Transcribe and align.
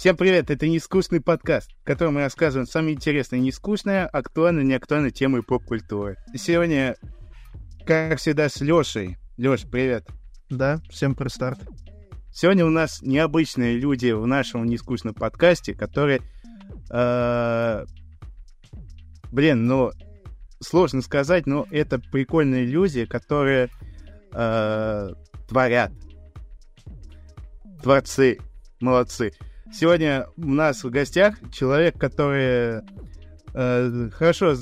Всем 0.00 0.16
привет, 0.16 0.50
это 0.50 0.66
«Нескучный 0.66 1.20
подкаст», 1.20 1.72
в 1.78 1.84
котором 1.84 2.14
мы 2.14 2.22
рассказываем 2.22 2.66
самые 2.66 2.94
интересные, 2.94 3.42
нескучные, 3.42 4.06
актуальные, 4.06 4.64
неактуальные 4.64 5.10
темы 5.10 5.42
поп-культуры. 5.42 6.16
Сегодня, 6.34 6.96
как 7.84 8.18
всегда, 8.18 8.48
с 8.48 8.62
Лешей. 8.62 9.18
Леш, 9.36 9.66
привет. 9.70 10.08
Да, 10.48 10.80
всем 10.88 11.14
про 11.14 11.28
старт. 11.28 11.58
Сегодня 12.32 12.64
у 12.64 12.70
нас 12.70 13.02
необычные 13.02 13.76
люди 13.76 14.10
в 14.10 14.26
нашем 14.26 14.64
нескучном 14.64 15.12
подкасте, 15.12 15.74
которые... 15.74 16.22
Э, 16.88 17.84
блин, 19.30 19.66
ну, 19.66 19.90
сложно 20.60 21.02
сказать, 21.02 21.44
но 21.46 21.66
это 21.70 21.98
прикольные 21.98 22.64
люди, 22.64 23.04
которые 23.04 23.68
э, 24.32 25.10
творят. 25.46 25.92
Творцы. 27.82 28.38
Молодцы. 28.80 29.34
Сегодня 29.72 30.26
у 30.36 30.50
нас 30.50 30.82
в 30.82 30.90
гостях 30.90 31.36
человек, 31.52 31.96
который 31.96 32.82
э, 33.54 34.10
хорошо 34.10 34.56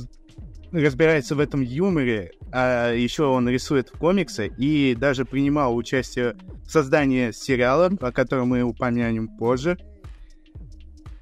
разбирается 0.70 1.34
в 1.34 1.40
этом 1.40 1.62
юморе, 1.62 2.32
а 2.52 2.92
еще 2.92 3.24
он 3.24 3.48
рисует 3.48 3.90
комиксы 3.90 4.48
и 4.58 4.94
даже 4.94 5.24
принимал 5.24 5.74
участие 5.74 6.36
в 6.62 6.70
создании 6.70 7.30
сериала, 7.30 7.90
о 8.00 8.12
котором 8.12 8.48
мы 8.48 8.62
упомянем 8.62 9.28
позже. 9.28 9.78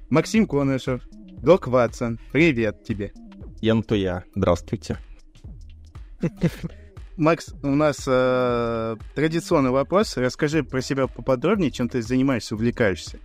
Максим 0.09 0.47
Конышев, 0.47 1.01
Док 1.41 1.67
Ватсон, 1.67 2.19
привет 2.33 2.83
тебе. 2.83 3.13
Ян 3.61 3.83
то 3.83 3.95
я. 3.95 4.25
Здравствуйте. 4.35 4.97
Макс, 7.15 7.53
у 7.63 7.73
нас 7.73 8.03
э, 8.05 8.95
традиционный 9.15 9.71
вопрос. 9.71 10.17
Расскажи 10.17 10.63
про 10.63 10.81
себя 10.81 11.07
поподробнее, 11.07 11.71
чем 11.71 11.89
ты 11.89 12.01
занимаешься, 12.01 12.53
увлекаешься 12.53 13.17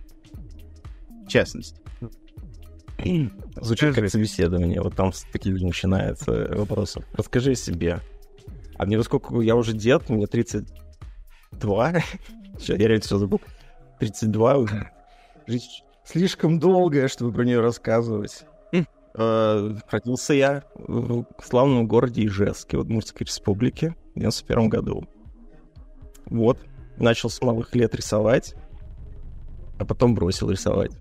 частности. 1.33 1.79
Звучит 3.55 3.95
как 3.95 4.09
собеседование, 4.09 4.81
вот 4.81 4.95
там 4.95 5.11
такие 5.31 5.55
начинаются 5.55 6.49
вопросы. 6.55 7.03
Расскажи 7.13 7.51
о 7.51 7.55
себе. 7.55 7.99
А 8.77 8.85
мне 8.85 9.01
сколько 9.03 9.39
я 9.41 9.55
уже 9.55 9.73
дед, 9.73 10.09
мне 10.09 10.27
32. 10.27 11.93
Сейчас 12.59 12.69
я 12.69 12.87
реально 12.87 13.01
все 13.01 13.17
забыл. 13.17 13.41
32. 13.99 14.67
Жизнь 15.47 15.65
слишком 16.05 16.59
долгая, 16.59 17.07
чтобы 17.07 17.33
про 17.33 17.43
нее 17.43 17.59
рассказывать. 17.59 18.45
Э, 19.15 19.75
родился 19.91 20.33
я 20.33 20.63
в 20.75 21.25
славном 21.43 21.87
городе 21.87 22.25
Ижевске, 22.25 22.77
в 22.77 22.81
Удмуртской 22.81 23.25
республике, 23.25 23.95
в 24.15 24.19
91 24.19 24.69
году. 24.69 25.07
Вот. 26.25 26.57
Начал 26.97 27.29
с 27.29 27.41
малых 27.41 27.75
лет 27.75 27.93
рисовать, 27.93 28.55
а 29.77 29.85
потом 29.85 30.15
бросил 30.15 30.49
рисовать. 30.49 30.93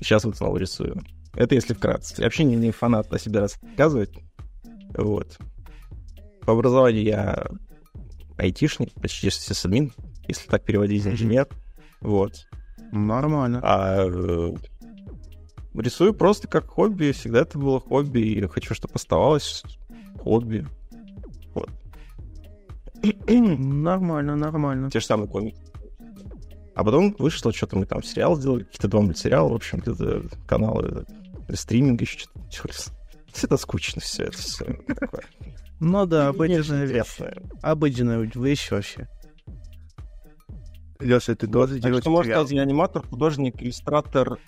Сейчас 0.00 0.24
вот 0.24 0.36
снова 0.36 0.56
рисую. 0.56 1.00
Это 1.34 1.54
если 1.54 1.74
вкратце. 1.74 2.14
Я 2.18 2.24
вообще 2.24 2.44
не, 2.44 2.56
не 2.56 2.70
фанат 2.70 3.12
о 3.12 3.18
себе 3.18 3.40
рассказывать. 3.40 4.12
Вот. 4.96 5.38
По 6.42 6.52
образованию 6.52 7.04
я 7.04 7.46
айтишник, 8.38 8.92
почти 8.94 9.30
сисадмин, 9.30 9.92
если 10.26 10.48
так 10.48 10.64
переводить, 10.64 11.06
инженер. 11.06 11.46
Вот. 12.00 12.46
Нормально. 12.92 13.60
А 13.62 14.06
э, 14.06 14.54
рисую 15.74 16.14
просто 16.14 16.48
как 16.48 16.66
хобби. 16.66 17.12
Всегда 17.12 17.40
это 17.40 17.58
было 17.58 17.80
хобби, 17.80 18.20
и 18.20 18.46
хочу, 18.46 18.74
чтобы 18.74 18.94
оставалось 18.94 19.62
хобби. 20.18 20.66
Вот. 21.54 21.70
Нормально, 23.28 24.36
нормально. 24.36 24.90
Те 24.90 25.00
же 25.00 25.06
самые 25.06 25.28
комиксы. 25.28 25.67
А 26.78 26.84
потом 26.84 27.16
вышло, 27.18 27.52
что-то 27.52 27.76
мы 27.76 27.86
там 27.86 28.04
сериал 28.04 28.36
сделали, 28.36 28.62
какие-то 28.62 28.86
два 28.86 29.00
мультсериала, 29.00 29.48
в 29.48 29.54
общем, 29.54 29.80
где-то 29.80 30.22
каналы, 30.46 31.06
стриминг 31.52 32.00
еще 32.02 32.28
что-то. 32.52 32.74
Это 33.42 33.56
скучно 33.56 34.00
все, 34.00 34.26
это 34.26 34.38
все 34.38 34.64
такое. 34.86 35.24
Ну 35.80 36.06
да, 36.06 36.28
обыденная 36.28 36.84
вещь. 36.84 37.18
Обыденная 37.62 38.30
вещь 38.32 38.70
вообще. 38.70 39.08
Леша, 41.00 41.34
ты 41.34 41.48
тоже 41.48 41.80
делаешь 41.80 42.02
что 42.02 42.10
можно 42.10 42.32
сказать, 42.32 42.52
я 42.52 42.62
аниматор, 42.62 43.04
художник, 43.04 43.60
иллюстратор, 43.60 44.38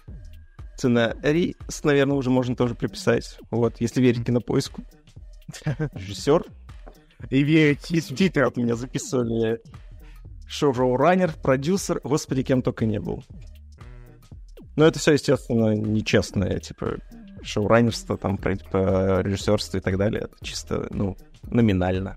сценарий, 0.76 1.56
наверное, 1.82 2.14
уже 2.14 2.30
можно 2.30 2.54
тоже 2.54 2.76
приписать. 2.76 3.40
Вот, 3.50 3.80
если 3.80 4.00
верить 4.00 4.24
кинопоиску. 4.24 4.84
Режиссер. 5.94 6.44
И 7.28 7.42
верить 7.42 7.90
из 7.90 8.06
титров. 8.06 8.56
Меня 8.56 8.76
записывали 8.76 9.60
шоу-раннер, 10.50 11.32
продюсер, 11.42 12.00
господи, 12.02 12.42
кем 12.42 12.62
только 12.62 12.84
не 12.84 12.98
был. 12.98 13.24
Но 14.76 14.84
это 14.84 14.98
все, 14.98 15.12
естественно, 15.12 15.74
нечестное, 15.74 16.58
типа, 16.58 16.96
шоураннерство, 17.42 18.16
там, 18.16 18.36
типа, 18.36 19.20
режиссерство 19.22 19.78
и 19.78 19.80
так 19.80 19.96
далее. 19.96 20.22
Это 20.22 20.36
чисто, 20.42 20.88
ну, 20.90 21.16
номинально. 21.42 22.16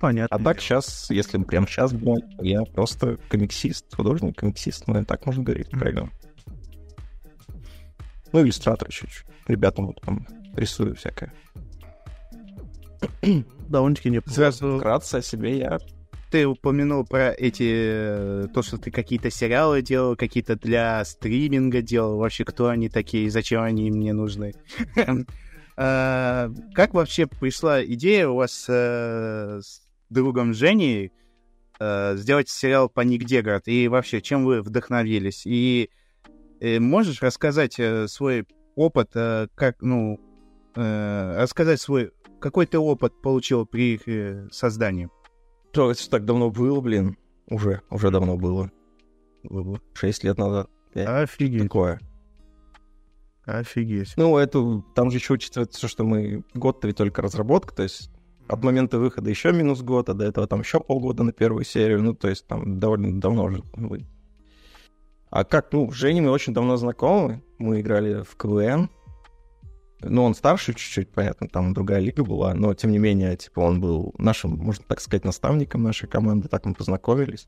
Понятно. 0.00 0.36
А 0.36 0.42
так 0.42 0.60
сейчас, 0.60 1.10
если 1.10 1.38
прям 1.42 1.66
сейчас 1.66 1.92
брать, 1.92 2.24
я 2.40 2.62
просто 2.62 3.18
комиксист, 3.28 3.94
художник, 3.94 4.38
комиксист, 4.38 4.86
ну, 4.86 5.04
так 5.04 5.26
можно 5.26 5.42
говорить, 5.42 5.68
mm-hmm. 5.68 5.78
правильно. 5.78 6.10
Ну, 8.32 8.42
иллюстратор 8.42 8.90
чуть-чуть. 8.90 9.26
Ребятам 9.46 9.86
вот 9.86 10.00
там 10.00 10.26
рисую 10.56 10.94
всякое. 10.94 11.32
Довольно-таки 13.68 14.10
неплохо. 14.10 14.50
Вкратце 14.50 15.16
о 15.16 15.22
себе 15.22 15.58
я 15.58 15.78
ты 16.30 16.46
упомянул 16.46 17.04
про 17.04 17.32
эти... 17.32 17.70
Э, 17.72 18.46
то, 18.54 18.62
что 18.62 18.78
ты 18.78 18.90
какие-то 18.90 19.30
сериалы 19.30 19.82
делал, 19.82 20.16
какие-то 20.16 20.56
для 20.56 21.04
стриминга 21.04 21.82
делал. 21.82 22.18
Вообще, 22.18 22.44
кто 22.44 22.68
они 22.68 22.88
такие, 22.88 23.30
зачем 23.30 23.62
они 23.62 23.90
мне 23.90 24.12
нужны? 24.12 24.54
А, 25.82 26.50
как 26.74 26.92
вообще 26.92 27.26
пришла 27.26 27.82
идея 27.82 28.28
у 28.28 28.34
вас 28.34 28.66
э, 28.68 29.60
с 29.62 29.80
другом 30.10 30.52
Женей 30.52 31.10
э, 31.78 32.16
сделать 32.18 32.50
сериал 32.50 32.90
по 32.90 33.00
Ник 33.00 33.24
Деград? 33.24 33.62
И 33.66 33.88
вообще, 33.88 34.20
чем 34.20 34.44
вы 34.44 34.60
вдохновились? 34.60 35.46
И 35.46 35.88
можешь 36.60 37.22
рассказать 37.22 37.80
свой 38.08 38.46
опыт, 38.74 39.12
как, 39.14 39.80
ну, 39.80 40.20
рассказать 40.74 41.80
свой... 41.80 42.10
Какой 42.42 42.66
ты 42.66 42.78
опыт 42.78 43.22
получил 43.22 43.64
при 43.64 43.94
их 43.94 44.52
создании? 44.52 45.08
То 45.72 45.90
это 45.90 46.10
так 46.10 46.24
давно 46.24 46.50
было, 46.50 46.80
блин. 46.80 47.16
Уже, 47.48 47.82
уже 47.90 48.10
давно 48.10 48.36
было. 48.36 48.70
Шесть 49.94 50.24
лет 50.24 50.38
назад. 50.38 50.68
Офигеть. 50.94 51.62
Такое. 51.62 52.00
Офигеть. 53.44 54.14
Ну, 54.16 54.36
это, 54.36 54.82
там 54.94 55.10
же 55.10 55.18
еще 55.18 55.34
учитывается, 55.34 55.88
что 55.88 56.04
мы 56.04 56.44
год-то 56.54 56.86
ведь 56.86 56.96
только 56.96 57.22
разработка, 57.22 57.74
то 57.74 57.82
есть 57.82 58.10
от 58.48 58.64
момента 58.64 58.98
выхода 58.98 59.30
еще 59.30 59.52
минус 59.52 59.82
год, 59.82 60.08
а 60.08 60.14
до 60.14 60.24
этого 60.24 60.46
там 60.46 60.60
еще 60.60 60.80
полгода 60.80 61.22
на 61.22 61.32
первую 61.32 61.64
серию, 61.64 62.02
ну, 62.02 62.14
то 62.14 62.28
есть 62.28 62.46
там 62.46 62.78
довольно 62.78 63.20
давно 63.20 63.44
уже 63.44 63.62
были. 63.74 64.06
А 65.30 65.44
как, 65.44 65.72
ну, 65.72 65.90
Женей 65.92 66.20
мы 66.20 66.30
очень 66.30 66.52
давно 66.52 66.76
знакомы, 66.76 67.42
мы 67.58 67.80
играли 67.80 68.22
в 68.22 68.36
КВН, 68.36 68.90
ну, 70.02 70.24
он 70.24 70.34
старше 70.34 70.72
чуть-чуть, 70.72 71.10
понятно, 71.10 71.48
там 71.48 71.74
другая 71.74 72.00
лига 72.00 72.24
была, 72.24 72.54
но 72.54 72.74
тем 72.74 72.90
не 72.90 72.98
менее, 72.98 73.36
типа, 73.36 73.60
он 73.60 73.80
был 73.80 74.14
нашим, 74.18 74.56
можно 74.56 74.84
так 74.86 75.00
сказать, 75.00 75.24
наставником 75.24 75.82
нашей 75.82 76.08
команды, 76.08 76.48
так 76.48 76.64
мы 76.64 76.74
познакомились. 76.74 77.46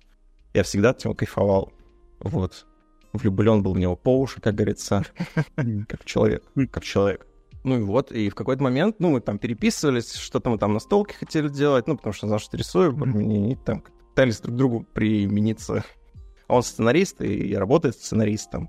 Я 0.54 0.62
всегда 0.62 0.90
от 0.90 1.04
него 1.04 1.14
кайфовал. 1.14 1.72
Вот. 2.20 2.66
Влюблен 3.12 3.62
был 3.62 3.74
в 3.74 3.78
него 3.78 3.96
по 3.96 4.18
уши, 4.18 4.40
как 4.40 4.54
говорится, 4.54 5.04
как 5.88 6.04
человек, 6.04 6.44
как 6.70 6.84
человек. 6.84 7.26
Ну 7.64 7.78
и 7.78 7.82
вот, 7.82 8.10
и 8.10 8.28
в 8.28 8.34
какой-то 8.34 8.62
момент, 8.62 8.96
ну, 8.98 9.10
мы 9.10 9.20
там 9.20 9.38
переписывались, 9.38 10.14
что-то 10.14 10.50
мы 10.50 10.58
там 10.58 10.72
на 10.74 10.80
столке 10.80 11.14
хотели 11.14 11.48
делать, 11.48 11.86
ну, 11.86 11.96
потому 11.96 12.12
что 12.12 12.26
знал, 12.26 12.38
что 12.38 12.56
рисую, 12.56 12.92
и 12.92 13.54
там 13.54 13.84
пытались 14.10 14.40
друг 14.40 14.56
другу 14.56 14.86
примениться. 14.92 15.84
Он 16.48 16.62
сценарист 16.62 17.22
и 17.22 17.54
работает 17.54 17.96
сценаристом. 17.96 18.68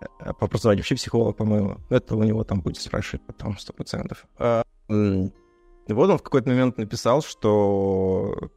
Э, 0.00 0.32
по 0.32 0.46
образованию, 0.46 0.82
вообще 0.82 0.94
психолог, 0.94 1.36
по-моему. 1.36 1.78
Это 1.88 2.16
у 2.16 2.22
него 2.22 2.44
там 2.44 2.60
будет 2.60 2.78
спрашивать 2.78 3.24
потом, 3.26 3.58
сто 3.58 3.72
процентов. 3.72 4.26
А, 4.38 4.62
вот 4.88 6.10
он 6.10 6.18
в 6.18 6.22
какой-то 6.22 6.48
момент 6.48 6.78
написал, 6.78 7.22
что, 7.22 8.50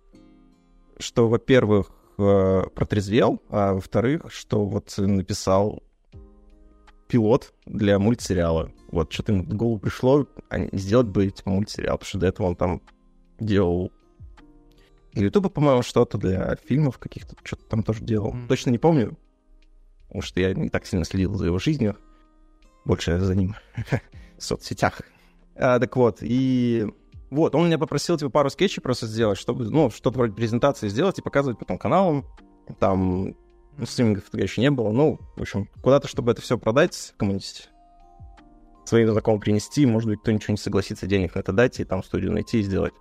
что 0.97 1.27
во-первых, 1.27 1.91
э, 2.17 2.63
протрезвел, 2.73 3.41
а 3.49 3.73
во-вторых, 3.73 4.31
что 4.31 4.65
вот 4.65 4.93
написал 4.97 5.83
пилот 7.07 7.53
для 7.65 7.99
мультсериала. 7.99 8.71
Вот 8.91 9.11
что-то 9.11 9.33
ему 9.33 9.43
в 9.43 9.49
голову 9.49 9.79
пришло, 9.79 10.27
а 10.49 10.75
сделать 10.75 11.07
бы 11.07 11.29
типа, 11.29 11.49
мультсериал, 11.49 11.97
потому 11.97 12.07
что 12.07 12.19
до 12.19 12.27
этого 12.27 12.47
он 12.47 12.55
там 12.55 12.81
делал 13.39 13.91
для 15.11 15.25
Ютуба, 15.25 15.49
по-моему, 15.49 15.83
что-то 15.83 16.17
для 16.17 16.55
фильмов 16.55 16.97
каких-то, 16.97 17.35
что-то 17.43 17.65
там 17.65 17.83
тоже 17.83 18.03
делал. 18.03 18.33
Mm. 18.33 18.47
Точно 18.47 18.69
не 18.71 18.79
помню, 18.79 19.17
потому 20.13 20.21
что 20.27 20.39
я 20.39 20.53
не 20.53 20.69
так 20.69 20.85
сильно 20.85 21.05
следил 21.05 21.33
за 21.33 21.47
его 21.47 21.57
жизнью, 21.57 21.97
больше 22.85 23.19
за 23.19 23.33
ним 23.33 23.55
в 24.37 24.43
соцсетях. 24.43 25.01
А, 25.55 25.79
так 25.79 25.95
вот, 25.95 26.19
и 26.21 26.85
вот, 27.31 27.55
он 27.55 27.65
меня 27.65 27.79
попросил, 27.79 28.15
типа, 28.15 28.29
пару 28.29 28.51
скетчей 28.51 28.79
просто 28.83 29.07
сделать, 29.07 29.39
чтобы, 29.39 29.67
ну, 29.71 29.89
что-то 29.89 30.19
вроде 30.19 30.33
презентации 30.33 30.87
сделать 30.87 31.17
и 31.17 31.23
показывать 31.23 31.57
потом 31.57 31.79
каналам. 31.79 32.27
Там 32.79 33.35
Ну, 33.75 33.85
стримингов 33.87 34.29
тогда 34.29 34.43
еще 34.43 34.61
не 34.61 34.69
было. 34.69 34.91
Ну, 34.91 35.19
в 35.35 35.41
общем, 35.41 35.67
куда-то, 35.81 36.07
чтобы 36.07 36.31
это 36.31 36.41
все 36.41 36.59
продать 36.59 37.15
кому-нибудь, 37.17 37.69
своим 38.85 39.11
знакомым 39.11 39.41
принести, 39.41 39.87
может 39.87 40.07
быть, 40.07 40.19
кто 40.19 40.31
ничего 40.31 40.51
не 40.51 40.59
согласится 40.59 41.07
денег 41.07 41.33
на 41.33 41.39
это 41.39 41.53
дать, 41.53 41.79
и 41.79 41.85
там 41.85 42.03
студию 42.03 42.31
найти 42.31 42.59
и 42.59 42.63
сделать. 42.63 42.93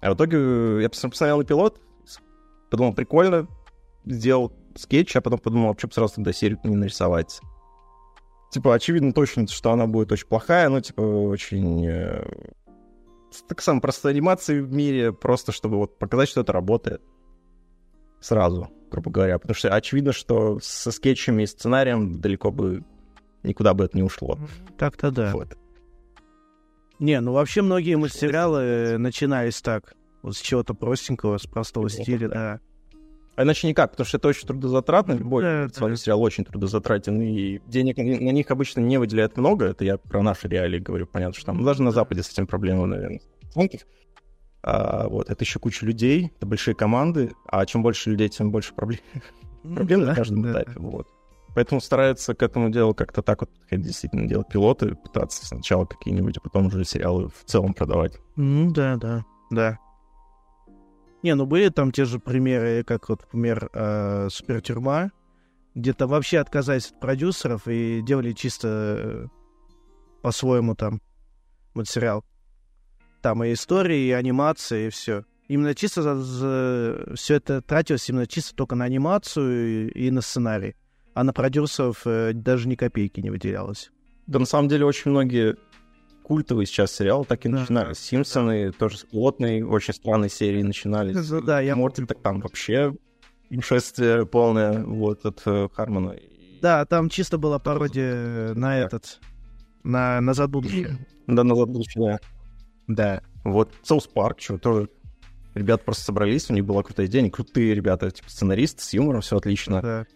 А 0.00 0.10
в 0.10 0.16
итоге 0.16 0.82
я 0.82 0.88
посмотрел 0.88 1.38
на 1.38 1.44
пилот, 1.44 1.80
подумал, 2.68 2.94
прикольно, 2.94 3.46
сделал 4.04 4.52
скетч, 4.76 5.14
а 5.16 5.20
потом 5.20 5.38
подумал, 5.38 5.70
а 5.70 5.74
почему 5.74 5.92
сразу 5.92 6.14
тогда 6.16 6.32
серию 6.32 6.58
не 6.64 6.76
нарисовать. 6.76 7.40
Типа, 8.50 8.74
очевидно 8.74 9.12
точно, 9.12 9.46
что 9.46 9.72
она 9.72 9.86
будет 9.86 10.12
очень 10.12 10.26
плохая, 10.26 10.68
но, 10.68 10.80
типа, 10.80 11.00
очень... 11.00 11.86
Э, 11.86 12.24
так 13.48 13.62
самая 13.62 13.80
простая 13.80 14.12
анимация 14.12 14.62
в 14.62 14.70
мире, 14.70 15.12
просто 15.12 15.52
чтобы 15.52 15.78
вот 15.78 15.98
показать, 15.98 16.28
что 16.28 16.42
это 16.42 16.52
работает. 16.52 17.00
Сразу, 18.20 18.70
грубо 18.90 19.10
говоря. 19.10 19.38
Потому 19.38 19.54
что 19.54 19.74
очевидно, 19.74 20.12
что 20.12 20.58
со 20.60 20.92
скетчами 20.92 21.44
и 21.44 21.46
сценарием 21.46 22.20
далеко 22.20 22.50
бы 22.50 22.84
никуда 23.42 23.74
бы 23.74 23.84
это 23.84 23.96
не 23.96 24.02
ушло. 24.02 24.38
Так-то 24.78 25.10
да. 25.10 25.32
Вот. 25.32 25.56
Не, 26.98 27.20
ну 27.20 27.32
вообще 27.32 27.62
многие 27.62 27.96
мультсериалы 27.96 28.60
э, 28.60 28.98
начинались 28.98 29.60
так. 29.60 29.94
Вот 30.22 30.36
с 30.36 30.40
чего-то 30.40 30.74
простенького, 30.74 31.38
с 31.38 31.46
простого 31.46 31.88
стиля, 31.88 32.28
да. 32.28 32.60
Да. 33.36 33.42
А 33.42 33.44
иначе 33.44 33.68
никак, 33.68 33.92
потому 33.92 34.06
что 34.06 34.18
это 34.18 34.28
очень 34.28 34.46
трудозатратно. 34.46 35.12
Любой 35.12 35.42
Да, 35.42 35.68
вами 35.78 35.94
сериал 35.94 36.22
очень 36.22 36.44
трудозатратен, 36.44 37.20
и 37.20 37.60
денег 37.66 37.96
на 37.96 38.04
на 38.04 38.30
них 38.30 38.50
обычно 38.50 38.80
не 38.80 38.98
выделяют 38.98 39.36
много. 39.36 39.66
Это 39.66 39.84
я 39.84 39.96
про 39.98 40.22
наши 40.22 40.48
реалии 40.48 40.78
говорю, 40.78 41.06
понятно, 41.06 41.34
что 41.34 41.46
там 41.46 41.64
даже 41.64 41.82
на 41.82 41.90
Западе 41.90 42.22
с 42.22 42.30
этим 42.30 42.46
проблемы, 42.46 42.86
наверное. 42.86 43.20
А, 44.64 45.08
вот, 45.08 45.28
это 45.28 45.42
еще 45.42 45.58
куча 45.58 45.84
людей, 45.84 46.32
это 46.36 46.46
большие 46.46 46.74
команды, 46.74 47.32
а 47.46 47.66
чем 47.66 47.82
больше 47.82 48.10
людей, 48.10 48.28
тем 48.28 48.52
больше 48.52 48.72
проблем, 48.74 49.00
проблем 49.62 50.00
Ну 50.00 50.06
на 50.06 50.12
да, 50.12 50.14
каждом 50.14 50.42
да. 50.42 50.52
этапе. 50.52 50.72
Вот. 50.76 51.08
Поэтому 51.54 51.80
стараются 51.80 52.34
к 52.34 52.42
этому 52.42 52.70
делу 52.70 52.94
как-то 52.94 53.22
так 53.22 53.40
вот 53.40 53.50
действительно 53.70 54.26
делать 54.26 54.48
пилоты, 54.48 54.94
пытаться 54.94 55.44
сначала 55.44 55.84
какие-нибудь, 55.84 56.38
а 56.38 56.40
потом 56.40 56.66
уже 56.66 56.84
сериалы 56.84 57.28
в 57.28 57.44
целом 57.44 57.74
продавать. 57.74 58.18
Ну 58.36 58.70
да, 58.70 58.96
да, 58.96 59.24
да. 59.50 59.78
Не, 61.22 61.34
ну 61.34 61.46
были 61.46 61.68
там 61.68 61.92
те 61.92 62.04
же 62.04 62.18
примеры, 62.18 62.82
как 62.84 63.08
вот, 63.08 63.22
например, 63.22 63.70
э, 63.72 64.28
Супертюрьма, 64.30 65.12
где 65.74 65.92
там 65.92 66.08
вообще 66.08 66.38
отказались 66.38 66.90
от 66.90 67.00
продюсеров 67.00 67.68
и 67.68 68.02
делали 68.02 68.32
чисто 68.32 68.68
э, 68.68 69.26
по-своему 70.22 70.74
там 70.74 71.00
мультсериал. 71.74 72.24
Там 73.22 73.44
и 73.44 73.52
истории, 73.52 74.06
и 74.06 74.10
анимация, 74.10 74.88
и 74.88 74.90
все. 74.90 75.24
Именно 75.46 75.74
чисто 75.74 76.02
за, 76.02 77.14
все 77.14 77.34
это 77.34 77.62
тратилось 77.62 78.08
именно 78.08 78.26
чисто 78.26 78.56
только 78.56 78.74
на 78.74 78.84
анимацию 78.84 79.90
и, 79.90 80.06
и 80.06 80.10
на 80.10 80.22
сценарий. 80.22 80.74
А 81.14 81.22
на 81.22 81.32
продюсеров 81.32 82.02
э, 82.04 82.32
даже 82.32 82.66
ни 82.66 82.74
копейки 82.74 83.20
не 83.20 83.30
выделялось. 83.30 83.92
Да, 84.26 84.38
на 84.40 84.46
самом 84.46 84.68
деле, 84.68 84.86
очень 84.86 85.10
многие 85.10 85.56
культовые 86.22 86.66
сейчас 86.66 86.92
сериалы 86.92 87.24
так 87.24 87.44
и 87.44 87.48
Да, 87.48 87.60
начинались. 87.60 87.98
Симпсоны 87.98 88.72
тоже 88.72 88.98
с 88.98 89.04
плотной, 89.04 89.62
очень 89.62 89.94
странной 89.94 90.30
серии 90.30 90.62
начинались. 90.62 91.28
Ну 91.30 91.40
да, 91.42 91.60
я- 91.60 91.76
Морти 91.76 92.04
так 92.04 92.20
там 92.22 92.40
вообще 92.40 92.94
шествие 93.60 94.24
полное 94.26 94.82
вот 94.84 95.24
от 95.26 95.42
э, 95.46 95.68
Хармона. 95.72 96.16
Да, 96.62 96.84
там 96.86 97.08
чисто 97.08 97.38
была 97.38 97.58
пародия 97.58 98.54
на 98.54 98.78
этот, 98.78 99.20
на 99.82 100.20
«Назад 100.20 100.48
в 100.48 100.52
будущее». 100.52 100.98
Да, 101.26 101.44
назад 101.44 101.68
в 101.68 101.72
будущее, 101.72 102.04
да. 102.04 102.20
Да. 102.88 103.22
Вот 103.44 103.72
Соус 103.82 104.06
Парк, 104.06 104.40
что 104.40 104.58
тоже 104.58 104.88
ребята 105.54 105.84
просто 105.84 106.04
собрались, 106.04 106.48
у 106.50 106.54
них 106.54 106.64
была 106.64 106.82
крутая 106.82 107.06
идея, 107.06 107.22
они 107.22 107.30
крутые 107.30 107.74
ребята, 107.74 108.10
типа 108.10 108.30
сценаристы, 108.30 108.82
с 108.82 108.92
юмором, 108.92 109.20
все 109.20 109.36
отлично. 109.36 109.82
Да. 109.82 110.06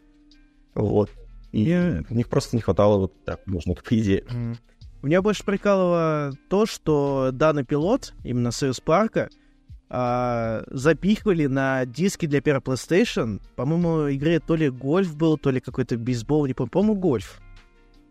Вот. 0.75 1.11
И 1.53 2.03
у 2.09 2.15
них 2.15 2.29
просто 2.29 2.55
не 2.57 2.63
хватало 2.63 2.99
вот 2.99 3.25
так, 3.25 3.47
можно 3.47 3.75
по 3.75 3.99
идее. 3.99 4.25
М. 4.31 4.57
Меня 5.07 5.23
больше 5.23 5.45
прикалывало 5.45 6.33
то, 6.49 6.67
что 6.67 7.31
данный 7.33 7.63
пилот, 7.63 8.13
именно 8.25 8.51
Союз 8.51 8.81
Парка, 8.81 9.29
а, 9.89 10.65
запихивали 10.67 11.47
на 11.47 11.87
диски 11.87 12.27
для 12.27 12.41
первой 12.41 12.61
PlayStation. 12.61 13.41
По-моему, 13.55 14.13
игре 14.13 14.41
то 14.41 14.57
ли 14.57 14.69
гольф 14.69 15.15
был, 15.17 15.39
то 15.39 15.53
ли 15.53 15.61
какой-то 15.61 15.97
бейсбол, 15.97 16.47
не 16.47 16.55
помню. 16.55 16.73
По-моему, 16.73 16.97
гольф. 16.97 17.41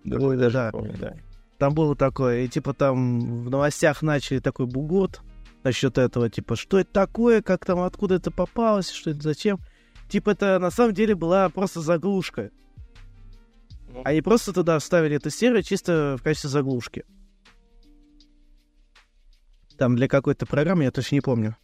Ой, 0.10 0.38
даже 0.38 0.54
Да. 0.54 0.72
помню, 0.72 0.96
да. 0.98 1.16
Там 1.58 1.74
было 1.74 1.98
такое, 1.98 2.44
и 2.44 2.48
типа 2.48 2.74
там 2.74 3.44
в 3.44 3.50
новостях 3.50 4.02
начали 4.02 4.40
такой 4.40 4.66
бугурт 4.66 5.20
насчет 5.66 5.98
этого, 5.98 6.30
типа, 6.30 6.56
что 6.56 6.80
это 6.80 6.94
такое, 6.94 7.42
как 7.42 7.66
там, 7.66 7.80
откуда 7.82 8.16
это 8.16 8.32
попалось, 8.32 8.90
что 8.90 9.10
это, 9.10 9.22
зачем. 9.22 9.60
Типа 10.08 10.30
это 10.30 10.60
на 10.60 10.72
самом 10.72 10.94
деле 10.94 11.14
была 11.14 11.50
просто 11.50 11.82
заглушка. 11.82 12.52
Ну. 13.96 14.02
Они 14.04 14.22
просто 14.22 14.52
туда 14.52 14.78
вставили 14.78 15.16
эту 15.16 15.30
серию 15.30 15.64
чисто 15.64 16.18
в 16.20 16.24
качестве 16.24 16.50
заглушки. 16.50 17.06
Там 19.78 19.96
для 19.96 20.10
какой-то 20.10 20.46
программы, 20.46 20.84
я 20.84 20.92
точно 20.92 21.16
не 21.16 21.22
помню. 21.22 21.56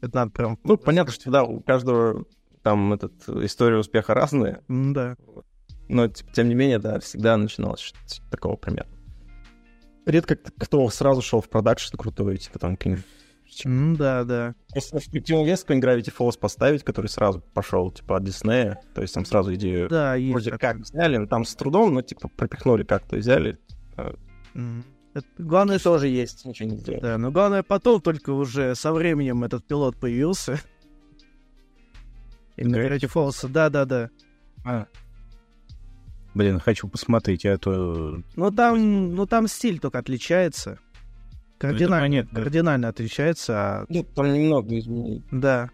Это 0.00 0.14
надо 0.14 0.30
прям... 0.30 0.58
Ну, 0.62 0.76
понятно, 0.76 1.12
что 1.12 1.30
да, 1.30 1.42
у 1.42 1.60
каждого 1.60 2.26
там 2.62 2.92
этот, 2.92 3.28
история 3.28 3.78
успеха 3.78 4.14
разная, 4.14 4.62
Да. 4.68 5.16
но 5.88 6.08
типа, 6.08 6.32
тем 6.32 6.48
не 6.48 6.54
менее, 6.54 6.78
да, 6.78 7.00
всегда 7.00 7.36
начиналось 7.36 7.80
что-то 7.80 8.30
такого 8.30 8.56
примерно. 8.56 8.96
Редко 10.06 10.36
кто 10.36 10.88
сразу 10.90 11.22
шел 11.22 11.40
в 11.40 11.48
продакшн 11.48 11.96
крутой, 11.96 12.36
типа 12.36 12.58
там 12.58 12.76
какие-нибудь... 12.76 13.04
М, 13.64 13.96
Да, 13.96 14.24
да. 14.24 14.54
Просто 14.70 14.98
перспективный 14.98 15.44
вес 15.46 15.62
какой-нибудь 15.62 15.88
Gravity 15.88 16.14
Falls 16.16 16.38
поставить, 16.38 16.82
который 16.84 17.06
сразу 17.06 17.40
пошел, 17.54 17.90
типа, 17.90 18.16
от 18.16 18.24
Диснея, 18.24 18.80
то 18.94 19.02
есть 19.02 19.14
там 19.14 19.24
сразу 19.24 19.54
идею 19.54 19.88
Да, 19.88 20.14
есть. 20.14 20.32
вроде 20.32 20.50
такое. 20.50 20.72
как 20.72 20.82
взяли, 20.82 21.16
ну, 21.16 21.26
там 21.26 21.44
с 21.44 21.54
трудом, 21.54 21.94
но 21.94 22.02
типа 22.02 22.28
пропихнули 22.28 22.82
как-то, 22.84 23.16
взяли, 23.16 23.58
М. 24.54 24.84
Это- 25.14 25.26
Главное, 25.38 25.78
что... 25.78 25.90
тоже 25.94 26.08
есть, 26.08 26.44
ничего 26.44 26.68
не 26.70 26.76
сделали. 26.76 27.00
Да, 27.00 27.18
но 27.18 27.30
главное 27.30 27.62
потом 27.62 28.00
только 28.00 28.30
уже 28.30 28.74
со 28.74 28.92
временем 28.92 29.44
этот 29.44 29.64
пилот 29.64 29.96
появился. 29.96 30.58
Именно 32.56 32.76
Gravity 32.76 33.12
Falls, 33.12 33.48
да-да-да. 33.48 34.10
А. 34.64 34.86
Блин, 36.34 36.58
хочу 36.58 36.88
посмотреть, 36.88 37.44
а 37.46 37.56
то... 37.58 38.20
Ну 38.34 38.50
там, 38.50 39.14
ну 39.14 39.26
там 39.26 39.46
стиль 39.46 39.78
только 39.78 39.98
отличается. 39.98 40.78
Кардинально, 41.68 42.06
понятно. 42.06 42.40
кардинально 42.42 42.88
отличается, 42.88 43.54
а... 43.56 43.86
Ну, 43.88 44.04
там 44.04 44.32
немного 44.32 44.78
изменений. 44.78 45.22
Да. 45.30 45.70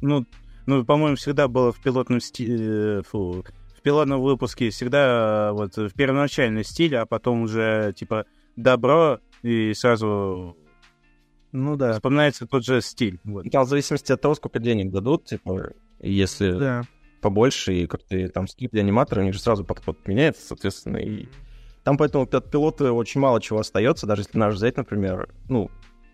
Ну, 0.00 0.26
ну, 0.66 0.84
по-моему, 0.84 1.16
всегда 1.16 1.48
было 1.48 1.72
в 1.72 1.80
пилотном 1.82 2.20
стиле... 2.20 3.02
Фу, 3.04 3.44
в 3.76 3.82
пилотном 3.82 4.20
выпуске 4.20 4.70
всегда 4.70 5.48
э, 5.48 5.52
вот 5.52 5.76
в 5.76 5.90
первоначальный 5.94 6.64
стиль, 6.64 6.94
а 6.96 7.04
потом 7.06 7.42
уже, 7.42 7.92
типа, 7.96 8.26
добро, 8.56 9.18
и 9.42 9.72
сразу 9.74 10.56
Ну 11.50 11.76
да. 11.76 11.94
вспоминается 11.94 12.46
тот 12.46 12.64
же 12.64 12.80
стиль. 12.80 13.18
Вот. 13.24 13.50
Там 13.50 13.64
в 13.64 13.68
зависимости 13.68 14.12
от 14.12 14.20
того, 14.20 14.34
сколько 14.36 14.60
денег 14.60 14.92
дадут, 14.92 15.24
типа, 15.24 15.72
если 16.00 16.52
Да. 16.58 16.82
побольше, 17.20 17.74
и 17.74 17.86
как-то 17.88 18.28
там 18.28 18.46
скрипт 18.46 18.72
для 18.72 18.82
аниматора, 18.82 19.20
у 19.20 19.24
них 19.24 19.34
же 19.34 19.40
сразу 19.40 19.64
подход 19.64 19.98
меняется, 20.06 20.46
соответственно, 20.46 20.98
и 20.98 21.26
там 21.84 21.96
поэтому 21.96 22.24
от 22.24 22.50
пилота 22.50 22.92
очень 22.92 23.20
мало 23.20 23.40
чего 23.40 23.60
остается, 23.60 24.06
даже 24.06 24.22
если 24.22 24.38
наш 24.38 24.54
взять, 24.54 24.76
например, 24.76 25.28
ну, 25.48 25.70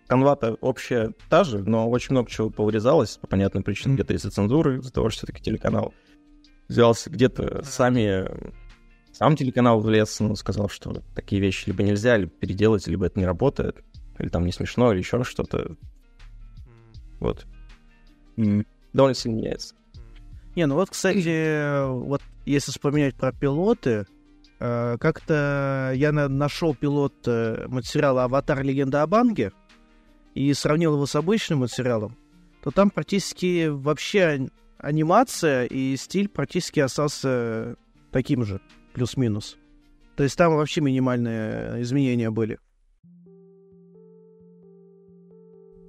канва-то 0.07 0.55
общая 0.61 1.13
та 1.29 1.43
же, 1.43 1.59
но 1.59 1.89
очень 1.89 2.13
много 2.13 2.29
чего 2.29 2.49
повырезалось 2.49 3.17
по 3.17 3.27
понятным 3.27 3.63
причинам, 3.63 3.95
где-то 3.95 4.13
из-за 4.15 4.31
цензуры, 4.31 4.79
из-за 4.79 4.91
того, 4.91 5.09
что 5.09 5.19
все-таки 5.19 5.43
телеканал 5.43 5.93
взялся, 6.67 7.09
где-то 7.09 7.63
сами 7.63 8.27
сам 9.11 9.35
телеканал 9.35 9.81
влез, 9.81 10.19
ну, 10.19 10.35
сказал, 10.35 10.69
что 10.69 11.03
такие 11.13 11.41
вещи 11.41 11.65
либо 11.67 11.83
нельзя, 11.83 12.17
либо 12.17 12.31
переделать, 12.31 12.87
либо 12.87 13.05
это 13.05 13.19
не 13.19 13.25
работает, 13.25 13.83
или 14.17 14.29
там 14.29 14.45
не 14.45 14.51
смешно, 14.51 14.91
или 14.91 14.99
еще 14.99 15.23
что-то. 15.23 15.75
Вот. 17.19 17.45
Довольно 18.93 19.15
сильно 19.15 19.35
меняется. 19.35 19.75
Не, 20.55 20.65
ну 20.65 20.75
вот, 20.75 20.89
кстати, 20.89 21.87
вот 21.89 22.21
если 22.45 22.71
вспоминать 22.71 23.15
про 23.15 23.31
пилоты, 23.33 24.05
как-то 24.59 25.93
я 25.95 26.11
нашел 26.11 26.75
пилот 26.75 27.15
э, 27.25 27.65
материала 27.67 28.25
«Аватар. 28.25 28.61
Легенда 28.61 29.03
о 29.03 29.07
Банге» 29.07 29.51
и 30.35 30.53
сравнил 30.53 30.95
его 30.95 31.05
с 31.05 31.15
обычным 31.15 31.59
материалом, 31.59 32.17
то 32.61 32.71
там 32.71 32.89
практически 32.89 33.67
вообще 33.67 34.21
ан- 34.23 34.51
анимация 34.77 35.65
и 35.65 35.95
стиль 35.95 36.27
практически 36.27 36.81
остался 36.81 37.77
таким 38.11 38.43
же, 38.43 38.59
плюс-минус. 38.93 39.57
То 40.15 40.23
есть 40.23 40.37
там 40.37 40.55
вообще 40.55 40.81
минимальные 40.81 41.81
изменения 41.81 42.29
были. 42.29 42.59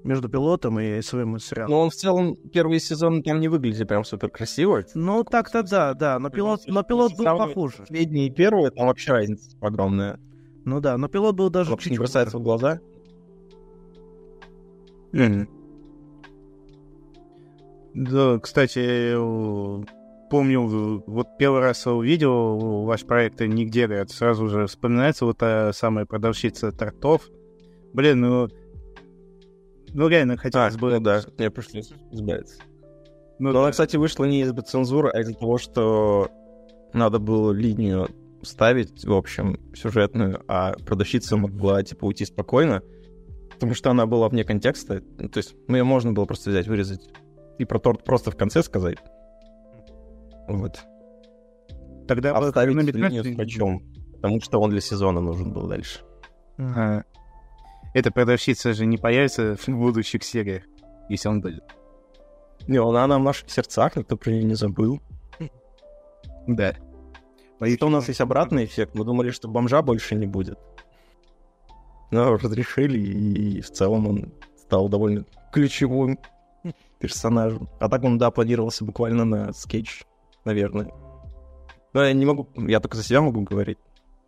Между 0.02 0.28
пилотом 0.28 0.80
и 0.80 1.02
своим 1.02 1.30
материалом. 1.30 1.70
Но 1.70 1.80
он 1.82 1.90
в 1.90 1.94
целом 1.94 2.36
первый 2.36 2.80
сезон 2.80 3.22
там 3.22 3.38
не 3.38 3.48
выглядит 3.48 3.86
прям 3.86 4.04
супер 4.04 4.30
красиво. 4.30 4.82
Ну, 4.94 5.24
так-то 5.24 5.62
да, 5.62 5.92
да, 5.94 6.18
но 6.18 6.30
пилот, 6.30 6.62
но 6.66 6.82
пилот 6.82 7.16
был 7.18 7.24
похуже. 7.24 7.76
Последний 7.78 8.26
и 8.26 8.30
первый, 8.30 8.70
там 8.70 8.86
вообще 8.86 9.12
разница 9.12 9.56
огромная. 9.60 10.18
Ну 10.64 10.80
да, 10.80 10.96
но 10.96 11.08
пилот 11.08 11.34
был 11.36 11.50
даже 11.50 11.70
Вообще 11.70 11.90
не 11.90 11.98
бросается 11.98 12.38
в 12.38 12.42
глаза. 12.42 12.80
Да, 17.92 18.38
кстати, 18.38 19.16
у- 19.16 19.84
помню, 20.30 21.02
вот 21.06 21.26
первый 21.38 21.60
раз 21.60 21.86
увидел 21.86 22.84
ваш 22.84 23.04
проект 23.04 23.40
«Нигде», 23.40 23.86
говорят, 23.86 24.10
сразу 24.10 24.48
же 24.48 24.66
вспоминается 24.66 25.24
вот 25.24 25.38
та 25.38 25.72
самая 25.72 26.06
продавщица 26.06 26.72
тортов. 26.72 27.28
Блин, 27.92 28.20
ну... 28.20 28.48
Ну, 29.94 30.08
реально 30.08 30.36
хотелось 30.36 30.74
А, 30.74 30.78
бы... 30.78 30.90
ну 30.92 31.00
да, 31.00 31.22
мне 31.38 31.50
пришлось 31.50 31.92
избавиться. 32.10 32.62
Ну, 33.38 33.52
Но 33.52 33.60
она, 33.62 33.70
кстати, 33.70 33.96
вышла 33.96 34.24
не 34.24 34.42
из-за 34.42 34.54
цензуры, 34.62 35.10
а 35.10 35.20
из-за 35.20 35.34
того, 35.34 35.58
что 35.58 36.28
надо 36.92 37.18
было 37.18 37.52
линию 37.52 38.08
ставить, 38.42 39.04
в 39.04 39.12
общем, 39.12 39.58
сюжетную, 39.74 40.42
а 40.48 40.74
продавщица 40.84 41.36
могла, 41.36 41.82
типа, 41.82 42.04
уйти 42.04 42.24
спокойно, 42.24 42.82
потому 43.50 43.74
что 43.74 43.90
она 43.90 44.06
была 44.06 44.28
вне 44.28 44.44
контекста. 44.44 45.00
То 45.00 45.38
есть, 45.38 45.54
ну, 45.68 45.76
ее 45.76 45.84
можно 45.84 46.12
было 46.12 46.24
просто 46.24 46.50
взять, 46.50 46.66
вырезать 46.66 47.08
и 47.58 47.64
про 47.64 47.78
торт 47.78 48.04
просто 48.04 48.30
в 48.30 48.36
конце 48.36 48.62
сказать. 48.62 48.98
Вот. 50.48 50.80
тогда 52.08 52.36
Оставить 52.36 52.74
линию 52.94 53.22
с 53.22 53.36
врачом, 53.36 53.82
потому 54.14 54.40
что 54.40 54.60
он 54.60 54.70
для 54.70 54.80
сезона 54.80 55.20
нужен 55.20 55.52
был 55.52 55.68
дальше. 55.68 56.00
А, 56.58 57.02
Эта 57.92 58.10
продавщица 58.12 58.72
же 58.72 58.86
не 58.86 58.96
появится 58.96 59.56
в 59.66 59.68
будущих 59.68 60.22
сериях, 60.22 60.64
если 61.08 61.28
он 61.28 61.40
будет. 61.40 61.64
Не, 62.68 62.78
она, 62.78 63.04
она 63.04 63.18
в 63.18 63.22
наших 63.22 63.50
сердцах, 63.50 63.96
никто 63.96 64.16
про 64.16 64.30
нее 64.30 64.44
не 64.44 64.54
забыл. 64.54 65.00
Да. 66.46 66.74
И 67.60 67.76
то 67.76 67.86
у 67.86 67.90
нас 67.90 68.08
есть 68.08 68.20
обратный 68.20 68.64
эффект. 68.64 68.94
Мы 68.94 69.04
думали, 69.04 69.30
что 69.30 69.48
бомжа 69.48 69.82
больше 69.82 70.14
не 70.14 70.26
будет. 70.26 70.58
Но 72.10 72.36
разрешили, 72.36 72.98
и 72.98 73.60
в 73.60 73.70
целом 73.70 74.06
он 74.08 74.32
стал 74.56 74.88
довольно 74.88 75.24
ключевым 75.52 76.18
персонажем. 76.98 77.68
А 77.78 77.88
так 77.88 78.02
он, 78.04 78.18
да, 78.18 78.30
планировался 78.30 78.84
буквально 78.84 79.24
на 79.24 79.52
скетч, 79.52 80.04
наверное. 80.44 80.90
Но 81.92 82.04
я 82.04 82.12
не 82.12 82.24
могу, 82.24 82.48
я 82.56 82.80
только 82.80 82.96
за 82.96 83.04
себя 83.04 83.20
могу 83.20 83.42
говорить. 83.42 83.78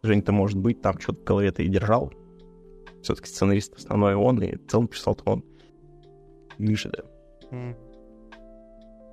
Жень-то, 0.03 0.33
может 0.33 0.59
быть, 0.59 0.81
там 0.81 0.99
что-то 0.99 1.21
в 1.21 1.25
голове-то 1.25 1.63
и 1.63 1.69
держал. 1.69 2.13
Все-таки 3.03 3.29
сценарист 3.29 3.75
основной 3.77 4.15
он, 4.15 4.43
и 4.43 4.57
в 4.57 4.67
целом 4.67 4.89
писал-то 4.89 5.25
он. 5.31 5.45
Ниже, 6.59 6.91
да. 6.91 7.03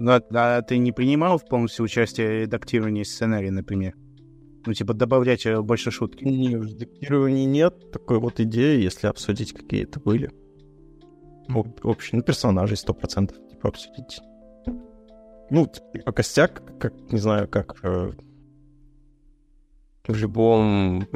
Ну, 0.02 0.12
а- 0.12 0.22
а 0.58 0.62
ты 0.62 0.78
не 0.78 0.92
принимал 0.92 1.38
в 1.38 1.46
полностью 1.46 1.84
участие 1.86 2.28
в 2.28 2.42
редактировании 2.44 3.04
сценария, 3.04 3.52
например? 3.52 3.96
Ну, 4.66 4.74
типа, 4.74 4.94
добавлять 4.94 5.46
э, 5.46 5.62
больше 5.62 5.92
шутки. 5.92 6.24
Не, 6.24 6.56
в 6.58 6.66
редактировании 6.66 7.46
нет 7.46 7.92
такой 7.92 8.20
вот 8.20 8.40
идеи, 8.40 8.82
если 8.82 9.08
обсудить 9.08 9.54
какие-то 9.54 10.00
были. 10.00 10.32
Об- 11.50 11.84
Общие, 11.84 12.18
ну, 12.20 12.24
персонажей 12.24 12.78
100% 12.78 13.34
типа 13.50 13.70
обсудить. 13.70 14.20
Ну, 15.50 15.66
типа 15.94 16.12
костяк, 16.12 16.62
как, 16.80 16.94
не 17.12 17.18
знаю, 17.20 17.48
как 17.48 17.80
э, 17.84 18.12
в 20.08 20.16
любом... 20.16 21.08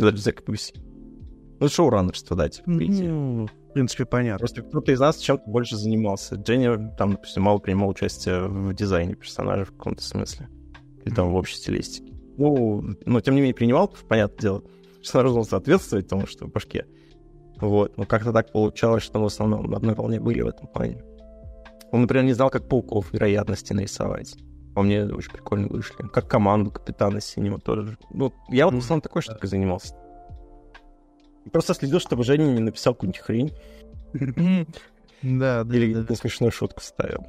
Даже 0.00 0.18
за 0.18 0.30
KPC. 0.30 0.80
Ну, 1.60 1.68
шоураннерство, 1.68 2.36
да, 2.36 2.48
типа, 2.48 2.70
идее. 2.70 3.10
Ну, 3.10 3.46
в 3.46 3.72
принципе, 3.74 4.06
понятно. 4.06 4.38
Просто 4.38 4.62
кто-то 4.62 4.90
из 4.92 4.98
нас 4.98 5.18
чем-то 5.18 5.48
больше 5.48 5.76
занимался. 5.76 6.36
Дженни 6.36 6.90
там, 6.96 7.12
допустим, 7.12 7.42
мало 7.42 7.58
принимал 7.58 7.90
участие 7.90 8.48
в 8.48 8.74
дизайне 8.74 9.14
персонажа 9.14 9.66
в 9.66 9.72
каком-то 9.72 10.02
смысле. 10.02 10.48
Или 11.04 11.14
там 11.14 11.30
в 11.30 11.36
общей 11.36 11.56
стилистике. 11.56 12.14
Ну, 12.38 12.82
но 13.04 13.20
тем 13.20 13.34
не 13.34 13.42
менее 13.42 13.54
принимал, 13.54 13.94
понятное 14.08 14.40
дело. 14.40 14.62
Персонаж 14.98 15.32
должен 15.32 15.50
соответствовать 15.50 16.08
тому, 16.08 16.26
что 16.26 16.46
в 16.46 16.50
башке. 16.50 16.86
Вот. 17.60 17.96
Но 17.98 18.06
как-то 18.06 18.32
так 18.32 18.50
получалось, 18.52 19.02
что 19.02 19.18
мы 19.18 19.24
в 19.24 19.28
основном 19.28 19.66
на 19.70 19.76
одной 19.76 19.94
волне 19.94 20.18
были 20.18 20.40
в 20.40 20.48
этом 20.48 20.66
плане. 20.66 21.02
Он, 21.92 22.02
например, 22.02 22.24
не 22.24 22.32
знал, 22.32 22.48
как 22.50 22.68
пауков 22.68 23.12
вероятности 23.12 23.72
нарисовать. 23.72 24.36
По 24.74 24.82
мне 24.82 25.04
очень 25.04 25.32
прикольно 25.32 25.68
вышли. 25.68 26.06
Как 26.08 26.28
команду 26.28 26.70
капитана 26.70 27.20
синего 27.20 27.58
тоже. 27.58 27.98
Ну, 28.10 28.32
я 28.48 28.66
вот 28.66 28.74
в 28.74 28.78
основном 28.78 29.00
такой 29.00 29.22
штукой 29.22 29.48
занимался. 29.48 29.94
Просто 31.52 31.74
следил, 31.74 32.00
чтобы 32.00 32.24
Женя 32.24 32.44
не 32.44 32.60
написал 32.60 32.94
какую-нибудь 32.94 33.20
хрень. 33.20 33.52
Да, 35.22 35.64
да, 35.64 35.76
Или 35.76 35.94
да. 35.94 36.14
смешную 36.14 36.52
шутку 36.52 36.80
ставил. 36.80 37.26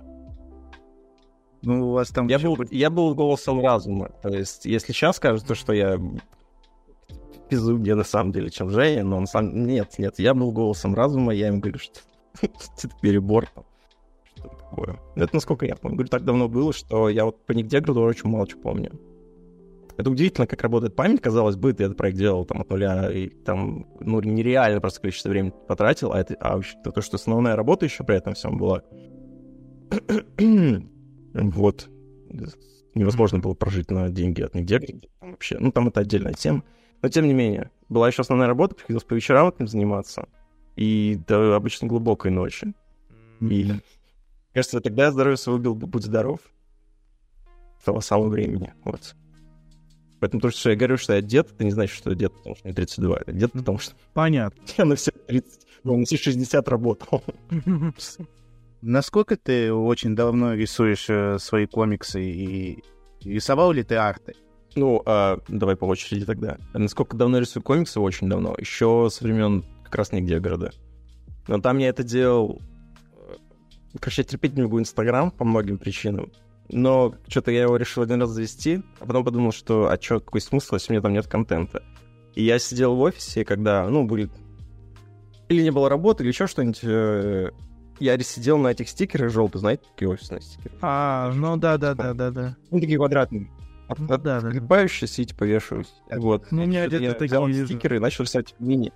Ну, 1.63 1.89
у 1.89 1.91
вас 1.93 2.09
там... 2.09 2.27
Я 2.27 2.39
был, 2.39 2.57
я 2.71 2.89
был 2.89 3.13
голосом 3.13 3.61
разума. 3.61 4.09
То 4.21 4.29
есть, 4.29 4.65
если 4.65 4.93
сейчас 4.93 5.19
кажется, 5.19 5.55
что 5.55 5.73
я 5.73 5.99
безумнее 7.49 7.95
на 7.95 8.03
самом 8.03 8.31
деле, 8.31 8.49
чем 8.49 8.69
Женя, 8.69 9.03
но 9.03 9.19
на 9.19 9.27
самом 9.27 9.65
нет, 9.65 9.99
нет, 9.99 10.17
я 10.19 10.33
был 10.33 10.51
голосом 10.51 10.95
разума, 10.95 11.33
я 11.33 11.49
им 11.49 11.59
говорю, 11.59 11.79
что 11.79 11.99
это 12.41 12.89
перебор. 13.01 13.47
там, 13.47 13.65
Что 14.41 14.49
такое. 14.49 14.99
Это 15.15 15.35
насколько 15.35 15.65
я 15.65 15.75
помню. 15.75 15.97
Говорю, 15.97 16.09
так 16.09 16.23
давно 16.23 16.49
было, 16.49 16.73
что 16.73 17.09
я 17.09 17.25
вот 17.25 17.45
по 17.45 17.51
нигде, 17.53 17.79
говорю, 17.79 18.09
очень 18.09 18.29
мало 18.29 18.47
чего 18.47 18.61
помню. 18.61 18.91
Это 19.97 20.09
удивительно, 20.09 20.47
как 20.47 20.61
работает 20.61 20.95
память, 20.95 21.21
казалось 21.21 21.55
бы, 21.55 21.73
ты 21.73 21.83
этот 21.83 21.97
проект 21.97 22.17
делал 22.17 22.45
там 22.45 22.61
от 22.61 22.69
нуля, 22.69 23.11
и 23.11 23.29
там, 23.29 23.85
ну, 23.99 24.19
нереально 24.21 24.81
просто 24.81 25.01
количество 25.01 25.29
времени 25.29 25.53
потратил, 25.67 26.13
а, 26.13 26.19
это, 26.19 26.35
а 26.39 26.55
вообще 26.55 26.75
то, 26.83 27.01
что 27.01 27.17
основная 27.17 27.55
работа 27.55 27.85
еще 27.85 28.03
при 28.03 28.15
этом 28.15 28.33
всем 28.33 28.57
была. 28.57 28.83
вот. 31.33 31.89
Невозможно 32.93 33.39
было 33.39 33.53
прожить 33.53 33.91
на 33.91 34.09
деньги 34.09 34.41
от 34.41 34.55
нигде 34.55 34.81
вообще. 35.21 35.57
Ну, 35.59 35.71
там 35.71 35.87
это 35.87 36.01
отдельная 36.01 36.33
тема. 36.33 36.63
Но, 37.01 37.09
тем 37.09 37.25
не 37.25 37.33
менее, 37.33 37.71
была 37.89 38.07
еще 38.07 38.21
основная 38.21 38.47
работа, 38.47 38.75
приходилось 38.75 39.03
по 39.03 39.13
вечерам 39.13 39.49
этим 39.49 39.67
заниматься. 39.67 40.27
И 40.75 41.19
до 41.27 41.55
обычно 41.55 41.87
глубокой 41.87 42.31
ночи. 42.31 42.73
И, 43.41 43.71
кажется, 44.53 44.81
тогда 44.81 45.11
здоровье 45.11 45.37
свое 45.37 45.59
убил, 45.59 45.75
будь 45.75 46.03
здоров. 46.03 46.39
С 47.79 47.83
того 47.83 48.01
самого 48.01 48.29
времени. 48.29 48.73
Вот. 48.83 49.15
Поэтому 50.19 50.39
то, 50.39 50.51
что 50.51 50.69
я 50.69 50.75
говорю, 50.75 50.97
что 50.97 51.13
я 51.13 51.21
дед, 51.21 51.51
это 51.51 51.63
не 51.63 51.71
значит, 51.71 51.97
что 51.97 52.11
я 52.11 52.15
дед, 52.15 52.33
потому 52.33 52.55
что 52.55 52.67
мне 52.67 52.75
32. 52.75 53.17
Это 53.17 53.31
дед, 53.31 53.51
потому 53.53 53.79
что 53.79 53.95
Понятно. 54.13 54.61
я 54.77 54.85
на 54.85 54.95
все 54.95 55.11
30, 55.11 55.67
ну, 55.83 55.97
на 55.97 56.05
все 56.05 56.17
60 56.17 56.67
работал. 56.69 57.23
Насколько 58.81 59.35
ты 59.35 59.73
очень 59.73 60.15
давно 60.15 60.53
рисуешь 60.53 61.09
э, 61.09 61.37
свои 61.39 61.65
комиксы 61.65 62.23
и 62.23 62.83
рисовал 63.23 63.71
ли 63.71 63.83
ты 63.83 63.95
арты? 63.95 64.35
Ну, 64.75 65.01
а, 65.05 65.39
давай 65.47 65.75
по 65.75 65.85
очереди 65.85 66.25
тогда. 66.25 66.57
Насколько 66.73 67.17
давно 67.17 67.39
рисую 67.39 67.63
комиксы? 67.63 67.99
Очень 67.99 68.29
давно. 68.29 68.55
Еще 68.57 69.09
со 69.11 69.23
времен 69.23 69.65
как 69.83 69.95
раз 69.95 70.11
нигде 70.11 70.39
города. 70.39 70.71
Но 71.47 71.59
там 71.59 71.77
я 71.79 71.89
это 71.89 72.03
делал... 72.03 72.61
Короче, 73.99 74.21
я 74.21 74.25
терпеть 74.25 74.55
не 74.55 74.61
могу 74.63 74.79
Инстаграм 74.79 75.31
по 75.31 75.43
многим 75.45 75.77
причинам. 75.77 76.31
Но 76.69 77.13
что-то 77.27 77.51
я 77.51 77.63
его 77.63 77.75
решил 77.75 78.03
один 78.03 78.21
раз 78.21 78.29
завести, 78.29 78.81
а 78.99 79.05
потом 79.05 79.25
подумал, 79.25 79.51
что 79.51 79.89
а 79.91 80.01
что, 80.01 80.19
какой 80.21 80.39
смысл, 80.41 80.75
если 80.75 80.91
у 80.91 80.93
меня 80.93 81.01
там 81.01 81.13
нет 81.13 81.27
контента? 81.27 81.83
И 82.35 82.43
я 82.43 82.59
сидел 82.59 82.95
в 82.95 83.01
офисе, 83.01 83.43
когда, 83.43 83.87
ну, 83.89 84.05
были... 84.05 84.29
Или 85.49 85.63
не 85.63 85.71
было 85.71 85.89
работы, 85.89 86.23
или 86.23 86.29
еще 86.29 86.47
что-нибудь. 86.47 86.79
э, 86.83 87.51
Я 87.99 88.17
сидел 88.19 88.57
на 88.57 88.69
этих 88.69 88.87
стикерах 88.87 89.31
желтых, 89.31 89.59
знаете, 89.59 89.83
такие 89.91 90.07
офисные 90.09 90.39
стикеры? 90.39 90.73
А, 90.81 91.29
ну 91.35 91.57
да, 91.57 91.77
да, 91.77 91.93
да, 91.93 92.13
да, 92.13 92.31
да. 92.31 92.55
Ну, 92.69 92.79
такие 92.79 92.97
квадратные. 92.97 93.51
От- 93.89 93.99
Ну 93.99 94.07
да, 94.07 94.17
да. 94.39 94.47
Отгибающиеся 94.47 95.23
и 95.23 95.25
типа 95.25 95.43
вешаюсь. 95.43 95.93
Вот. 96.09 96.49
Ну, 96.51 96.63
у 96.63 96.65
меня 96.67 96.87
где-то 96.87 97.25
взял 97.25 97.43
такие 97.43 97.47
вижу. 97.63 97.67
стикеры 97.73 97.97
и 97.97 97.99
начал 97.99 98.23
рисовать 98.23 98.55
мини. 98.59 98.93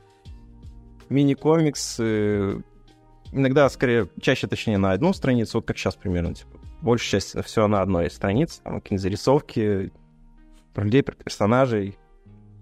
Мини-комикс. 1.10 2.00
Иногда, 3.32 3.70
скорее, 3.70 4.10
чаще, 4.22 4.48
точнее, 4.48 4.78
на 4.78 4.92
одну 4.92 5.14
страницу, 5.14 5.58
вот 5.58 5.66
как 5.66 5.78
сейчас 5.78 5.96
примерно. 5.96 6.34
Типа, 6.34 6.58
большая 6.82 7.22
часть 7.22 7.44
все 7.44 7.68
на 7.68 7.82
одной 7.82 8.10
странице. 8.10 8.62
Там 8.64 8.80
какие-нибудь 8.80 9.02
зарисовки 9.02 9.92
про 10.74 10.84
людей, 10.86 11.04
про 11.04 11.16
персонажей. 11.16 11.98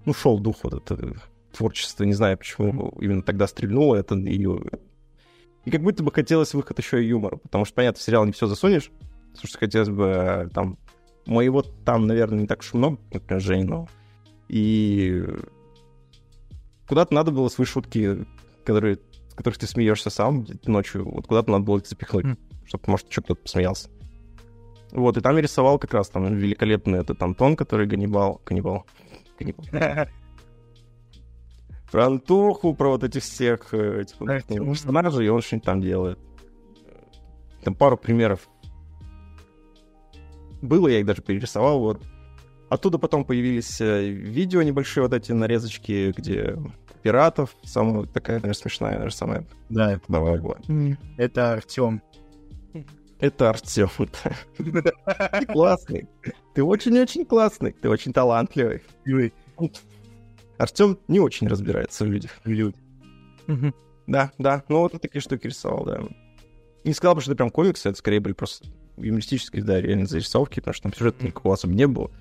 Ну, 0.05 0.13
шел 0.13 0.39
дух 0.39 0.57
вот 0.63 0.73
это 0.73 1.15
творчество. 1.51 2.03
Не 2.03 2.13
знаю, 2.13 2.37
почему 2.37 2.93
именно 2.99 3.21
тогда 3.21 3.47
стрельнуло 3.47 3.95
это. 3.95 4.15
И, 4.15 4.47
и 5.65 5.71
как 5.71 5.81
будто 5.81 6.03
бы 6.03 6.11
хотелось 6.11 6.53
выход 6.53 6.79
еще 6.79 7.03
и 7.03 7.07
юмора. 7.07 7.37
Потому 7.37 7.65
что, 7.65 7.75
понятно, 7.75 7.99
в 7.99 8.03
сериал 8.03 8.25
не 8.25 8.31
все 8.31 8.47
засунешь. 8.47 8.91
Потому 9.31 9.47
что 9.47 9.57
хотелось 9.59 9.89
бы 9.89 10.05
э, 10.05 10.49
там... 10.53 10.77
Моего 11.25 11.61
там, 11.61 12.05
наверное, 12.05 12.41
не 12.41 12.47
так 12.47 12.59
уж 12.59 12.73
много, 12.73 12.99
например, 13.13 13.41
Жень, 13.41 13.65
но... 13.65 13.87
И 14.49 15.23
куда-то 16.85 17.13
надо 17.13 17.31
было 17.31 17.47
свои 17.47 17.65
шутки, 17.65 18.25
которые, 18.65 18.99
с 19.33 19.35
которых 19.35 19.57
ты 19.57 19.65
смеешься 19.65 20.11
сам 20.11 20.45
ночью, 20.65 21.09
вот 21.09 21.25
куда-то 21.25 21.51
надо 21.51 21.63
было 21.63 21.79
их 21.79 21.87
запихнуть, 21.87 22.25
Мгм. 22.25 22.37
чтобы, 22.65 22.83
может, 22.87 23.09
еще 23.09 23.21
кто-то 23.21 23.41
посмеялся. 23.41 23.89
Вот, 24.91 25.17
и 25.17 25.21
там 25.21 25.35
я 25.35 25.41
рисовал 25.41 25.79
как 25.79 25.95
раз 25.95 26.09
там 26.09 26.35
великолепный 26.35 26.99
этот 26.99 27.19
Антон, 27.23 27.55
который 27.55 27.87
Ганнибал... 27.87 28.41
Ганнибал. 28.45 28.85
Ганнибал. 29.39 29.65
Про 31.91 32.05
Антоху, 32.07 32.73
про 32.75 32.89
вот 32.89 33.03
этих 33.03 33.21
всех 33.21 33.69
типа, 33.69 34.39
персонажей, 34.39 35.25
и 35.27 35.29
он 35.29 35.41
что-нибудь 35.41 35.65
там 35.65 35.81
делает. 35.81 36.19
Там 37.63 37.75
пару 37.75 37.97
примеров 37.97 38.47
было, 40.61 40.87
я 40.87 40.99
их 40.99 41.05
даже 41.05 41.21
перерисовал, 41.21 41.79
вот. 41.79 42.01
Оттуда 42.69 42.97
потом 42.97 43.25
появились 43.25 43.79
э, 43.81 44.07
видео 44.09 44.63
небольшие, 44.63 45.03
вот 45.03 45.13
эти 45.13 45.31
нарезочки, 45.31 46.11
где 46.17 46.57
пиратов, 47.03 47.55
самая 47.63 48.05
такая, 48.05 48.37
наверное, 48.37 48.53
смешная, 48.53 48.91
наверное, 48.91 49.11
самая 49.11 49.45
Да, 49.69 49.99
давай 50.07 50.39
была. 50.39 50.57
Это 51.17 51.53
Артем. 51.53 52.01
Это 53.19 53.49
Артем. 53.49 53.89
Ты 54.57 55.45
классный. 55.47 56.07
Ты 56.53 56.63
очень-очень 56.63 57.25
классный. 57.25 57.73
Ты 57.73 57.89
очень 57.89 58.13
талантливый. 58.13 58.81
Артем 60.57 60.97
не 61.07 61.19
очень 61.19 61.47
разбирается 61.47 62.05
в 62.05 62.07
людях. 62.07 62.31
Люди. 62.43 62.77
Мгм. 63.47 63.73
Да, 64.07 64.31
да. 64.37 64.63
Ну, 64.69 64.79
вот 64.79 65.01
такие 65.01 65.21
штуки 65.21 65.47
рисовал, 65.47 65.85
да. 65.85 66.01
Не 66.83 66.93
сказал 66.93 67.15
бы, 67.15 67.21
что 67.21 67.31
это 67.31 67.37
прям 67.37 67.49
комиксы, 67.49 67.89
это 67.89 67.97
скорее 67.97 68.19
были 68.19 68.33
просто 68.33 68.67
юмористические, 68.97 69.63
да, 69.63 69.79
реально 69.79 70.05
зарисовки, 70.05 70.59
потому 70.59 70.73
что 70.73 70.83
там 70.83 70.93
сюжета 70.93 71.25
никакого 71.25 71.55
особо 71.55 71.73
не 71.73 71.87
было. 71.87 72.11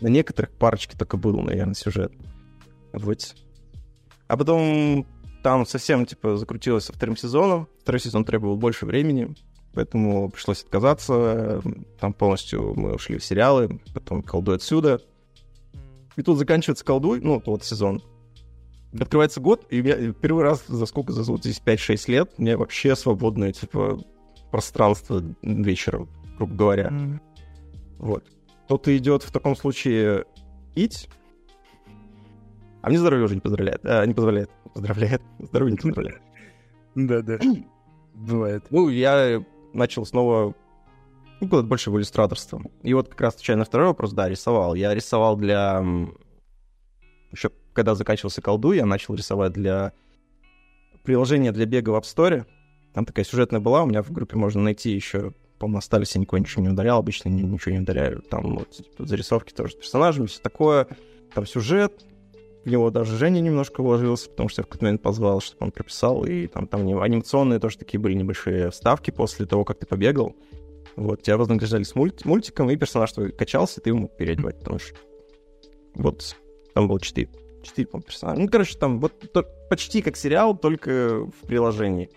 На 0.00 0.08
некоторых 0.08 0.52
парочке 0.52 0.96
только 0.96 1.16
был, 1.16 1.40
наверное, 1.40 1.74
сюжет. 1.74 2.12
Вот. 2.92 3.34
А 4.28 4.36
потом 4.36 5.06
там 5.42 5.66
совсем, 5.66 6.06
типа, 6.06 6.36
закрутилось 6.36 6.84
со 6.84 6.92
вторым 6.92 7.16
сезоном. 7.16 7.68
Второй 7.80 8.00
сезон 8.00 8.24
требовал 8.24 8.56
больше 8.56 8.86
времени, 8.86 9.34
поэтому 9.74 10.28
пришлось 10.30 10.62
отказаться. 10.62 11.62
Там 12.00 12.12
полностью 12.12 12.74
мы 12.74 12.94
ушли 12.94 13.18
в 13.18 13.24
сериалы, 13.24 13.80
потом 13.94 14.22
колдуй 14.22 14.56
отсюда. 14.56 15.00
И 16.16 16.22
тут 16.22 16.38
заканчивается 16.38 16.84
колдуй, 16.84 17.20
ну, 17.20 17.40
тот 17.40 17.62
сезон. 17.62 18.02
Открывается 18.98 19.40
год, 19.40 19.66
и 19.70 19.80
я 19.80 20.12
первый 20.14 20.42
раз 20.42 20.64
за 20.66 20.86
сколько, 20.86 21.12
за 21.12 21.22
вот 21.30 21.44
здесь 21.44 21.60
5-6 21.64 22.10
лет, 22.10 22.30
у 22.38 22.42
меня 22.42 22.56
вообще 22.56 22.96
свободное, 22.96 23.52
типа, 23.52 24.02
пространство 24.50 25.22
вечером, 25.42 26.08
грубо 26.38 26.54
говоря. 26.54 26.86
М. 26.86 27.20
Вот. 27.98 28.24
Кто-то 28.64 28.96
идет 28.96 29.22
в 29.22 29.30
таком 29.30 29.54
случае 29.54 30.24
пить, 30.74 31.08
а 32.86 32.88
мне 32.88 33.00
здоровье 33.00 33.24
уже 33.24 33.34
не 33.34 33.40
позволяет. 33.40 33.84
А, 33.84 34.06
не 34.06 34.14
позволяет. 34.14 34.48
Поздравляет. 34.72 35.20
Здоровье 35.40 35.72
не 35.72 35.76
позволяет. 35.76 36.22
Да-да. 36.94 37.36
Бывает. 38.14 38.64
Ну, 38.70 38.88
я 38.90 39.44
начал 39.72 40.06
снова 40.06 40.54
ну, 41.40 41.48
куда-то 41.48 41.66
больше 41.66 41.90
в 41.90 41.96
иллюстраторство. 41.96 42.62
И 42.84 42.94
вот 42.94 43.08
как 43.08 43.20
раз 43.20 43.34
отвечая 43.34 43.56
на 43.56 43.64
второй 43.64 43.88
вопрос, 43.88 44.12
да, 44.12 44.28
рисовал. 44.28 44.76
Я 44.76 44.94
рисовал 44.94 45.36
для... 45.36 45.84
Еще 47.32 47.50
когда 47.72 47.96
заканчивался 47.96 48.40
колду, 48.40 48.70
я 48.70 48.86
начал 48.86 49.16
рисовать 49.16 49.52
для 49.52 49.92
приложения 51.02 51.50
для 51.50 51.66
бега 51.66 51.90
в 51.90 51.96
App 51.96 52.04
Store. 52.04 52.46
Там 52.94 53.04
такая 53.04 53.24
сюжетная 53.24 53.58
была, 53.58 53.82
у 53.82 53.86
меня 53.86 54.04
в 54.04 54.12
группе 54.12 54.36
можно 54.36 54.62
найти 54.62 54.92
еще, 54.92 55.32
по-моему, 55.58 55.78
остались, 55.78 56.14
я 56.14 56.20
никого 56.20 56.38
ничего 56.38 56.62
не 56.62 56.68
ударял, 56.68 57.00
обычно 57.00 57.30
ни- 57.30 57.42
ничего 57.42 57.74
не 57.74 57.80
ударяю. 57.80 58.22
Там 58.22 58.58
вот 58.58 58.70
типа, 58.70 59.04
зарисовки 59.04 59.52
тоже 59.52 59.72
с 59.72 59.74
персонажами, 59.74 60.26
все 60.26 60.40
такое. 60.40 60.86
Там 61.34 61.46
сюжет, 61.46 62.04
в 62.66 62.68
него 62.68 62.90
даже 62.90 63.16
Женя 63.16 63.38
немножко 63.40 63.80
вложился, 63.80 64.28
потому 64.28 64.48
что 64.48 64.60
я 64.60 64.64
в 64.64 64.66
какой-то 64.66 64.84
момент 64.86 65.00
позвал, 65.00 65.40
чтобы 65.40 65.66
он 65.66 65.70
прописал, 65.70 66.24
и 66.24 66.48
там, 66.48 66.66
там 66.66 66.80
анимационные 67.00 67.60
тоже 67.60 67.78
такие 67.78 68.00
были 68.00 68.14
небольшие 68.14 68.70
вставки 68.70 69.12
после 69.12 69.46
того, 69.46 69.64
как 69.64 69.78
ты 69.78 69.86
побегал. 69.86 70.34
Вот, 70.96 71.22
тебя 71.22 71.36
вознаграждали 71.36 71.84
с 71.84 71.94
мульт- 71.94 72.24
мультиком, 72.24 72.68
и 72.68 72.76
персонаж 72.76 73.12
твой 73.12 73.30
качался, 73.30 73.80
и 73.80 73.84
ты 73.84 73.90
ему 73.90 74.08
переодевать, 74.08 74.58
потому 74.58 74.80
что 74.80 74.96
вот 75.94 76.36
там 76.74 76.88
было 76.88 77.00
четыре, 77.00 77.28
четыре, 77.62 77.86
по 77.86 78.00
персонажа. 78.00 78.40
Ну, 78.40 78.48
короче, 78.48 78.76
там 78.76 78.98
вот 78.98 79.12
то- 79.32 79.46
почти 79.70 80.02
как 80.02 80.16
сериал, 80.16 80.58
только 80.58 81.20
в 81.40 81.46
приложении. 81.46 82.10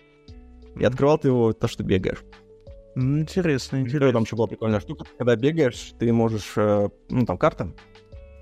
И 0.80 0.84
открывал 0.84 1.20
ты 1.20 1.28
его 1.28 1.54
то, 1.54 1.68
что 1.68 1.84
бегаешь. 1.84 2.24
Интересно, 2.96 3.78
интересно. 3.78 4.14
там 4.14 4.24
еще 4.24 4.36
была 4.36 4.48
прикольная 4.48 4.80
штука. 4.80 5.06
Когда 5.18 5.36
бегаешь, 5.36 5.94
ты 6.00 6.12
можешь... 6.12 6.54
э, 6.56 6.90
Ну, 7.10 7.26
там 7.28 7.38
карта. 7.38 7.72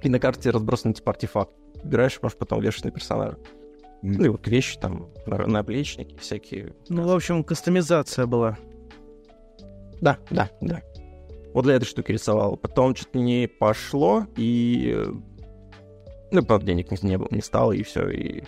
И 0.03 0.09
на 0.09 0.19
карте 0.19 0.51
разбросаны 0.51 0.93
типа 0.93 1.11
артефакт. 1.11 1.51
Убираешь, 1.83 2.19
можешь 2.21 2.37
потом 2.37 2.61
вешать 2.61 2.85
на 2.85 2.91
персонажа. 2.91 3.37
Ну, 4.01 4.23
и 4.25 4.27
вот 4.29 4.47
вещи 4.47 4.77
там, 4.79 5.09
на- 5.25 5.47
наплечники 5.47 6.15
всякие. 6.17 6.73
Ну, 6.89 7.07
в 7.07 7.11
общем, 7.11 7.43
кастомизация 7.43 8.25
была. 8.27 8.57
Да, 10.01 10.17
да, 10.29 10.49
да. 10.61 10.81
Вот 11.53 11.63
для 11.63 11.75
этой 11.75 11.85
штуки 11.85 12.11
рисовал. 12.11 12.57
Потом 12.57 12.95
что-то 12.95 13.17
не 13.19 13.47
пошло, 13.47 14.27
и... 14.35 14.93
э, 14.95 15.11
Ну, 16.31 16.43
правда, 16.45 16.67
денег 16.67 16.91
не, 16.91 16.97
не 17.09 17.17
было, 17.17 17.27
не 17.31 17.41
стало, 17.41 17.71
и 17.71 17.81
все, 17.83 18.07
и... 18.09 18.43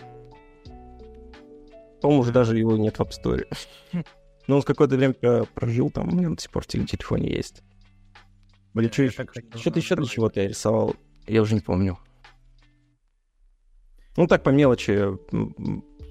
По-моему, 2.01 2.21
уже 2.21 2.31
даже 2.31 2.57
его 2.57 2.77
нет 2.77 2.97
в 2.97 3.01
App 3.01 3.09
Store. 3.11 3.45
Но 4.47 4.57
он 4.57 4.61
какое-то 4.61 4.95
время 4.95 5.15
э, 5.21 5.43
прожил 5.53 5.89
там, 5.89 6.09
у 6.09 6.15
меня 6.15 6.29
до 6.29 6.41
сих 6.41 6.51
пор 6.51 6.63
в 6.63 6.67
теле- 6.67 6.85
телефоне 6.85 7.29
есть. 7.31 7.61
Блин, 8.73 8.91
Что 8.91 9.03
еще? 9.03 9.25
Что-то 9.55 9.79
еще 9.79 9.95
для 9.95 10.05
чего-то 10.05 10.41
я 10.41 10.47
рисовал. 10.47 10.95
Я 11.27 11.41
уже 11.41 11.55
не 11.55 11.61
помню. 11.61 11.97
Ну, 14.19 14.27
так, 14.27 14.43
по 14.43 14.49
мелочи. 14.49 15.17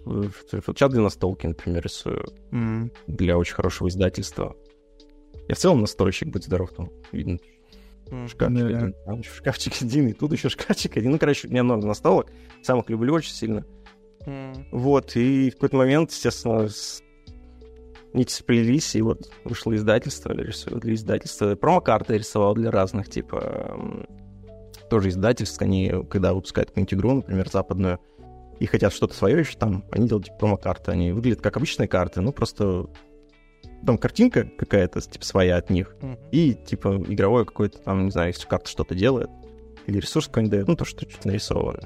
в- 0.07 0.75
Чат 0.75 0.91
для 0.93 1.03
настолки, 1.03 1.47
например, 1.47 1.85
рисую. 1.85 2.25
М. 2.51 2.91
Для 3.07 3.37
очень 3.37 3.55
хорошего 3.55 3.89
издательства. 3.89 4.57
Я 5.47 5.55
в 5.55 5.59
целом 5.59 5.83
настройщик, 5.83 6.31
будь 6.31 6.45
здоров, 6.45 6.73
там 6.73 6.89
видно. 7.13 7.39
Шкафчик 8.27 8.39
Да. 8.59 8.67
один, 8.67 8.95
там 9.05 9.19
еще 9.21 9.31
шкафчик 9.31 9.75
один, 9.83 10.09
и 10.09 10.15
тут 10.15 10.33
еще 10.33 10.49
шкафчик 10.49 10.97
один. 10.97 11.11
Ну, 11.11 11.19
короче, 11.19 11.49
у 11.49 11.51
меня 11.51 11.63
много 11.63 11.87
настолок. 11.87 12.33
Сам 12.63 12.81
их 12.81 12.89
люблю 12.89 13.13
очень 13.13 13.35
сильно. 13.35 13.67
М. 14.25 14.55
Вот, 14.73 15.15
и 15.15 15.51
в 15.51 15.55
какой-то 15.55 15.77
момент, 15.77 16.11
естественно, 16.11 16.67
с... 16.67 17.03
нити 18.15 18.33
сплелись, 18.33 18.97
и 18.97 19.03
вот 19.03 19.31
вышло 19.45 19.75
издательство, 19.77 20.33
рисую 20.33 20.81
для 20.81 20.95
издательства. 20.95 21.55
Промокарты 21.57 22.17
рисовал 22.17 22.55
для 22.55 22.71
разных, 22.71 23.11
типа, 23.11 23.79
тоже 24.89 25.11
издательств, 25.11 25.61
они, 25.63 25.93
когда 26.11 26.35
выпускают 26.35 26.71
какую-нибудь 26.71 26.95
игру, 26.95 27.15
например, 27.15 27.49
западную, 27.49 27.99
и 28.61 28.67
хотят 28.67 28.93
что-то 28.93 29.15
свое 29.15 29.39
еще 29.39 29.57
там, 29.57 29.85
они 29.93 30.09
делают 30.09 30.27
типа, 30.27 30.39
промокарты. 30.39 30.91
Они 30.91 31.13
выглядят 31.13 31.41
как 31.41 31.57
обычные 31.57 31.87
карты, 31.89 32.21
ну, 32.21 32.33
просто 32.33 32.87
там 33.87 33.97
картинка 33.99 34.51
какая-то, 34.59 35.01
типа, 35.01 35.25
своя 35.25 35.57
от 35.57 35.71
них, 35.71 35.95
Мгм. 36.03 36.19
и, 36.33 36.55
типа, 36.55 37.03
игровое 37.09 37.45
какое-то 37.45 37.79
там, 37.79 38.07
не 38.07 38.11
знаю, 38.11 38.29
если 38.29 38.47
карта 38.49 38.69
что-то 38.69 38.95
делает, 38.97 39.31
или 39.87 39.99
ресурс 40.01 40.27
какой-нибудь 40.27 40.51
дает, 40.51 40.69
ну, 40.69 40.75
то, 40.77 40.85
что 40.85 41.09
что-то 41.09 41.29
нарисовано. 41.29 41.81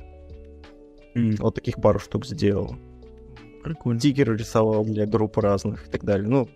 Вот 1.39 1.55
таких 1.57 1.77
пару 1.77 1.99
штук 1.99 2.25
сделал 2.25 2.75
Прикольно. 3.63 4.01
стикеры 4.01 4.37
рисовал 4.37 4.83
для 4.85 5.05
групп 5.07 5.37
разных 5.37 5.87
и 5.87 5.91
так 5.91 6.05
далее. 6.05 6.27
Ну, 6.27 6.49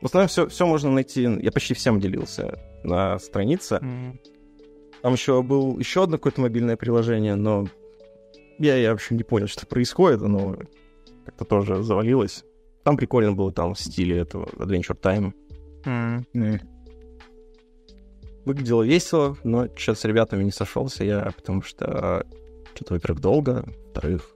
в 0.00 0.06
основном 0.06 0.28
все, 0.28 0.48
все 0.48 0.66
можно 0.66 0.90
найти. 0.90 1.22
Я 1.22 1.52
почти 1.52 1.74
всем 1.74 2.00
делился 2.00 2.58
на 2.82 3.18
странице. 3.20 3.76
М. 3.80 4.18
Там 5.04 5.12
еще 5.12 5.42
был 5.42 5.78
еще 5.78 6.04
одно 6.04 6.16
какое-то 6.16 6.40
мобильное 6.40 6.78
приложение, 6.78 7.34
но 7.34 7.68
я, 8.58 8.74
я 8.76 8.92
вообще 8.92 9.14
не 9.14 9.22
понял, 9.22 9.48
что 9.48 9.66
происходит. 9.66 10.22
Оно 10.22 10.56
как-то 11.26 11.44
тоже 11.44 11.82
завалилось. 11.82 12.42
Там 12.84 12.96
прикольно 12.96 13.34
было 13.34 13.52
там 13.52 13.74
в 13.74 13.78
стиле 13.78 14.16
этого 14.16 14.46
Adventure 14.56 14.98
Time. 14.98 15.34
М. 15.84 16.58
Выглядело 18.46 18.82
весело, 18.82 19.36
но 19.44 19.68
сейчас 19.76 20.00
с 20.00 20.04
ребятами 20.06 20.42
не 20.42 20.52
сошелся 20.52 21.04
я, 21.04 21.30
потому 21.36 21.60
что 21.60 22.26
что-то, 22.74 22.94
во-первых, 22.94 23.20
долго, 23.20 23.64
во-вторых, 23.66 24.30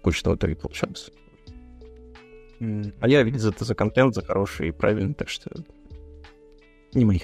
скучно 0.00 0.32
в 0.32 0.36
итоге 0.36 0.54
получалось. 0.54 1.10
А 2.60 3.08
я 3.08 3.22
видел 3.22 3.48
это 3.48 3.64
за 3.64 3.74
контент, 3.74 4.14
за 4.14 4.22
хороший 4.22 4.68
и 4.68 4.70
правильный, 4.70 5.14
так 5.14 5.30
что 5.30 5.50
не 6.92 7.06
моих. 7.06 7.22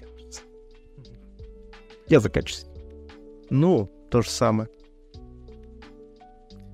Я 2.09 2.21
за 2.21 2.29
качество. 2.31 2.71
Ну, 3.51 3.91
то 4.11 4.23
же 4.23 4.31
самое. 4.31 4.69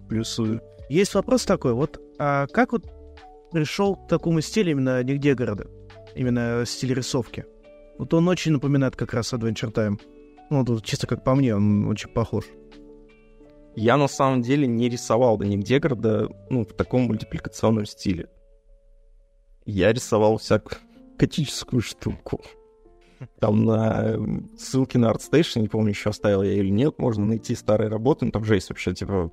Плюсую. 0.08 0.60
Есть 0.88 1.14
вопрос 1.14 1.44
такой, 1.44 1.72
вот 1.72 2.00
а 2.18 2.46
как 2.48 2.72
вот 2.72 2.84
пришел 3.52 3.96
к 3.96 4.08
такому 4.08 4.40
стилю 4.40 4.72
именно 4.72 5.02
нигде 5.02 5.34
города? 5.34 5.68
Именно 6.14 6.64
стиль 6.66 6.94
рисовки. 6.94 7.46
Вот 7.98 8.12
он 8.12 8.28
очень 8.28 8.52
напоминает 8.52 8.96
как 8.96 9.14
раз 9.14 9.32
Adventure 9.32 9.72
Time. 9.72 10.00
Ну, 10.50 10.64
тут 10.64 10.84
чисто 10.84 11.06
как 11.06 11.22
по 11.22 11.34
мне, 11.34 11.54
он 11.54 11.86
очень 11.86 12.10
похож. 12.10 12.44
Я 13.76 13.96
на 13.96 14.08
самом 14.08 14.42
деле 14.42 14.66
не 14.66 14.88
рисовал 14.88 15.38
до 15.38 15.46
нигде 15.46 15.78
города, 15.78 16.28
ну, 16.50 16.64
в 16.64 16.72
таком 16.72 17.02
мультипликационном 17.02 17.86
стиле. 17.86 18.28
Я 19.64 19.92
рисовал 19.92 20.38
всякую 20.38 20.78
готическую 21.18 21.80
штуку. 21.80 22.42
Там 23.38 23.64
на 23.64 24.18
ссылки 24.58 24.96
на 24.96 25.12
ArtStation, 25.12 25.60
не 25.60 25.68
помню, 25.68 25.90
еще 25.90 26.10
оставил 26.10 26.42
я 26.42 26.54
или 26.54 26.70
нет, 26.70 26.98
можно 26.98 27.26
найти 27.26 27.54
старые 27.54 27.88
работы, 27.88 28.24
ну 28.26 28.30
там 28.30 28.44
же 28.44 28.54
есть 28.54 28.70
вообще, 28.70 28.94
типа, 28.94 29.30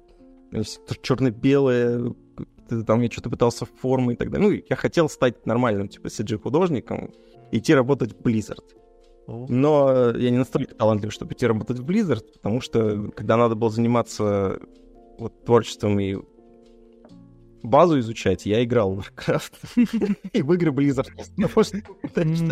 черно-белое, 1.01 2.13
там 2.85 3.01
я 3.01 3.09
что-то 3.09 3.29
пытался 3.29 3.65
в 3.65 3.69
формы 3.79 4.13
и 4.13 4.15
так 4.15 4.29
далее. 4.29 4.49
Ну, 4.49 4.63
я 4.69 4.75
хотел 4.75 5.09
стать 5.09 5.45
нормальным, 5.45 5.87
типа, 5.87 6.07
CG-художником, 6.07 7.13
идти 7.51 7.73
работать 7.73 8.13
в 8.13 8.21
Blizzard. 8.21 8.63
Но 9.27 10.11
я 10.15 10.29
не 10.29 10.37
настолько 10.37 10.73
талантлив, 10.75 11.11
чтобы 11.11 11.33
идти 11.33 11.45
работать 11.45 11.79
в 11.79 11.85
Blizzard, 11.85 12.23
потому 12.33 12.61
что 12.61 13.11
когда 13.15 13.35
надо 13.35 13.55
было 13.55 13.69
заниматься 13.69 14.59
вот, 15.17 15.43
творчеством 15.43 15.99
и 15.99 16.17
базу 17.63 17.99
изучать, 17.99 18.45
я 18.45 18.63
играл 18.63 18.93
в 18.95 18.99
Warcraft. 18.99 20.17
И 20.33 20.41
в 20.41 20.53
игры 20.53 20.71
Blizzard 20.71 21.09
не 21.37 21.47
можно 21.55 21.81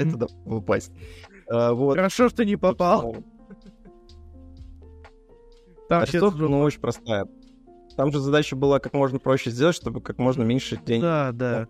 Мгм. 0.04 0.12
туда 0.12 0.28
попасть. 0.46 0.92
А, 1.50 1.74
Вот. 1.74 1.96
Хорошо, 1.96 2.30
что 2.30 2.44
не 2.46 2.56
попал. 2.58 3.16
Там 5.88 6.02
А 6.02 6.06
все 6.06 6.18
рисовка, 6.18 6.40
ну, 6.40 6.60
очень 6.62 6.80
простая. 6.80 7.28
Там 7.96 8.12
же 8.12 8.20
задача 8.20 8.56
была 8.56 8.80
как 8.80 8.94
можно 8.94 9.20
проще 9.20 9.52
сделать, 9.52 9.76
чтобы 9.76 10.02
как 10.02 10.18
можно 10.18 10.44
меньше 10.44 10.80
денег 10.84 11.04
Да, 11.04 11.32
да. 11.32 11.68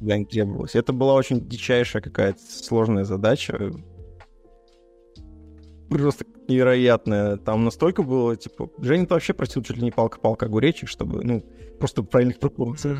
не 0.00 0.24
требовалось. 0.24 0.74
Это 0.76 0.92
была 0.92 1.14
очень 1.14 1.46
дичайшая 1.46 2.00
какая-то 2.00 2.40
сложная 2.40 3.04
задача. 3.04 3.72
Просто 5.88 6.24
невероятная. 6.48 7.36
Там 7.36 7.64
настолько 7.64 8.02
было, 8.02 8.36
типа, 8.36 8.70
Женя 8.78 9.06
вообще 9.08 9.32
просил 9.32 9.62
чуть 9.62 9.76
ли 9.76 9.84
не 9.84 9.90
палка-палка 9.90 10.46
огуречек, 10.46 10.88
чтобы, 10.88 11.24
ну, 11.24 11.42
просто 11.78 12.02
правильных 12.02 12.38
пропорциях. 12.38 12.98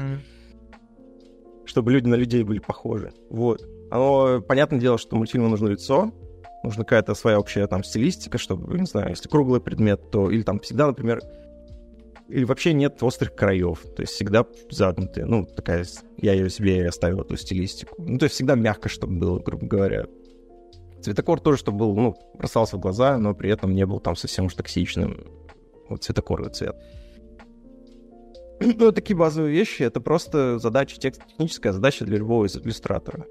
Чтобы 1.66 1.92
люди 1.92 2.08
на 2.08 2.14
людей 2.14 2.42
были 2.44 2.60
похожи. 2.60 3.12
Вот. 3.28 3.62
Оно, 3.90 4.40
понятное 4.40 4.80
дело, 4.80 4.96
что 4.96 5.16
мультфильму 5.16 5.48
нужно 5.48 5.68
лицо, 5.68 6.12
нужна 6.64 6.84
какая-то 6.84 7.14
своя 7.14 7.38
общая 7.38 7.66
там 7.66 7.84
стилистика, 7.84 8.38
чтобы, 8.38 8.78
не 8.78 8.86
знаю, 8.86 9.10
если 9.10 9.28
круглый 9.28 9.60
предмет, 9.60 10.10
то 10.10 10.30
или 10.30 10.42
там 10.42 10.60
всегда, 10.60 10.86
например, 10.86 11.20
или 12.28 12.44
вообще 12.44 12.74
нет 12.74 13.02
острых 13.02 13.34
краев, 13.34 13.82
то 13.96 14.02
есть 14.02 14.12
всегда 14.12 14.46
загнутые, 14.70 15.24
ну, 15.24 15.46
такая, 15.46 15.86
я 16.18 16.34
ее 16.34 16.50
себе 16.50 16.86
оставил, 16.86 17.22
эту 17.22 17.36
стилистику. 17.36 17.94
Ну, 17.98 18.18
то 18.18 18.24
есть 18.24 18.34
всегда 18.34 18.54
мягко, 18.54 18.88
чтобы 18.88 19.14
было, 19.14 19.38
грубо 19.38 19.66
говоря. 19.66 20.06
Цветокор 21.02 21.40
тоже, 21.40 21.58
чтобы 21.58 21.78
был, 21.78 21.94
ну, 21.94 22.16
бросался 22.34 22.76
в 22.76 22.80
глаза, 22.80 23.18
но 23.18 23.34
при 23.34 23.50
этом 23.50 23.74
не 23.74 23.86
был 23.86 24.00
там 24.00 24.16
совсем 24.16 24.46
уж 24.46 24.54
токсичным. 24.54 25.26
Вот 25.88 26.02
цветокоровый 26.02 26.52
цвет. 26.52 26.76
Ну, 28.60 28.90
такие 28.92 29.16
базовые 29.16 29.52
вещи, 29.52 29.82
это 29.82 30.00
просто 30.00 30.58
задача, 30.58 30.98
текст, 30.98 31.24
техническая 31.26 31.72
задача 31.72 32.04
для 32.04 32.18
любого 32.18 32.44
из 32.46 32.56
иллюстратора. 32.56 33.26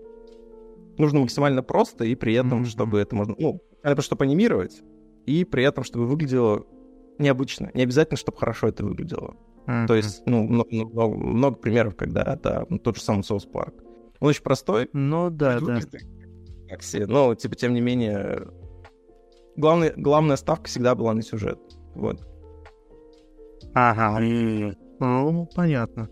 Нужно 0.97 1.19
максимально 1.19 1.61
просто, 1.61 2.05
и 2.05 2.15
при 2.15 2.33
этом, 2.33 2.63
mm-hmm. 2.63 2.67
чтобы 2.67 2.99
это 2.99 3.15
можно, 3.15 3.35
ну, 3.37 3.61
это 3.83 4.01
чтобы 4.01 4.23
анимировать, 4.23 4.81
и 5.25 5.43
при 5.43 5.63
этом, 5.63 5.83
чтобы 5.83 6.07
выглядело 6.07 6.65
необычно. 7.19 7.71
Не 7.73 7.83
обязательно, 7.83 8.17
чтобы 8.17 8.37
хорошо 8.37 8.69
это 8.69 8.85
выглядело. 8.85 9.35
Mm-hmm. 9.67 9.87
То 9.87 9.95
есть, 9.95 10.23
ну, 10.25 10.43
много, 10.43 10.69
много, 10.71 11.15
много 11.15 11.57
примеров, 11.57 11.95
когда 11.97 12.23
это 12.23 12.65
ну, 12.69 12.79
тот 12.79 12.95
же 12.95 13.01
самый 13.01 13.23
соус 13.23 13.45
парк. 13.45 13.75
Он 14.19 14.29
очень 14.29 14.43
простой. 14.43 14.89
Ну 14.93 15.29
да, 15.29 15.59
да. 15.59 15.81
Как 15.81 15.89
все. 16.79 17.05
Но, 17.05 17.33
типа, 17.35 17.55
тем 17.55 17.73
не 17.73 17.81
менее, 17.81 18.47
главный, 19.55 19.93
главная 19.95 20.35
ставка 20.35 20.67
всегда 20.67 20.95
была 20.95 21.13
на 21.13 21.21
сюжет. 21.21 21.59
Вот. 21.95 22.21
Ага. 23.73 24.19
Ну, 24.99 25.49
понятно. 25.55 26.09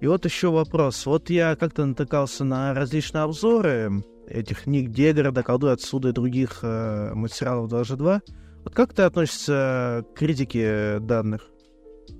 И 0.00 0.06
вот 0.06 0.24
еще 0.24 0.50
вопрос. 0.50 1.04
Вот 1.06 1.30
я 1.30 1.56
как-то 1.56 1.84
натыкался 1.84 2.44
на 2.44 2.74
различные 2.74 3.22
обзоры 3.22 4.02
этих 4.26 4.64
книг 4.64 4.90
Дегорода, 4.90 5.42
Колдуй 5.42 5.72
отсюда 5.72 6.10
и 6.10 6.12
других 6.12 6.60
э, 6.62 7.12
материалов 7.14 7.68
даже 7.68 7.96
два. 7.96 8.22
Вот 8.64 8.74
как 8.74 8.94
ты 8.94 9.02
относишься 9.02 10.04
к 10.14 10.18
критике 10.18 10.98
данных? 11.00 11.48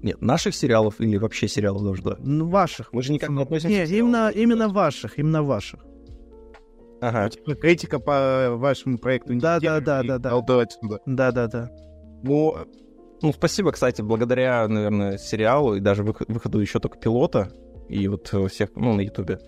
Нет, 0.03 0.21
наших 0.23 0.55
сериалов 0.55 1.01
или 1.01 1.17
вообще 1.17 1.49
сериалов 1.49 1.83
Дождь 1.83 2.03
Ну, 2.21 2.49
ваших. 2.49 2.93
Мы 2.93 3.03
же 3.03 3.13
никак 3.13 3.31
не 3.31 3.43
относимся 3.43 3.75
Нет, 3.75 3.91
именно, 3.91 4.31
именно 4.31 4.69
ваших, 4.69 5.19
именно 5.19 5.43
ваших. 5.43 5.81
Ага. 7.01 7.25
Ну, 7.25 7.31
типа 7.31 7.55
критика 7.55 7.99
по 7.99 8.51
вашему 8.57 8.99
проекту. 8.99 9.39
Да, 9.39 9.59
да, 9.61 9.81
да, 9.81 10.03
да, 10.03 10.19
да. 10.19 10.43
Да, 11.07 11.33
да, 11.33 11.47
да. 11.47 11.71
Ну, 12.23 12.57
ну, 13.23 13.33
спасибо, 13.33 13.73
кстати, 13.73 14.03
благодаря, 14.03 14.67
наверное, 14.69 15.19
сериалу 15.19 15.75
и 15.75 15.81
даже 15.81 16.03
выходу 16.03 16.61
еще 16.61 16.79
только 16.79 16.99
пилота 16.99 17.51
и 17.89 18.09
вот 18.09 18.33
всех, 18.51 18.71
ну, 18.77 18.95
на 18.95 19.01
Ютубе, 19.01 19.39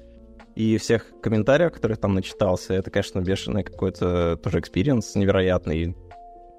и 0.54 0.76
всех 0.76 1.06
комментариев, 1.22 1.72
которые 1.72 1.96
там 1.96 2.14
начитался, 2.14 2.74
это, 2.74 2.90
конечно, 2.90 3.20
бешеный 3.20 3.62
какой-то 3.64 4.36
тоже 4.36 4.60
experience 4.60 5.14
невероятный. 5.14 5.96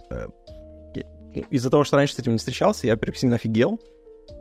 Э, 0.10 0.28
из-за 1.50 1.70
того, 1.70 1.84
что 1.84 1.98
раньше 1.98 2.16
с 2.16 2.20
этим 2.20 2.34
не 2.34 2.38
встречался, 2.38 2.88
я, 2.88 2.94
во-первых, 2.94 3.18
сильно 3.18 3.36
офигел, 3.36 3.80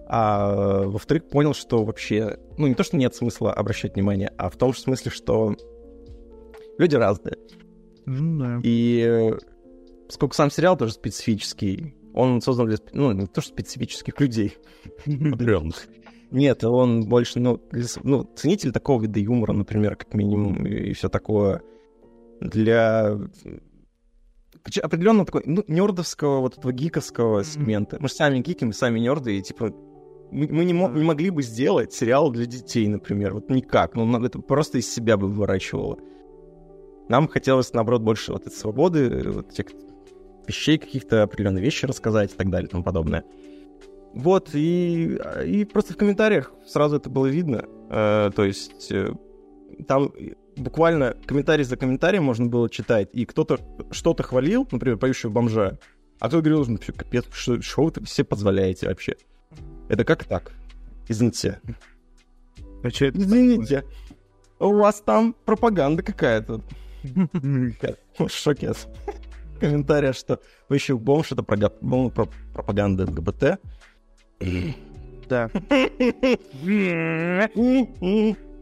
а 0.07 0.85
во-вторых, 0.85 1.29
понял, 1.29 1.55
что 1.55 1.85
вообще, 1.85 2.39
ну, 2.57 2.67
не 2.67 2.75
то, 2.75 2.85
что 2.85 2.97
нет 2.97 3.15
смысла 3.15 3.53
обращать 3.53 3.95
внимание, 3.95 4.33
а 4.39 4.49
в 4.49 4.57
том 4.57 4.75
смысле, 4.75 5.11
что 5.11 5.57
люди 6.79 6.97
разные. 6.97 7.37
Mm, 8.07 8.39
да. 8.39 8.61
И 8.63 9.33
сколько 10.09 10.35
сам 10.35 10.51
сериал 10.51 10.77
тоже 10.77 10.93
специфический, 10.93 11.95
он 12.15 12.41
создан 12.41 12.67
для, 12.67 12.77
ну, 12.93 13.13
не 13.13 13.27
то, 13.27 13.41
что 13.41 13.53
специфических 13.53 14.19
людей. 14.21 14.57
Нет, 16.31 16.65
он 16.65 17.07
больше, 17.09 17.41
ну, 17.41 17.61
ну, 18.03 18.25
ценитель 18.37 18.73
такого 18.73 19.03
вида 19.03 19.21
юмора, 19.21 19.53
например, 19.53 19.97
как 19.97 20.15
минимум, 20.15 20.67
и, 20.67 20.91
и 20.91 20.93
все 20.95 21.09
такое. 21.09 21.63
Для 22.41 23.19
определенно 24.83 25.27
такой, 25.27 25.43
ну, 25.45 25.65
нердовского, 25.69 26.41
вот 26.41 26.59
этого 26.59 26.73
гиковского 26.73 27.45
сегмента. 27.45 27.99
Мы 28.01 28.09
же 28.09 28.15
сами 28.15 28.39
гики, 28.39 28.65
мы 28.65 28.73
сами 28.73 28.99
нерды, 28.99 29.39
и, 29.39 29.43
типа, 29.43 29.75
мы, 30.31 30.49
мы 30.49 30.65
не, 30.65 30.73
не 30.73 31.05
могли 31.05 31.31
бы 31.31 31.43
сделать 31.43 31.93
сериал 31.93 32.31
для 32.31 32.47
детей, 32.47 32.89
например, 32.89 33.35
вот 33.35 33.51
никак. 33.51 33.95
Ну, 33.95 34.25
это 34.25 34.39
просто 34.39 34.79
из 34.79 34.93
себя 34.93 35.17
бы 35.17 35.29
выворачивало. 35.29 35.99
Нам 37.13 37.29
хотелось, 37.29 37.75
наоборот, 37.75 38.01
больше 38.01 38.33
вот 38.33 38.47
этой 38.47 38.57
свободы, 38.57 39.23
вот 39.29 39.53
этих 39.53 39.67
вещей, 40.47 40.79
каких-то 40.79 41.25
определенных 41.25 41.63
вещи 41.63 41.85
рассказать 41.85 42.33
и 42.33 42.35
так 42.35 42.49
далее 42.49 42.69
и 42.69 42.71
тому 42.71 42.83
подобное. 42.83 43.23
Вот, 44.15 44.55
и, 44.55 45.21
и 45.45 45.67
просто 45.67 45.93
в 45.93 45.99
комментариях 45.99 46.55
сразу 46.67 46.97
это 46.97 47.11
было 47.11 47.27
видно. 47.27 47.67
Э, 47.91 48.31
то 48.35 48.45
есть 48.45 48.91
э, 48.91 49.13
там 49.87 50.11
буквально 50.57 51.15
комментарий 51.27 51.65
за 51.65 51.77
комментарием 51.77 52.25
можно 52.25 52.47
было 52.47 52.71
читать, 52.71 53.11
и 53.13 53.27
кто-то 53.27 53.59
что-то 53.91 54.23
хвалил, 54.23 54.67
например, 54.73 54.97
поющего 54.97 55.29
бомжа, 55.29 55.79
а 56.19 56.29
кто 56.29 56.39
говорил, 56.39 56.65
ну, 56.65 56.79
капец, 56.97 57.27
что, 57.35 57.61
что 57.61 57.85
вы 57.85 57.93
все 58.07 58.25
позволяете 58.25 58.89
вообще? 58.89 59.17
Это 59.91 60.07
как 60.07 60.25
так? 60.25 60.53
Извините. 61.09 61.61
А 62.83 62.89
что 62.89 63.05
это 63.05 63.19
Извините. 63.19 63.85
У 64.59 64.73
вас 64.73 65.03
там 65.03 65.37
пропаганда 65.45 66.03
какая-то. 66.03 66.63
Шокет. 68.29 68.89
Комментария, 69.61 70.13
что 70.13 70.41
вы 70.69 70.77
еще 70.77 70.97
бомж, 70.97 71.33
это 71.33 71.43
пропаганда 71.43 73.05
ЛГБТ. 73.05 73.59
Да. 75.29 75.51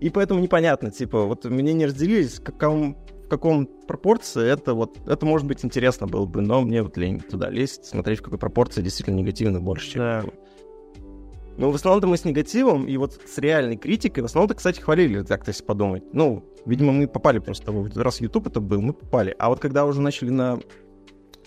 И 0.00 0.10
поэтому 0.10 0.40
непонятно, 0.40 0.90
типа, 0.90 1.24
вот 1.24 1.44
мне 1.44 1.72
не 1.72 1.86
разделились, 1.86 2.38
в 2.38 2.42
каком, 2.42 2.96
в 3.24 3.28
каком 3.28 3.66
пропорции 3.66 4.46
это 4.50 4.74
вот, 4.74 4.98
это 5.06 5.26
может 5.26 5.46
быть 5.46 5.64
интересно 5.64 6.06
было 6.06 6.24
бы, 6.26 6.40
но 6.40 6.62
мне 6.62 6.82
вот 6.82 6.96
лень 6.96 7.20
туда 7.20 7.50
лезть, 7.50 7.84
смотреть, 7.84 8.20
в 8.20 8.22
какой 8.22 8.38
пропорции 8.38 8.82
действительно 8.82 9.16
негативно 9.16 9.60
больше, 9.60 9.90
чем... 9.92 10.00
Да. 10.00 10.24
Ну, 11.56 11.70
в 11.70 11.74
основном-то 11.74 12.06
мы 12.06 12.16
с 12.16 12.24
негативом, 12.24 12.86
и 12.86 12.96
вот 12.96 13.20
с 13.26 13.38
реальной 13.38 13.76
критикой, 13.76 14.22
в 14.22 14.26
основном-то, 14.26 14.54
кстати, 14.54 14.80
хвалили, 14.80 15.22
так-то 15.22 15.50
если 15.50 15.64
подумать. 15.64 16.02
Ну, 16.12 16.44
видимо, 16.64 16.92
мы 16.92 17.06
попали 17.06 17.38
просто, 17.38 17.72
раз 17.96 18.20
YouTube 18.20 18.46
это 18.46 18.60
был, 18.60 18.80
мы 18.80 18.92
попали. 18.92 19.34
А 19.38 19.48
вот 19.48 19.60
когда 19.60 19.84
уже 19.84 20.00
начали 20.00 20.30
на 20.30 20.58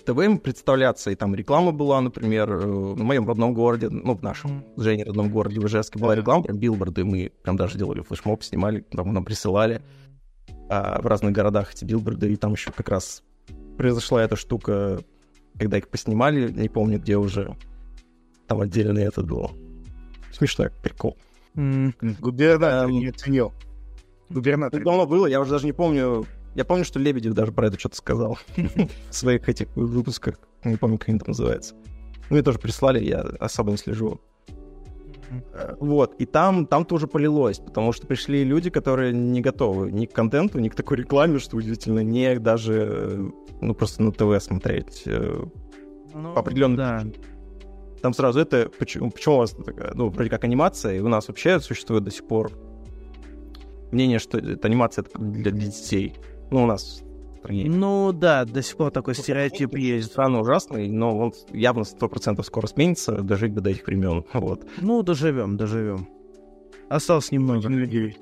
ТВ 0.06 0.42
представляться, 0.42 1.12
и 1.12 1.16
там 1.16 1.34
реклама 1.34 1.72
была, 1.72 2.02
например, 2.02 2.52
э, 2.52 2.66
в 2.66 3.02
моем 3.02 3.28
родном 3.28 3.54
городе, 3.54 3.89
ну, 3.89 4.16
в 4.16 4.22
нашем, 4.22 4.66
с 4.76 4.82
Женей 4.82 5.06
родном 5.06 5.30
городе, 5.30 5.60
в 5.60 5.66
Ижевске, 5.66 5.98
была 5.98 6.16
реклама, 6.16 6.44
прям 6.44 6.58
билборды, 6.58 7.06
мы 7.06 7.32
прям 7.42 7.56
даже 7.56 7.78
делали 7.78 8.02
флешмоб, 8.02 8.44
снимали, 8.44 8.82
там 8.82 9.13
нам 9.13 9.24
присылали 9.24 9.82
а, 10.70 11.02
в 11.02 11.06
разных 11.06 11.32
городах 11.32 11.74
эти 11.74 11.86
билборды, 11.86 12.32
и 12.32 12.36
там 12.36 12.54
еще 12.54 12.72
как 12.72 12.89
раз 12.89 13.24
произошла 13.78 14.22
эта 14.24 14.36
штука, 14.36 15.00
когда 15.58 15.78
их 15.78 15.88
поснимали, 15.88 16.52
не 16.52 16.70
помню, 16.70 17.00
где 17.00 17.18
уже, 17.18 17.56
там 18.48 18.62
отдельный 18.62 19.04
этот 19.04 19.28
был. 19.28 19.52
Смешной 20.34 20.69
прикол. 20.82 21.17
Губернатор 21.56 22.89
не 22.89 23.08
оценил. 23.08 23.54
Губернатор. 24.30 24.84
Давно 24.84 25.06
было, 25.06 25.28
я 25.28 25.39
уже 25.39 25.52
даже 25.52 25.65
не 25.65 25.74
помню, 25.74 26.26
я 26.56 26.65
помню, 26.65 26.86
что 26.86 27.00
Лебедев 27.00 27.34
даже 27.34 27.52
про 27.52 27.67
это 27.67 27.80
что-то 27.80 27.96
сказал 27.96 28.38
в 28.56 29.13
своих 29.13 29.48
этих 29.48 29.67
выпусках. 29.76 30.39
Не 30.63 30.78
помню, 30.78 30.98
как 30.98 31.10
они 31.10 31.19
там 31.19 31.30
называются. 31.30 31.76
Ну, 32.30 32.36
мне 32.36 32.41
тоже 32.41 32.60
прислали, 32.60 33.04
я 33.04 33.22
особо 33.39 33.72
не 33.72 33.78
слежу. 33.78 34.22
Э, 35.54 35.76
вот, 35.80 36.15
и 36.19 36.26
там, 36.26 36.67
там 36.67 36.86
тоже 36.86 37.08
полилось, 37.08 37.60
потому 37.60 37.91
что 37.91 38.08
пришли 38.08 38.43
люди, 38.43 38.69
которые 38.69 39.13
не 39.13 39.41
готовы 39.41 39.91
ни 39.91 40.06
к 40.06 40.13
контенту, 40.13 40.60
ни 40.60 40.69
к 40.69 40.76
такой 40.76 40.98
рекламе, 40.98 41.39
что 41.39 41.58
удивительно, 41.58 42.00
не 42.00 42.39
даже, 42.39 42.88
э, 42.89 43.30
ну, 43.62 43.74
просто 43.76 44.04
на 44.04 44.12
ТВ 44.12 44.43
смотреть 44.43 45.04
э, 45.06 45.43
ну, 46.13 46.36
определенно. 46.36 46.78
Да. 46.78 47.04
Там 48.04 48.13
сразу 48.13 48.42
это, 48.42 48.70
почему, 48.78 49.12
почему 49.12 49.36
у 49.36 49.38
вас 49.38 49.52
такая, 49.52 49.94
ну, 49.94 50.10
вроде 50.10 50.30
как 50.30 50.44
анимация, 50.44 50.98
и 50.98 51.00
у 51.00 51.08
нас 51.08 51.30
вообще 51.30 51.62
существует 51.62 52.04
до 52.04 52.12
сих 52.12 52.28
пор 52.28 52.52
мнение, 53.94 54.20
что 54.20 54.39
это 54.39 54.68
анимация 54.68 55.06
для, 55.16 55.52
для 55.52 55.68
детей. 55.68 56.13
Ну, 56.52 56.63
у 56.63 56.66
нас 56.66 57.02
в 57.02 57.38
стране. 57.38 57.63
Ну, 57.70 58.12
да, 58.12 58.44
до 58.44 58.62
сих 58.62 58.76
пор 58.76 58.92
такой 58.92 59.16
стереотип 59.16 59.78
есть. 59.78 60.08
Странно 60.08 60.42
ужасный, 60.42 60.89
но 60.89 61.18
он 61.18 61.34
явно 61.54 61.86
сто 61.86 62.10
процентов 62.10 62.46
скоро 62.46 62.68
сменится, 62.68 63.22
дожить 63.22 63.54
бы 63.54 63.62
до 63.62 63.70
этих 63.70 63.88
времен. 63.88 64.26
Вот. 64.34 64.68
Ну, 64.82 65.02
доживем, 65.02 65.56
доживем. 65.56 66.10
Осталось 66.89 67.32
немного. 67.32 67.70
людей. 67.70 68.18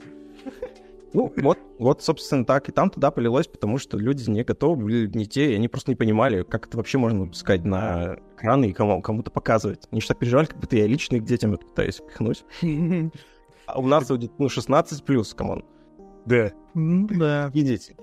Ну, 1.14 1.34
вот, 1.38 1.60
вот, 1.78 2.02
собственно, 2.02 2.46
так. 2.46 2.70
И 2.70 2.72
там 2.72 2.90
туда 2.90 3.12
полилось, 3.12 3.48
потому 3.48 3.78
что 3.78 3.98
люди 3.98 4.30
не 4.30 4.44
готовы 4.44 4.84
были, 4.84 5.08
не 5.08 5.26
те, 5.26 5.52
и 5.52 5.56
они 5.56 5.68
просто 5.68 5.92
не 5.92 5.96
понимали, 5.96 6.44
как 6.44 6.68
это 6.68 6.78
вообще 6.78 6.98
можно 6.98 7.22
выпускать 7.22 7.66
на 7.66 8.18
экраны 8.38 8.70
и 8.70 8.74
кому- 8.74 9.02
кому-то 9.02 9.30
показывать. 9.32 9.88
Они 9.92 10.00
же 10.02 10.08
так 10.08 10.20
переживали, 10.20 10.46
как 10.46 10.58
будто 10.58 10.76
я 10.78 10.88
лично 10.88 11.20
к 11.20 11.24
детям 11.24 11.54
это 11.54 11.66
пытаюсь 11.66 12.00
пихнуть. 12.00 12.46
А 13.66 13.80
у 13.80 13.88
нас, 13.88 14.10
ну, 14.38 14.50
16 14.50 15.04
плюс, 15.04 15.34
come 15.34 15.51
on. 15.51 15.64
Да. 16.26 16.52
Ну, 16.74 17.08
да. 17.08 17.52
Идите. 17.54 17.96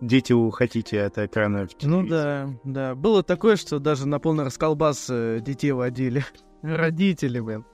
Дети 0.00 0.32
уходите 0.32 1.02
от 1.02 1.18
экрана. 1.18 1.66
в 1.66 1.70
Ну 1.82 2.06
да, 2.06 2.48
да. 2.64 2.94
Было 2.94 3.22
такое, 3.22 3.56
что 3.56 3.78
даже 3.80 4.06
на 4.06 4.20
полный 4.20 4.44
расколбас 4.44 5.08
э, 5.10 5.40
детей 5.40 5.72
водили. 5.72 6.24
Родители, 6.62 7.40
блин. 7.40 7.64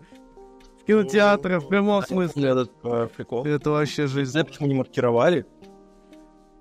В 0.85 0.87
кинотеатры, 0.87 1.61
в 1.61 1.69
прямом 1.69 2.03
смысле. 2.03 2.51
Этот 2.51 2.71
э, 2.85 3.09
прикол. 3.17 3.47
Это 3.47 3.71
вообще 3.71 4.07
жизнь. 4.07 4.33
знаю, 4.33 4.45
почему 4.47 4.69
не 4.69 4.75
маркировали. 4.75 5.47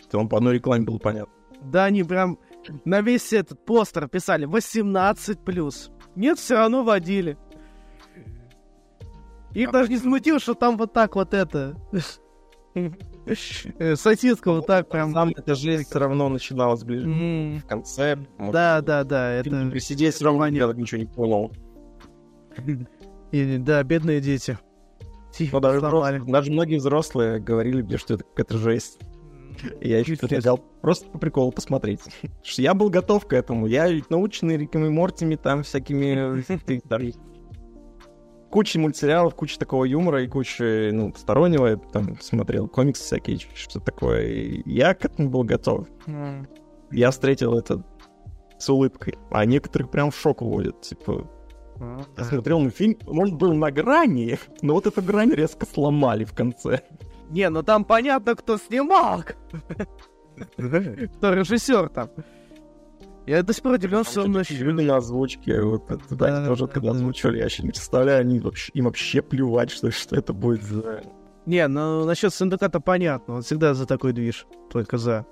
То 0.09 0.17
он 0.17 0.29
по 0.29 0.37
одной 0.37 0.55
рекламе 0.55 0.85
было 0.85 0.97
понятно. 0.97 1.33
Да, 1.61 1.85
они 1.85 2.03
прям 2.03 2.39
на 2.85 3.01
весь 3.01 3.33
этот 3.33 3.65
постер 3.65 4.07
писали 4.07 4.47
18+. 4.47 5.91
Нет, 6.15 6.39
все 6.39 6.55
равно 6.55 6.83
водили. 6.83 7.37
Их 9.53 9.71
даже 9.71 9.89
не 9.89 9.97
смутило, 9.97 10.39
что 10.39 10.53
там 10.53 10.77
вот 10.77 10.93
так 10.93 11.15
вот 11.15 11.33
это... 11.33 11.75
э, 12.75 13.95
Сосиска 13.95 14.51
вот 14.51 14.65
так 14.65 14.89
прям... 14.89 15.13
Там 15.13 15.29
эта 15.35 15.53
жизнь 15.53 15.83
все 15.83 15.99
равно 15.99 16.29
начиналась 16.29 16.83
ближе 16.83 17.07
М, 17.09 17.59
в 17.59 17.65
конце. 17.65 18.15
может, 18.37 18.53
Да, 18.53 18.81
да, 18.81 19.03
да, 19.03 19.31
это... 19.31 19.69
Присидеть 19.69 20.15
все 20.15 20.25
равно 20.25 20.47
я 20.47 20.67
так 20.67 20.77
ничего 20.77 21.01
не 21.01 21.07
понял. 21.07 21.51
И, 23.33 23.57
да, 23.57 23.81
бедные 23.83 24.21
дети. 24.21 24.57
Тихо, 25.33 25.55
Но 25.55 25.59
даже, 25.59 25.79
сломали. 25.79 26.17
взрослые- 26.19 26.31
даже 26.31 26.51
многие 26.51 26.75
взрослые 26.77 27.39
говорили 27.39 27.81
мне, 27.81 27.97
что 27.97 28.13
это 28.13 28.23
какая-то 28.23 28.57
жесть. 28.57 28.99
И 29.81 29.89
я 29.89 29.99
еще 29.99 30.15
взял 30.15 30.57
просто 30.81 31.09
по 31.09 31.17
приколу 31.17 31.51
посмотреть. 31.51 31.99
Я 32.57 32.73
был 32.75 32.89
готов 32.89 33.25
к 33.27 33.33
этому. 33.33 33.65
Я 33.67 33.87
ведь 33.89 34.09
наученный 34.11 34.57
Риками 34.57 34.89
Мортими, 34.89 35.35
там 35.35 35.63
всякими... 35.63 36.43
Куча 38.51 38.79
мультсериалов, 38.79 39.33
куча 39.33 39.57
такого 39.57 39.83
юмора 39.85 40.23
и 40.23 40.27
куча, 40.27 40.91
ну, 40.93 41.11
стороннего. 41.15 41.65
Я 41.67 41.77
там 41.77 42.19
смотрел 42.21 42.67
комиксы 42.67 43.03
всякие, 43.03 43.39
что 43.55 43.79
такое. 43.79 44.27
И 44.27 44.61
я 44.69 44.93
к 44.93 45.05
этому 45.05 45.29
был 45.29 45.43
готов. 45.43 45.87
Я 46.91 47.09
встретил 47.09 47.57
это 47.57 47.83
с 48.59 48.69
улыбкой. 48.69 49.17
А 49.31 49.43
некоторых 49.45 49.89
прям 49.89 50.11
в 50.11 50.15
шок 50.15 50.43
уводят. 50.43 50.81
Типа, 50.81 51.27
я 52.17 52.23
смотрел 52.23 52.59
на 52.59 52.69
фильм, 52.69 52.97
может, 53.05 53.35
был 53.35 53.53
на 53.53 53.71
грани, 53.71 54.37
но 54.61 54.73
вот 54.73 54.87
эту 54.87 55.01
грань 55.01 55.31
резко 55.31 55.65
сломали 55.65 56.23
в 56.23 56.33
конце. 56.33 56.81
Не, 57.29 57.49
ну 57.49 57.63
там 57.63 57.85
понятно, 57.85 58.35
кто 58.35 58.57
снимал. 58.57 59.23
Кто 60.55 61.33
режиссер 61.33 61.89
там. 61.89 62.09
Я 63.25 63.41
до 63.41 63.53
сих 63.53 63.63
пор 63.63 63.73
удивлен, 63.73 64.03
что 64.03 64.23
он 64.23 64.31
на 64.31 64.97
озвучке, 64.97 65.61
вот 65.61 65.89
это, 65.89 66.15
Да, 66.15 66.45
тоже, 66.45 66.67
да, 66.67 66.73
когда 66.73 66.89
да. 66.89 66.95
озвучивали, 66.95 67.37
я 67.37 67.45
еще 67.45 67.63
не 67.63 67.69
представляю, 67.69 68.21
они 68.21 68.39
вообще, 68.39 68.71
им 68.73 68.85
вообще 68.85 69.21
плевать, 69.21 69.71
что, 69.71 69.91
что 69.91 70.15
это 70.15 70.33
будет 70.33 70.63
за... 70.63 71.03
Не, 71.45 71.67
ну 71.67 72.05
насчет 72.05 72.33
синдиката 72.33 72.79
понятно. 72.79 73.35
Он 73.35 73.41
всегда 73.41 73.73
за 73.73 73.85
такой 73.85 74.13
движ. 74.13 74.47
Только 74.71 74.97
за. 74.97 75.25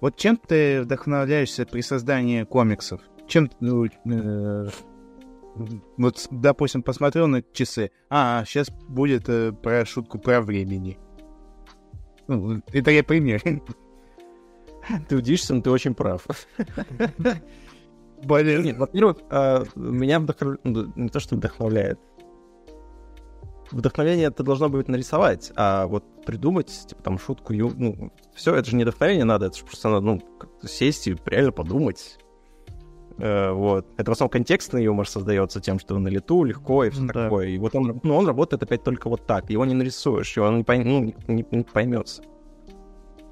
Вот 0.00 0.16
чем 0.16 0.36
ты 0.36 0.82
вдохновляешься 0.82 1.66
при 1.66 1.80
создании 1.80 2.44
комиксов? 2.44 3.00
Чем 3.26 3.50
ну, 3.60 3.86
э, 3.86 4.68
вот, 5.54 6.26
допустим, 6.30 6.82
посмотрел 6.82 7.26
на 7.26 7.42
часы. 7.42 7.90
А, 8.08 8.44
сейчас 8.44 8.70
будет 8.70 9.28
э, 9.28 9.52
про 9.52 9.84
шутку 9.84 10.18
про 10.18 10.40
времени. 10.40 10.98
Ну, 12.28 12.62
это 12.72 12.90
я 12.90 13.02
пример. 13.02 13.42
Ты 15.08 15.16
удивишься, 15.16 15.54
но 15.54 15.62
ты 15.62 15.70
очень 15.70 15.94
прав. 15.94 16.26
Блин. 18.22 18.62
Нет, 18.62 18.78
во-первых, 18.78 19.18
а, 19.30 19.64
меня 19.74 20.20
вдохновляет... 20.20 20.96
Не 20.96 21.08
то, 21.08 21.20
что 21.20 21.36
вдохновляет. 21.36 21.98
Вдохновение 23.70 24.28
это 24.28 24.42
должно 24.42 24.68
быть 24.68 24.88
нарисовать, 24.88 25.52
а 25.54 25.86
вот 25.86 26.04
придумать, 26.24 26.86
типа, 26.88 27.02
там, 27.02 27.18
шутку, 27.18 27.52
ну, 27.52 28.12
все, 28.34 28.54
это 28.54 28.68
же 28.68 28.74
не 28.74 28.82
вдохновение 28.82 29.24
надо, 29.24 29.46
это 29.46 29.58
же 29.58 29.64
просто 29.64 29.88
надо, 29.88 30.06
ну, 30.06 30.20
сесть 30.64 31.06
и 31.06 31.16
реально 31.24 31.52
подумать. 31.52 32.18
Э, 33.20 33.52
вот. 33.52 33.86
Это 33.96 34.10
в 34.10 34.12
основном 34.12 34.30
контекстный 34.30 34.84
юмор 34.84 35.08
создается 35.08 35.60
тем, 35.60 35.78
что 35.78 35.98
на 35.98 36.08
лету 36.08 36.44
легко 36.44 36.84
и 36.84 36.90
все 36.90 37.02
Да. 37.06 37.24
такое. 37.24 37.48
И 37.48 37.58
вот 37.58 37.74
он, 37.74 38.00
ну, 38.02 38.16
он 38.16 38.26
работает 38.26 38.62
опять 38.62 38.82
только 38.82 39.08
вот 39.08 39.26
так. 39.26 39.50
Его 39.50 39.64
не 39.64 39.74
нарисуешь, 39.74 40.36
его 40.36 40.46
он 40.46 40.58
не, 40.58 40.62
пой- 40.64 40.84
ну, 40.84 41.14
не, 41.28 41.44
не- 41.50 41.62
поймется. 41.64 42.22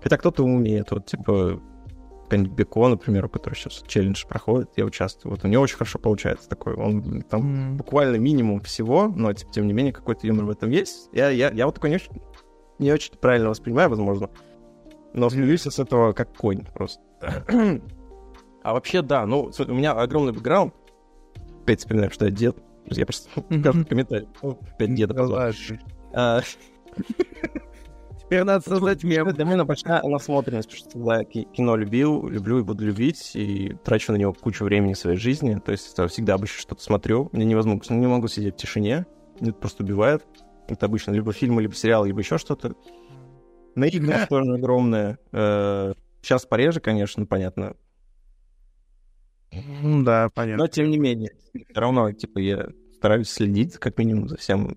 Хотя 0.03 0.17
кто-то 0.17 0.45
умеет, 0.45 0.91
вот, 0.91 1.07
типа, 1.07 1.61
Беко, 2.31 2.89
например, 2.89 3.25
у 3.25 3.29
которого 3.31 3.57
сейчас 3.57 3.83
челлендж 3.89 4.27
проходит, 4.29 4.69
я 4.77 4.85
участвую. 4.85 5.33
Вот 5.35 5.45
у 5.45 5.49
него 5.49 5.63
очень 5.63 5.77
хорошо 5.79 5.99
получается 5.99 6.47
такой. 6.49 6.75
Он 6.75 7.23
там 7.23 7.41
М. 7.71 7.77
буквально 7.79 8.17
минимум 8.17 8.61
всего, 8.61 9.09
но 9.09 9.33
типа, 9.33 9.51
тем 9.51 9.67
не 9.67 9.73
менее 9.73 9.95
какой-то 9.95 10.27
юмор 10.27 10.45
в 10.45 10.51
этом 10.51 10.69
есть. 10.71 11.09
Я, 11.13 11.31
я, 11.31 11.51
я 11.51 11.65
вот 11.65 11.75
такой 11.77 11.89
не 11.91 11.97
очень, 11.97 12.21
не 12.79 12.93
очень 12.93 13.15
правильно 13.15 13.49
воспринимаю, 13.49 13.89
возможно. 13.89 14.29
Но 15.15 15.31
смеюсь 15.31 15.63
с 15.63 15.79
этого 15.79 16.13
как 16.13 16.35
конь 16.37 16.67
просто. 16.75 17.01
А 18.69 18.75
вообще, 18.75 19.01
да, 19.01 19.25
ну, 19.25 19.51
у 19.59 19.73
меня 19.73 19.93
огромный 19.93 20.33
бэкграунд. 20.33 20.75
Опять 21.63 21.81
вспоминаю, 21.81 22.11
что 22.11 22.27
я 22.27 22.31
дед. 22.31 22.57
Я 22.91 23.07
просто 23.07 23.31
скажу 23.31 23.85
комментарий. 23.87 24.29
Ну, 24.43 24.59
Опять 24.75 24.95
деда 24.95 25.15
позвал. 25.15 25.53
А, 26.15 26.41
Теперь 28.19 28.45
надо 28.45 28.61
создать 28.69 29.03
мем. 29.05 29.33
Для 29.33 29.45
меня 29.47 29.65
большая 29.65 30.03
насмотренность, 30.03 30.69
потому 30.69 31.05
что 31.05 31.15
я 31.15 31.25
ки- 31.25 31.49
кино 31.55 31.77
любил, 31.77 32.29
люблю 32.29 32.59
и 32.59 32.63
буду 32.63 32.85
любить, 32.85 33.31
и 33.35 33.75
трачу 33.85 34.13
на 34.13 34.17
него 34.17 34.35
кучу 34.35 34.65
времени 34.65 34.93
своей 34.93 35.17
жизни. 35.17 35.55
То 35.65 35.73
есть 35.73 35.91
это 35.95 36.07
всегда 36.09 36.35
обычно 36.35 36.61
что-то 36.61 36.83
смотрю. 36.83 37.31
Мне 37.33 37.47
невозможно, 37.47 37.95
не 37.95 38.07
могу 38.07 38.29
сидеть 38.29 38.55
в 38.55 38.59
тишине. 38.59 39.07
Меня 39.41 39.51
это 39.53 39.59
просто 39.61 39.83
убивает. 39.83 40.27
Это 40.69 40.85
обычно 40.87 41.13
либо 41.13 41.33
фильмы, 41.33 41.63
либо 41.63 41.75
сериалы, 41.75 42.09
либо 42.09 42.21
еще 42.21 42.37
что-то. 42.37 42.75
Наигранность 43.75 44.29
тоже 44.29 44.53
огромная. 44.55 45.19
Э, 45.33 45.95
Сейчас 46.21 46.45
пореже, 46.45 46.81
конечно, 46.81 47.25
понятно. 47.25 47.75
Ну 49.53 50.03
да, 50.05 50.29
понятно. 50.35 50.65
Но 50.65 50.69
тем 50.69 50.91
не 50.91 50.99
менее, 50.99 51.33
все 51.53 51.81
равно, 51.81 52.13
типа, 52.13 52.39
я 52.39 52.69
стараюсь 52.95 53.29
следить, 53.31 53.75
как 53.79 53.99
минимум, 53.99 54.29
за 54.29 54.37
всем 54.37 54.77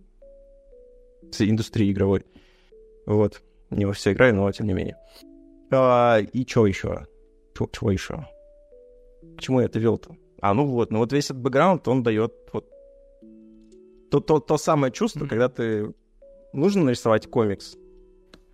всей 1.31 1.49
индустрией 1.49 1.91
игровой. 1.91 2.25
Вот. 3.05 3.41
Не 3.69 3.85
во 3.85 3.93
все 3.93 4.11
играю, 4.13 4.35
но 4.35 4.51
тем 4.51 4.67
не 4.67 4.73
менее. 4.73 4.97
А, 5.71 6.19
и 6.19 6.45
что 6.47 6.67
еще? 6.67 7.07
Чего, 7.55 7.69
чего 7.71 7.91
еще? 7.91 8.27
К 9.37 9.41
чему 9.41 9.59
я 9.61 9.65
это 9.67 9.79
вел-то? 9.79 10.15
А, 10.41 10.53
ну 10.53 10.65
вот, 10.65 10.91
ну 10.91 10.99
вот 10.99 11.13
весь 11.13 11.25
этот 11.25 11.39
бэкграунд, 11.39 11.87
он 11.87 12.03
дает 12.03 12.33
вот 12.51 12.67
то, 14.09 14.19
то, 14.19 14.39
то 14.39 14.57
самое 14.57 14.91
чувство, 14.91 15.21
Мгм. 15.21 15.29
когда 15.29 15.47
ты 15.49 15.93
нужно 16.53 16.83
нарисовать 16.83 17.27
комикс. 17.27 17.77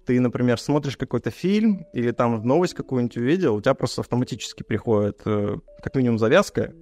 Ты, 0.08 0.22
например, 0.22 0.58
смотришь 0.58 0.96
какой-то 0.96 1.32
фильм 1.32 1.86
или 1.91 2.12
там 2.12 2.41
новость 2.41 2.74
какую-нибудь 2.76 3.17
увидел, 3.17 3.56
у 3.56 3.62
тебя 3.62 3.74
просто 3.74 4.00
автоматически 4.00 4.63
приходит 4.63 5.20
э, 5.26 5.58
как 5.84 5.96
минимум 5.96 6.17
завязка, 6.17 6.74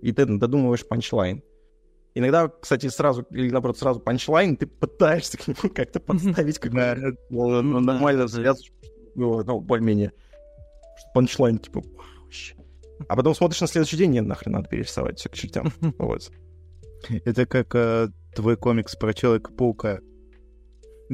и 0.00 0.10
ты 0.10 0.24
додумываешь 0.24 0.88
панчлайн. 0.88 1.42
Иногда, 2.14 2.48
кстати, 2.48 2.88
сразу, 2.88 3.26
или 3.30 3.50
наоборот, 3.50 3.76
сразу 3.76 4.00
панчлайн, 4.00 4.56
ты 4.56 4.66
пытаешься 4.66 5.36
к 5.36 5.46
нему 5.46 5.70
как-то 5.74 6.00
подставить 6.00 6.58
какую-то 6.58 7.14
ну, 7.28 7.60
ну, 7.60 7.80
нормальную 7.80 8.28
завязочку, 8.28 8.74
ну, 9.14 9.44
ну, 9.44 9.60
более-менее. 9.60 10.12
Панчлайн, 11.12 11.58
типа, 11.58 11.82
вообще. 12.22 12.56
А 13.06 13.16
потом 13.16 13.34
смотришь 13.34 13.60
на 13.60 13.66
следующий 13.66 13.98
день, 13.98 14.12
нет, 14.12 14.24
нахрен 14.24 14.52
надо 14.52 14.70
перерисовать 14.70 15.18
все 15.18 15.28
к 15.28 15.34
чертям. 15.34 15.70
Вот. 15.98 16.32
Это 17.26 17.44
как 17.44 17.74
э, 17.74 18.08
твой 18.34 18.56
комикс 18.56 18.96
про 18.96 19.12
Человека-паука. 19.12 20.00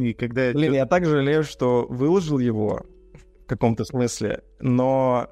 И 0.00 0.12
когда... 0.12 0.52
Блин, 0.52 0.74
я 0.74 0.86
так 0.86 1.04
жалею, 1.04 1.44
что 1.44 1.86
выложил 1.88 2.38
его 2.38 2.82
в 3.14 3.46
каком-то 3.46 3.84
смысле, 3.84 4.42
но 4.60 5.28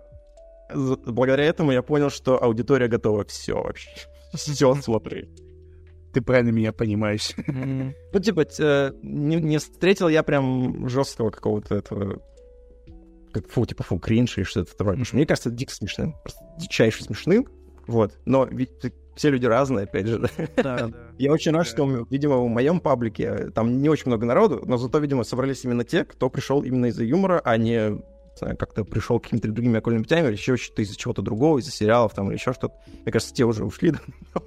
благодаря 0.74 1.44
этому 1.44 1.72
я 1.72 1.83
понял, 1.83 2.11
что 2.11 2.42
аудитория 2.42 2.88
готова 2.88 3.24
все 3.24 3.55
вообще. 3.55 3.90
Все 4.35 4.74
смотреть. 4.74 5.42
Ты 6.12 6.22
правильно 6.22 6.50
меня 6.50 6.72
понимаешь. 6.72 7.33
М. 7.46 7.94
Ну, 8.12 8.20
типа, 8.20 8.46
э, 8.59 8.92
не, 9.02 9.37
не 9.37 9.59
встретил 9.59 10.09
я 10.09 10.22
прям 10.22 10.88
жесткого 10.88 11.31
какого-то 11.31 11.74
этого... 11.74 12.22
Как, 13.33 13.48
фу, 13.48 13.66
типа, 13.66 13.83
фу, 13.83 13.98
кринж 13.98 14.38
или 14.38 14.44
что-то 14.44 14.74
такое. 14.76 15.05
Что 15.05 15.16
мне 15.16 15.26
кажется, 15.26 15.50
это 15.50 15.59
дико 15.59 15.72
смешным. 15.74 16.14
Просто 16.22 16.40
дичайше 16.59 17.05
смешным. 17.05 17.46
Вот. 17.87 18.18
Но 18.24 18.46
ведь 18.46 18.81
все 19.16 19.31
люди 19.31 19.46
разные, 19.46 19.85
опять 19.85 20.07
же. 20.07 20.18
да. 20.18 20.29
Да, 20.57 20.88
да. 20.88 20.90
Я 21.18 21.33
очень 21.33 21.52
рад, 21.52 21.66
что, 21.66 22.07
видимо, 22.11 22.38
в 22.38 22.48
моем 22.48 22.81
паблике 22.81 23.24
э, 23.24 23.50
там 23.50 23.81
не 23.81 23.88
очень 23.88 24.07
много 24.07 24.26
народу, 24.26 24.62
но 24.66 24.76
зато, 24.76 24.98
видимо, 24.98 25.24
собрались 25.24 25.64
именно 25.64 25.85
те, 25.85 26.05
кто 26.05 26.31
пришел 26.31 26.62
именно 26.62 26.87
из-за 26.87 27.05
юмора, 27.05 27.40
а 27.44 27.57
не 27.57 27.98
не 28.37 28.38
знаю, 28.38 28.57
как-то 28.59 28.85
пришел 28.85 29.18
какими-то 29.18 29.48
другими 29.48 29.79
окольными 29.79 30.02
путями, 30.02 30.26
или 30.26 30.33
еще 30.35 30.59
что-то 30.59 30.83
из-за 30.83 30.94
чего-то 30.94 31.22
другого, 31.22 31.59
из-за 31.59 31.70
сериалов 31.70 32.12
там, 32.12 32.29
или 32.29 32.37
еще 32.37 32.52
что-то. 32.52 32.74
Мне 33.02 33.11
кажется, 33.11 33.35
те 33.35 33.44
уже 33.44 33.64
ушли 33.64 33.94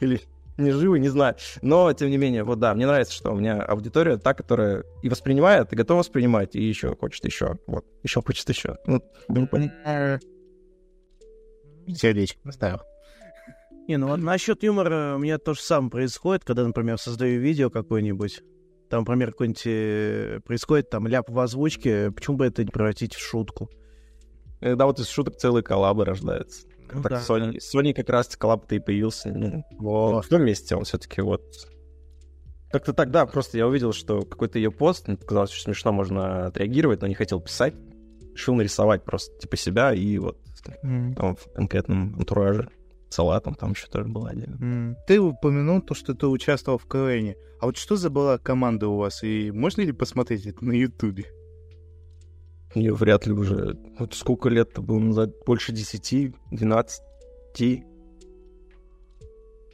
или 0.00 0.20
не 0.56 0.70
живы, 0.70 0.98
не 0.98 1.08
знаю. 1.08 1.36
Но, 1.60 1.92
тем 1.92 2.08
не 2.08 2.16
менее, 2.16 2.44
вот 2.44 2.58
да, 2.60 2.74
мне 2.74 2.86
нравится, 2.86 3.12
что 3.12 3.32
у 3.32 3.36
меня 3.36 3.60
аудитория 3.62 4.16
та, 4.16 4.32
которая 4.32 4.84
и 5.02 5.10
воспринимает, 5.10 5.70
и 5.72 5.76
готова 5.76 5.98
воспринимать, 5.98 6.56
и 6.56 6.62
еще 6.62 6.96
хочет 6.96 7.24
еще. 7.26 7.58
Вот, 7.66 7.84
еще 8.02 8.22
хочет 8.22 8.48
еще. 8.48 8.78
Ну, 8.86 9.02
ну, 9.28 9.46
понятно. 9.46 10.18
Сердечко 11.88 12.40
поставил. 12.42 12.80
Не, 13.90 13.96
ну 13.96 14.06
вот 14.06 14.20
насчет 14.20 14.62
юмора 14.62 15.16
у 15.16 15.18
меня 15.18 15.38
то 15.38 15.52
же 15.52 15.60
самое 15.62 15.90
происходит, 15.90 16.44
когда, 16.44 16.64
например, 16.64 16.96
создаю 16.96 17.40
видео 17.40 17.70
какое-нибудь. 17.70 18.40
там, 18.88 19.00
например, 19.00 19.32
какой-нибудь 19.32 19.62
э, 19.66 20.40
происходит 20.44 20.90
там 20.90 21.08
ляп 21.08 21.28
в 21.28 21.36
озвучке, 21.36 22.12
почему 22.12 22.36
бы 22.36 22.46
это 22.46 22.62
не 22.62 22.70
превратить 22.70 23.14
в 23.14 23.18
шутку? 23.20 23.68
Да, 24.60 24.86
вот 24.86 25.00
из 25.00 25.08
шуток 25.08 25.38
целые 25.38 25.64
коллабы 25.64 26.04
рождаются. 26.04 26.68
Ну 26.92 27.02
так 27.02 27.10
да, 27.10 27.20
Sony, 27.20 27.56
Sony 27.56 27.92
как 27.92 28.08
раз 28.10 28.28
коллаб-то 28.36 28.76
и 28.76 28.78
появился. 28.78 29.30
Ну, 29.30 29.64
вот. 29.80 30.24
В 30.24 30.28
том 30.28 30.44
месте 30.44 30.76
он 30.76 30.84
все-таки 30.84 31.20
вот... 31.20 31.42
Как-то 32.70 32.92
так, 32.92 33.10
да, 33.10 33.26
просто 33.26 33.58
я 33.58 33.66
увидел, 33.66 33.92
что 33.92 34.20
какой-то 34.20 34.60
ее 34.60 34.70
пост, 34.70 35.08
мне 35.08 35.16
показалось, 35.16 35.50
что 35.50 35.64
смешно 35.64 35.90
можно 35.90 36.46
отреагировать, 36.46 37.00
но 37.00 37.08
не 37.08 37.14
хотел 37.16 37.40
писать. 37.40 37.74
Решил 38.34 38.54
нарисовать 38.54 39.02
просто 39.02 39.36
типа 39.40 39.56
себя 39.56 39.92
и 39.92 40.16
вот 40.18 40.38
М, 40.84 41.12
там 41.14 41.34
в 41.34 41.52
конкретном 41.52 42.14
антураже 42.16 42.68
салатом, 43.12 43.54
там 43.54 43.72
еще 43.72 43.86
тоже 43.86 44.08
было 44.08 44.30
отдельно. 44.30 44.56
м. 44.60 44.96
Ты 45.06 45.20
упомянул 45.20 45.80
то, 45.80 45.94
что 45.94 46.14
ты 46.14 46.26
участвовал 46.26 46.78
в 46.78 46.86
КВН. 46.86 47.34
А 47.60 47.66
вот 47.66 47.76
что 47.76 47.96
за 47.96 48.10
была 48.10 48.38
команда 48.38 48.88
у 48.88 48.96
вас? 48.96 49.22
И 49.22 49.50
можно 49.50 49.82
ли 49.82 49.92
посмотреть 49.92 50.46
это 50.46 50.64
на 50.64 50.72
Ютубе? 50.72 51.26
Ее 52.74 52.94
вряд 52.94 53.26
ли 53.26 53.32
уже... 53.32 53.76
Вот 53.98 54.14
сколько 54.14 54.48
лет-то 54.48 54.80
было 54.80 54.98
назад? 54.98 55.30
Больше 55.44 55.72
10, 55.72 56.32
12, 56.52 57.02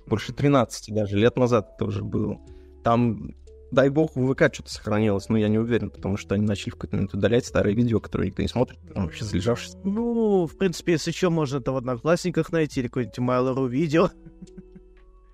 больше 0.07 0.33
13 0.33 0.95
даже 0.95 1.19
лет 1.19 1.37
назад 1.37 1.73
это 1.75 1.85
уже 1.85 2.05
было. 2.05 2.39
Там, 2.85 3.35
дай 3.71 3.89
бог, 3.89 4.15
в 4.17 4.33
ВК 4.33 4.53
что-то 4.53 4.71
сохранилось, 4.71 5.29
но 5.29 5.37
я 5.37 5.49
не 5.49 5.59
уверен, 5.59 5.91
потому 5.91 6.17
что 6.17 6.35
они 6.35 6.47
начали 6.47 6.71
в 6.71 6.75
какой-то 6.75 6.97
момент 6.97 7.15
удалять 7.15 7.47
старые 7.47 7.75
видео, 7.75 8.01
которые 8.01 8.29
никто 8.29 8.43
не 8.43 8.49
смотрит, 8.49 8.79
там 8.93 9.05
вообще 9.05 9.25
залежавшись. 9.25 9.75
Ну, 9.85 10.47
в 10.47 10.57
принципе, 10.57 10.93
если 10.93 11.11
еще 11.11 11.29
можно 11.29 11.59
это 11.59 11.73
в 11.73 11.77
Одноклассниках 11.77 12.53
найти 12.53 12.81
или 12.81 12.89
какой-нибудь 12.89 13.19
Mail.ru 13.19 13.69
видео. 13.69 14.11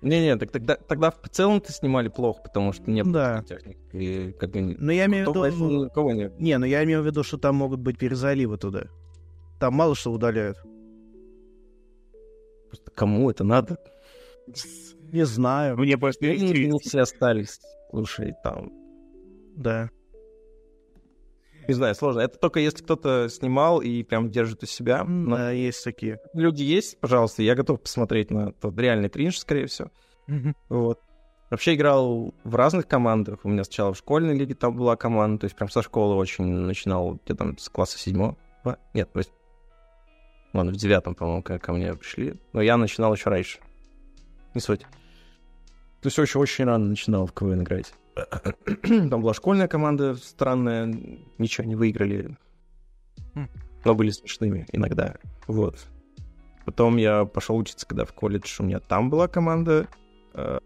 Не-не, 0.01 0.35
так 0.35 0.51
тогда, 0.51 0.75
тогда 0.75 1.11
в 1.11 1.29
целом-то 1.29 1.71
снимали 1.71 2.09
плохо, 2.09 2.41
потому 2.43 2.73
что 2.73 2.91
не 2.91 3.03
было 3.03 3.13
Да. 3.13 3.35
такой 3.41 3.57
техники. 3.57 3.79
И 3.93 4.31
как 4.37 4.51
бы... 4.51 4.75
Но 4.77 4.91
я 4.91 5.05
имею 5.05 5.25
в 5.25 5.29
виду... 5.29 5.45
iPhone, 5.45 5.85
у 5.85 5.89
кого 5.89 6.11
нет? 6.11 6.37
Не, 6.39 6.57
ну 6.57 6.65
я 6.65 6.83
имею 6.83 7.01
в 7.01 7.05
виду, 7.05 7.23
что 7.23 7.37
там 7.37 7.55
могут 7.55 7.79
быть 7.79 7.97
перезаливы 7.97 8.57
туда. 8.57 8.87
Там 9.61 9.75
мало 9.75 9.95
что 9.95 10.11
удаляют. 10.11 10.57
Просто 12.67 12.91
кому 12.91 13.29
это 13.29 13.45
надо? 13.45 13.77
Не 15.13 15.25
знаю. 15.25 15.77
Мне 15.77 15.97
просто 15.97 16.25
Не, 16.25 16.79
все 16.79 17.01
остались. 17.01 17.61
Слушай, 17.93 18.33
там... 18.43 18.71
Да. 19.55 19.89
Не 21.67 21.73
знаю, 21.75 21.93
сложно. 21.95 22.21
Это 22.21 22.39
только 22.39 22.59
если 22.59 22.83
кто-то 22.83 23.29
снимал 23.29 23.81
и 23.81 24.01
прям 24.03 24.31
держит 24.31 24.63
у 24.63 24.65
себя. 24.65 25.03
Но 25.03 25.37
Да, 25.37 25.51
есть 25.51 25.83
такие. 25.83 26.19
люди 26.33 26.63
есть, 26.63 26.99
пожалуйста, 26.99 27.43
я 27.43 27.53
готов 27.55 27.81
посмотреть 27.81 28.31
на 28.31 28.51
тот 28.51 28.77
реальный 28.79 29.09
кринж, 29.09 29.37
скорее 29.37 29.67
всего. 29.67 29.89
Вот. 30.69 30.99
Вообще 31.51 31.75
играл 31.75 32.33
в 32.43 32.55
разных 32.55 32.87
командах. 32.87 33.41
У 33.43 33.49
меня 33.49 33.63
сначала 33.63 33.93
в 33.93 33.97
школьной 33.97 34.35
лиге 34.35 34.55
там 34.55 34.75
была 34.75 34.95
команда, 34.95 35.41
то 35.41 35.45
есть 35.45 35.55
прям 35.55 35.69
со 35.69 35.83
школы 35.83 36.15
очень 36.15 36.45
начинал, 36.45 37.19
где 37.23 37.35
там 37.35 37.57
с 37.59 37.69
класса 37.69 37.99
седьмого. 37.99 38.35
Нет, 38.95 39.09
вось- 39.13 39.31
ладно, 40.51 40.71
в 40.71 40.75
девятом, 40.77 41.13
по-моему, 41.13 41.43
ко 41.43 41.73
мне 41.73 41.93
пришли. 41.93 42.33
Но 42.53 42.61
я 42.61 42.75
начинал 42.75 43.13
еще 43.13 43.29
раньше. 43.29 43.59
Не 44.55 44.61
суть. 44.61 44.85
То 46.03 46.07
есть 46.07 46.19
очень, 46.19 46.41
очень 46.41 46.65
рано 46.65 46.85
начинал 46.85 47.25
в 47.25 47.31
КВН 47.31 47.63
играть. 47.63 47.93
Там 48.83 49.21
была 49.21 49.33
школьная 49.33 49.69
команда 49.69 50.15
странная, 50.15 50.85
ничего 51.37 51.65
не 51.65 51.75
выиграли. 51.75 52.37
Хм. 53.33 53.47
Но 53.85 53.95
были 53.95 54.09
смешными 54.09 54.65
иногда. 54.73 55.15
Вот. 55.47 55.87
Потом 56.65 56.97
я 56.97 57.23
пошел 57.23 57.55
учиться, 57.55 57.87
когда 57.87 58.03
в 58.03 58.11
колледж 58.11 58.57
у 58.59 58.63
меня 58.63 58.81
там 58.81 59.09
была 59.09 59.29
команда. 59.29 59.87
э, 60.33 60.59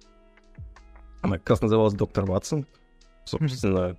Она 1.22 1.38
как 1.38 1.52
раз 1.52 1.62
называлась 1.62 1.94
Доктор 1.94 2.26
Ватсон. 2.26 2.66
Собственно, 3.24 3.96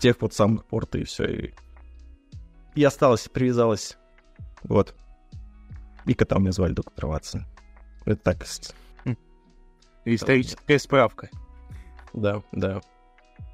тех 0.00 0.20
вот 0.20 0.34
самых 0.34 0.64
пор-то 0.64 0.98
и 0.98 1.04
все. 1.04 1.26
И... 1.26 1.54
и 2.74 2.82
осталась, 2.82 3.28
привязалась. 3.28 3.96
Вот. 4.64 4.96
И 6.06 6.14
кота 6.14 6.36
у 6.36 6.40
меня 6.40 6.50
звали 6.50 6.72
Доктор 6.72 7.06
Ватсон. 7.06 7.46
Это 8.04 8.16
так. 8.16 8.44
Историческая 10.04 10.78
справка. 10.78 11.30
Да, 12.12 12.42
да. 12.52 12.80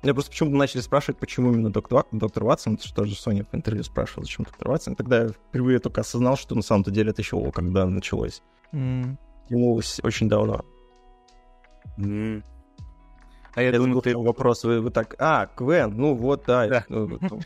Я 0.03 0.13
просто 0.13 0.31
почему-то 0.31 0.57
начали 0.57 0.83
спрашивать, 0.83 1.19
почему 1.19 1.53
именно 1.53 1.71
доктор, 1.71 2.05
доктор 2.13 2.45
Ватсон, 2.45 2.79
что 2.79 3.05
же 3.05 3.17
Соня 3.17 3.47
в 3.51 3.55
интервью 3.55 3.83
спрашивала, 3.85 4.25
зачем 4.25 4.45
доктор 4.45 4.69
Ватсон. 4.69 4.97
Тогда 4.97 5.23
я 5.23 5.29
впервые 5.29 5.79
только 5.79 6.03
осознал, 6.03 6.37
что 6.37 6.55
на 6.55 6.63
самом-то 6.63 6.91
деле 6.91 7.11
это 7.11 7.23
еще 7.23 7.51
когда 7.53 7.87
началось. 7.87 8.43
М. 8.73 9.19
Тянулось 9.49 10.01
очень 10.03 10.29
давно. 10.29 10.65
М. 11.97 12.45
А 13.55 13.63
я 13.63 13.69
Это 13.71 13.79
думал, 13.79 14.03
ты... 14.03 14.17
вопрос, 14.17 14.65
вы, 14.65 14.81
вы 14.81 14.91
так, 14.91 15.15
а, 15.19 15.47
КВН, 15.47 15.97
ну 15.97 16.15
вот, 16.15 16.45
да. 16.47 16.67
Да. 16.67 16.85
ну, 16.89 17.19
ну. 17.21 17.41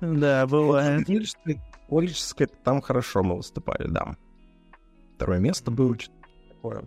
Да, 0.00 0.46
бывает. 0.46 1.06
Колледжское, 1.88 2.48
там 2.64 2.80
хорошо 2.80 3.22
мы 3.22 3.36
выступали, 3.36 3.86
да. 3.86 4.16
Второе 5.16 5.38
место 5.38 5.70
было, 5.70 5.94
что-то 5.98 6.28
такое. 6.48 6.84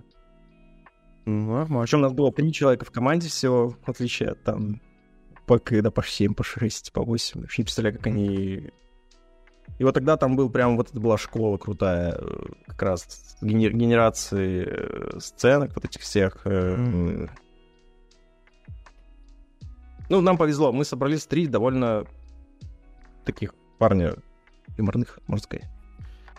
Нормально. 1.28 1.82
Причем 1.82 2.00
у 2.00 2.02
нас 2.04 2.14
было 2.14 2.32
три 2.32 2.54
человека 2.54 2.86
в 2.86 2.92
команде 2.92 3.28
всего, 3.28 3.70
в 3.70 3.90
отличие 3.90 4.30
от 4.30 4.44
там 4.44 4.82
по, 5.46 5.60
когда 5.60 5.92
по 5.92 6.04
7, 6.04 6.34
по 6.34 6.44
6, 6.44 6.94
по 6.94 7.04
8. 7.04 7.42
Вообще 7.42 7.62
не 7.62 7.66
представляю, 7.66 7.96
как 7.98 8.08
они... 8.08 8.72
И 9.78 9.84
вот 9.84 9.94
тогда 9.94 10.18
там 10.18 10.36
был 10.36 10.50
прям, 10.50 10.78
вот 10.78 10.90
это 10.90 11.00
была 11.00 11.18
школа 11.18 11.58
крутая, 11.58 12.18
э, 12.18 12.46
как 12.68 12.82
раз 12.82 13.38
гене- 13.42 13.72
генерации 13.72 14.66
э, 14.66 15.20
сценок, 15.20 15.76
вот 15.76 15.86
этих 15.86 16.02
всех. 16.02 16.46
м. 16.46 17.30
Ну, 20.10 20.22
нам 20.22 20.38
повезло, 20.38 20.72
мы 20.72 20.86
собрались 20.86 21.26
три 21.28 21.48
довольно 21.48 22.06
таких 23.26 23.54
парня 23.78 24.16
юморных, 24.78 25.20
можно 25.28 25.44
сказать. 25.44 25.70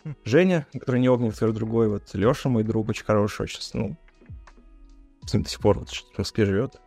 Хм. 0.04 0.14
Женя, 0.24 0.66
который 0.72 1.00
не 1.00 1.08
огнен, 1.08 1.30
который 1.30 1.54
другой, 1.54 1.88
вот 1.88 2.02
Леша, 2.14 2.48
мой 2.48 2.64
друг, 2.64 2.88
очень 2.88 3.04
хороший, 3.04 3.42
очень, 3.42 3.60
ну, 3.74 3.96
до 5.36 5.48
сих 5.48 5.60
пор 5.60 5.80
вот, 5.80 5.90
в 5.90 6.18
Москве 6.18 6.44
живет. 6.46 6.80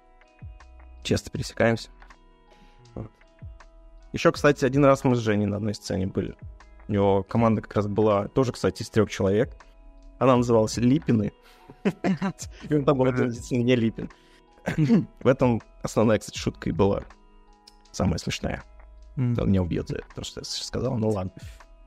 Часто 1.04 1.30
пересекаемся. 1.30 1.90
Еще, 4.14 4.32
кстати, 4.32 4.66
один 4.66 4.84
раз 4.84 5.04
мы 5.04 5.16
с 5.16 5.20
Женей 5.20 5.46
на 5.46 5.58
одной 5.58 5.74
сцене 5.74 6.08
были. 6.08 6.36
У 6.88 6.92
него 6.92 7.24
команда 7.24 7.62
как 7.62 7.76
раз 7.76 7.88
была 7.88 8.28
тоже, 8.28 8.52
кстати, 8.52 8.82
из 8.84 8.90
трех 8.90 9.10
человек. 9.10 9.56
Она 10.20 10.36
называлась 10.36 10.78
Липины. 10.78 11.32
И 12.70 12.76
он 12.76 12.84
там 12.84 12.98
был 12.98 13.06
не 13.06 13.76
Липин. 13.76 14.10
В 15.20 15.28
этом 15.28 15.62
основная, 15.82 16.20
кстати, 16.20 16.38
шутка 16.38 16.70
и 16.70 16.74
была. 16.74 17.04
Самая 17.92 18.18
смешная. 18.18 18.64
Он 19.16 19.50
меня 19.50 19.62
убьет 19.62 19.88
за 19.88 19.98
это, 19.98 20.06
то, 20.16 20.24
что 20.24 20.42
я 20.42 20.44
сказал. 20.46 20.98
Ну 20.98 21.10
ладно. 21.10 21.32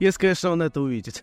Если, 0.00 0.18
конечно, 0.18 0.50
он 0.50 0.62
это 0.62 0.80
увидит. 0.80 1.22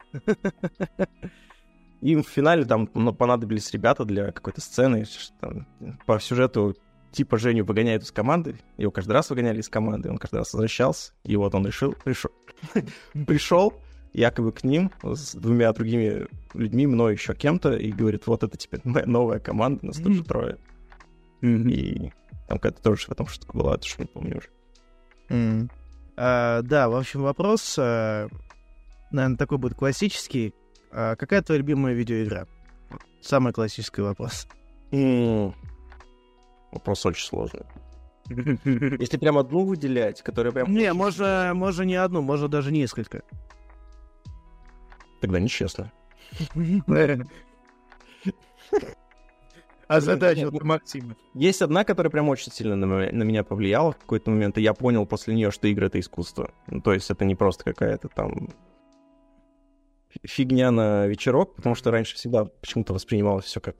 Им 2.01 2.23
в 2.23 2.27
финале 2.27 2.65
там 2.65 2.89
ну, 2.93 3.13
понадобились 3.13 3.71
ребята 3.71 4.05
для 4.05 4.31
какой-то 4.31 4.59
сцены. 4.61 5.05
там 5.39 5.67
По 6.05 6.19
сюжету 6.19 6.75
типа 7.11 7.37
Женю 7.37 7.65
выгоняют 7.65 8.03
из 8.03 8.11
команды. 8.11 8.59
Его 8.77 8.91
каждый 8.91 9.11
раз 9.11 9.29
выгоняли 9.29 9.59
из 9.59 9.69
команды. 9.69 10.09
Он 10.09 10.17
каждый 10.17 10.37
раз 10.37 10.53
возвращался. 10.53 11.13
И 11.23 11.35
вот 11.35 11.53
он 11.53 11.65
решил, 11.65 11.93
пришел, 12.03 12.31
пришел 13.27 13.73
якобы 14.13 14.51
к 14.51 14.63
ним 14.63 14.91
с 15.03 15.35
двумя 15.35 15.71
другими 15.73 16.27
людьми, 16.53 16.87
мной 16.87 17.13
еще 17.13 17.33
кем-то, 17.33 17.73
и 17.73 17.91
говорит, 17.91 18.27
вот 18.27 18.43
это 18.43 18.57
теперь 18.57 18.81
моя 18.83 19.05
новая 19.05 19.39
команда, 19.39 19.85
нас 19.85 19.97
тоже 19.97 20.23
трое. 20.23 20.57
И 21.41 22.11
там 22.47 22.59
какая-то 22.59 22.81
тоже 22.81 23.07
в 23.07 23.11
этом 23.11 23.27
штука 23.27 23.57
была, 23.57 23.75
это 23.75 23.87
что 23.87 24.01
не 24.01 24.07
помню 24.07 24.37
уже. 24.37 24.49
А, 26.17 26.61
Да, 26.61 26.89
в 26.89 26.95
общем, 26.95 27.21
вопрос, 27.21 27.77
наверное, 27.77 29.37
такой 29.37 29.57
будет 29.57 29.75
классический. 29.75 30.53
А 30.91 31.15
Какая 31.15 31.41
твоя 31.41 31.59
любимая 31.59 31.93
видеоигра? 31.93 32.47
Самый 33.21 33.53
классический 33.53 34.01
вопрос. 34.01 34.47
Вопрос 36.71 37.05
очень 37.05 37.25
сложный. 37.25 37.65
Если 38.29 39.17
прям 39.17 39.37
одну 39.37 39.65
выделять, 39.65 40.21
которая 40.21 40.53
прям... 40.53 40.73
Не, 40.73 40.93
можно, 40.93 41.51
можно 41.53 41.83
не 41.83 41.95
одну, 41.95 42.21
можно 42.21 42.47
даже 42.47 42.71
несколько. 42.71 43.23
Тогда 45.19 45.39
нечестно. 45.39 45.91
А 49.87 49.99
задача 49.99 50.49
Максима. 50.51 51.17
Есть 51.33 51.61
одна, 51.61 51.83
которая 51.83 52.09
прям 52.09 52.29
очень 52.29 52.51
сильно 52.53 52.77
на 52.77 52.85
меня, 52.85 53.11
на 53.11 53.23
меня 53.23 53.43
повлияла 53.43 53.91
в 53.91 53.97
какой-то 53.97 54.31
момент, 54.31 54.57
и 54.57 54.61
я 54.61 54.73
понял 54.73 55.05
после 55.05 55.35
нее, 55.35 55.51
что 55.51 55.67
игры— 55.67 55.87
это 55.87 55.99
искусство. 55.99 56.51
Ну, 56.67 56.79
то 56.79 56.93
есть 56.93 57.11
это 57.11 57.25
не 57.25 57.35
просто 57.35 57.65
какая-то 57.65 58.07
там 58.07 58.49
фигня 60.23 60.71
на 60.71 61.07
вечерок, 61.07 61.55
потому 61.55 61.75
что 61.75 61.91
раньше 61.91 62.15
всегда 62.15 62.45
почему-то 62.45 62.93
воспринималось 62.93 63.45
все 63.45 63.59
как... 63.59 63.75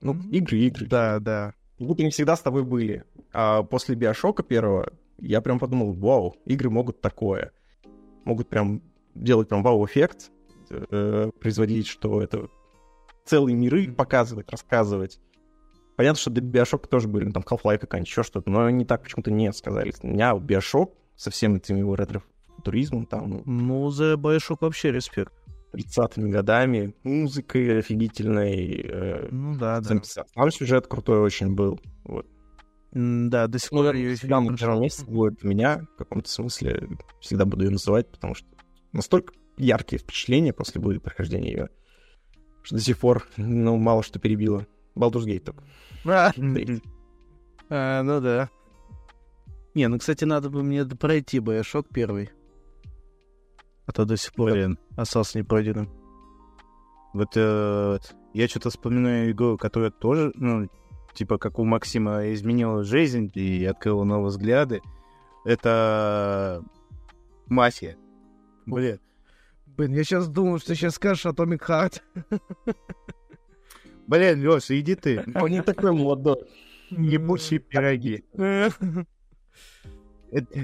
Ну, 0.00 0.16
игры, 0.30 0.58
игры. 0.58 0.86
Да, 0.86 1.18
да. 1.20 1.54
Как 1.78 1.86
будто 1.86 2.02
не 2.02 2.10
всегда 2.10 2.36
с 2.36 2.40
тобой 2.40 2.64
были. 2.64 3.04
А 3.32 3.62
после 3.62 3.94
Биошока 3.94 4.42
первого 4.42 4.92
я 5.18 5.40
прям 5.40 5.58
подумал, 5.58 5.92
вау, 5.92 6.36
игры 6.44 6.70
могут 6.70 7.00
такое. 7.00 7.52
Могут 8.24 8.48
прям 8.48 8.82
делать 9.14 9.48
прям 9.48 9.62
вау-эффект, 9.62 10.30
э, 10.70 11.30
производить, 11.40 11.86
что 11.86 12.22
это 12.22 12.48
целые 13.24 13.56
миры 13.56 13.92
показывать, 13.92 14.50
рассказывать. 14.50 15.20
Понятно, 15.96 16.18
что 16.18 16.30
для 16.30 16.42
Биошока 16.42 16.88
тоже 16.88 17.08
были, 17.08 17.26
ну, 17.26 17.32
там, 17.32 17.44
Half-Life 17.48 17.78
какая-нибудь, 17.78 18.08
еще 18.08 18.22
что-то, 18.22 18.50
но 18.50 18.64
они 18.64 18.84
так 18.84 19.02
почему-то 19.02 19.30
не 19.30 19.52
сказали. 19.52 19.92
У 20.02 20.08
меня 20.08 20.34
Биошок 20.34 20.92
со 21.16 21.30
всем 21.30 21.56
этим 21.56 21.76
его 21.76 21.94
ретро-туризмом, 21.94 23.06
там, 23.06 23.42
Ну, 23.44 23.90
за 23.90 24.14
Bioshock 24.14 24.58
вообще 24.60 24.90
респект. 24.90 25.32
30-ми 25.72 26.30
годами, 26.30 26.94
музыкой 27.02 27.78
офигительной, 27.78 28.80
э, 28.84 29.28
Ну 29.30 29.56
да, 29.56 29.80
да. 29.80 30.00
сам 30.02 30.50
сюжет 30.50 30.86
крутой 30.86 31.20
очень 31.20 31.54
был. 31.54 31.80
Вот. 32.04 32.26
Да, 32.92 33.46
до 33.46 33.58
сих 33.58 33.72
Ну, 33.72 33.78
пор 33.78 33.86
наверное, 33.86 34.06
её 34.08 34.16
всегда 34.16 34.40
на 34.40 34.56
первом 34.56 34.82
месте 34.82 35.04
будет 35.06 35.42
меня, 35.44 35.86
в 35.94 35.96
каком-то 35.96 36.28
смысле, 36.28 36.88
всегда 37.20 37.46
буду 37.46 37.64
ее 37.64 37.70
называть, 37.70 38.10
потому 38.10 38.34
что 38.34 38.46
настолько 38.92 39.32
яркие 39.56 39.98
впечатления 39.98 40.52
после 40.52 40.80
будет 40.80 41.02
прохождения 41.02 41.50
ее, 41.50 41.68
что 42.62 42.76
до 42.76 42.82
сих 42.82 42.98
пор, 42.98 43.26
ну, 43.38 43.76
мало 43.78 44.02
что 44.02 44.18
перебило. 44.18 44.66
Baldur's 44.94 45.24
Gate 45.24 45.40
только. 45.40 45.64
А, 46.04 46.32
а, 47.70 48.02
ну 48.02 48.20
да. 48.20 48.50
Не, 49.74 49.88
ну, 49.88 49.98
кстати, 49.98 50.24
надо 50.24 50.50
бы 50.50 50.62
мне 50.62 50.84
пройти 50.84 51.38
Bioshock 51.38 51.86
первый. 51.94 52.30
А 53.86 53.92
то 53.92 54.04
до 54.04 54.16
сих 54.16 54.32
пор 54.32 54.52
Блин, 54.52 54.78
остался 54.96 55.38
непройденным. 55.38 55.90
вот 57.12 57.30
э, 57.36 57.98
я 58.32 58.48
что-то 58.48 58.70
вспоминаю 58.70 59.32
игру, 59.32 59.58
которая 59.58 59.90
тоже, 59.90 60.32
ну, 60.34 60.68
типа, 61.14 61.38
как 61.38 61.58
у 61.58 61.64
Максима 61.64 62.32
изменила 62.32 62.84
жизнь 62.84 63.30
и 63.34 63.64
открыла 63.64 64.04
новые 64.04 64.28
взгляды. 64.28 64.80
Это 65.44 66.62
мафия. 67.46 67.96
Блин. 68.66 69.00
Блин, 69.66 69.94
я 69.94 70.04
сейчас 70.04 70.28
думал, 70.28 70.58
что 70.58 70.74
сейчас 70.74 70.94
скажешь 70.94 71.26
Atomic 71.26 71.66
Heart. 71.66 72.00
Блин, 74.06 74.42
Леша, 74.42 74.78
иди 74.78 74.94
ты. 74.94 75.24
Он 75.34 75.50
не 75.50 75.62
такой 75.62 75.92
молодой. 75.92 76.36
Ебучие 76.90 77.58
пироги. 77.58 78.24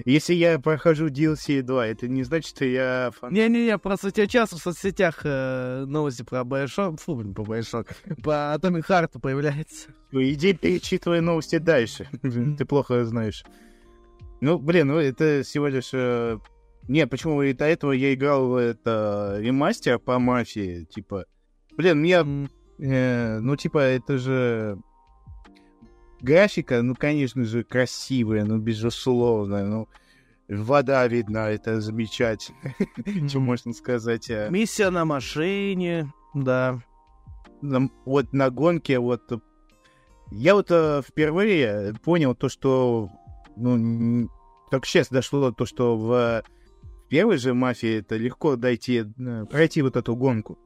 Если 0.07 0.35
я 0.35 0.59
прохожу 0.59 1.09
DLC 1.09 1.61
2, 1.63 1.87
это 1.89 2.09
не 2.09 2.23
значит, 2.23 2.57
что 2.57 2.65
я 2.65 3.11
фан. 3.19 3.33
Не-не-не, 3.33 3.77
просто 3.79 4.09
у 4.09 4.11
тебя 4.11 4.27
часто 4.27 4.57
в 4.57 4.61
соцсетях 4.61 5.21
э, 5.25 5.85
новости 5.87 6.23
про 6.23 6.41
Bioshock, 6.41 6.99
фу, 6.99 7.17
блин, 7.17 7.35
по 7.35 7.43
Bioshock, 7.43 7.89
по 8.23 8.55
Atomic 8.57 8.87
Heart 8.89 9.21
появляется. 9.21 9.89
Иди 10.13 10.55
перечитывай 10.55 11.21
новости 11.21 11.59
дальше. 11.59 12.09
Ты 12.23 12.65
плохо 12.65 13.05
знаешь. 13.05 13.45
Ну, 14.41 14.59
блин, 14.59 14.89
ну 14.89 14.97
это 14.97 15.43
всего 15.45 15.67
лишь... 15.67 15.91
э, 15.93 16.39
Не, 16.89 17.07
почему 17.07 17.43
и 17.43 17.53
до 17.53 17.67
этого 17.67 17.93
я 17.93 18.15
играл 18.15 18.49
в 18.49 18.57
это 18.57 19.37
ремастер 19.41 19.99
по 19.99 20.19
мафии, 20.19 20.85
типа... 20.85 21.27
Блин, 21.77 21.99
мне... 22.01 22.49
Э, 22.79 23.39
ну, 23.41 23.57
типа, 23.57 23.79
это 23.79 24.17
же... 24.17 24.79
Графика, 26.21 26.83
ну, 26.83 26.95
конечно 26.95 27.45
же, 27.45 27.65
красивая, 27.65 28.45
ну, 28.45 28.59
безусловно, 28.59 29.65
ну... 29.65 29.89
Вода 30.49 31.07
видна, 31.07 31.51
это 31.51 31.79
замечательно. 31.83 32.75
Что 33.29 33.39
можно 33.39 33.75
сказать? 33.75 34.31
э, 34.31 34.49
Миссия 34.51 34.89
на 34.89 35.05
машине, 35.05 36.11
да. 36.33 36.81
вот 37.61 38.33
на 38.33 38.49
гонке 38.49 38.99
вот 38.99 39.31
э, 39.31 39.39
я 40.31 40.55
вот 40.55 40.71
э, 40.71 41.03
впервые 41.07 41.95
понял 42.03 42.35
то, 42.35 42.49
что 42.49 43.11
ну 43.57 44.31
только 44.71 44.87
сейчас 44.87 45.09
дошло 45.09 45.53
то, 45.53 45.67
что 45.67 45.99
в 45.99 46.43
первой 47.11 47.37
же 47.37 47.53
мафии 47.53 47.99
это 47.99 48.17
легко 48.17 48.57
дойти, 48.57 49.05
пройти 49.51 49.83
вот 49.83 49.97
эту 49.97 50.17
гонку. 50.17 50.59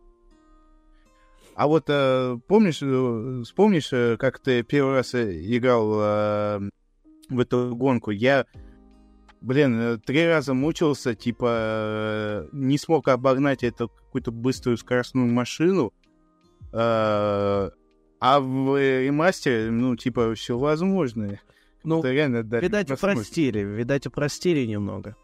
А 1.54 1.66
вот 1.66 1.84
э, 1.88 2.38
помнишь, 2.48 2.80
э, 2.82 3.42
вспомнишь, 3.44 3.92
э, 3.92 4.16
как 4.16 4.38
ты 4.38 4.62
первый 4.62 4.94
раз 4.96 5.14
э, 5.14 5.32
играл 5.56 5.92
э, 6.00 6.70
в 7.28 7.38
эту 7.40 7.76
гонку? 7.76 8.10
Я, 8.10 8.46
блин, 9.40 10.00
три 10.04 10.26
раза 10.26 10.54
мучился, 10.54 11.14
типа 11.14 11.46
э, 11.50 12.48
не 12.52 12.78
смог 12.78 13.08
обогнать 13.08 13.62
эту 13.64 13.88
какую-то 13.88 14.30
быструю 14.32 14.76
скоростную 14.78 15.26
машину. 15.30 15.92
Э, 16.72 17.70
А 18.24 18.40
в 18.40 18.78
ремастере, 18.78 19.70
ну, 19.70 19.96
типа, 19.96 20.34
все 20.34 20.56
возможно. 20.56 21.38
Ну, 21.84 21.98
Это 21.98 22.12
реально 22.12 22.44
дали 22.44 22.62
видать, 22.62 22.88
возможность. 22.88 23.28
упростили, 23.30 23.58
видать, 23.58 24.06
упростили 24.06 24.64
немного. 24.64 25.16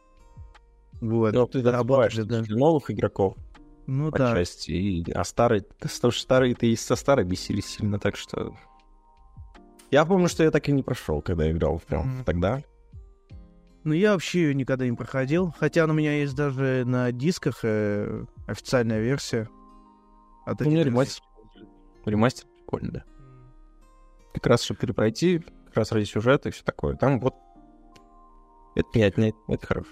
Вот. 1.01 1.33
Но 1.33 1.47
ты 1.47 1.62
Работает, 1.62 1.64
добавляешь 1.64 2.16
да. 2.16 2.43
новых 2.49 2.91
игроков 2.91 3.37
Ну 3.91 4.11
да. 4.11 4.32
отчасти, 4.32 4.70
и- 4.72 5.12
а 5.12 5.24
старые, 5.24 5.62
потому 5.62 5.91
что 6.12 6.20
старые-то 6.22 6.66
и 6.66 6.76
со 6.76 6.95
старой 6.95 7.24
бесили 7.24 7.61
сильно, 7.62 7.99
так 7.99 8.16
что... 8.16 8.55
Я 9.91 10.05
помню, 10.05 10.28
что 10.28 10.43
я 10.45 10.51
так 10.51 10.68
и 10.68 10.72
не 10.72 10.82
прошел, 10.82 11.22
когда 11.22 11.51
играл 11.51 11.78
прям 11.80 12.16
Мгм. 12.16 12.24
тогда. 12.24 12.62
Ну, 13.84 13.95
я 13.95 14.12
вообще 14.12 14.43
ее 14.43 14.55
никогда 14.55 14.84
не 14.86 14.95
проходил. 14.95 15.55
Хотя 15.59 15.86
у 15.86 15.93
меня 15.95 16.12
есть 16.20 16.34
даже 16.36 16.82
на 16.84 17.11
дисках 17.11 17.61
э, 17.62 18.26
официальная 18.47 19.01
версия. 19.01 19.49
От 20.45 20.61
У 20.61 20.64
меня 20.66 20.84
ремастер. 20.84 21.22
Ремастер 22.05 22.47
прикольно, 22.59 22.91
да. 22.93 23.05
Как 24.34 24.47
раз, 24.47 24.62
чтобы 24.62 24.80
перепройти, 24.80 25.39
как 25.68 25.76
раз 25.76 25.93
ради 25.93 26.05
сюжета 26.05 26.51
и 26.51 26.53
все 26.53 26.62
такое. 26.64 26.97
Там 26.97 27.18
вот... 27.18 27.34
Это 28.74 28.89
не 28.95 29.05
отнять, 29.05 29.34
это 29.49 29.66
хорошо. 29.66 29.89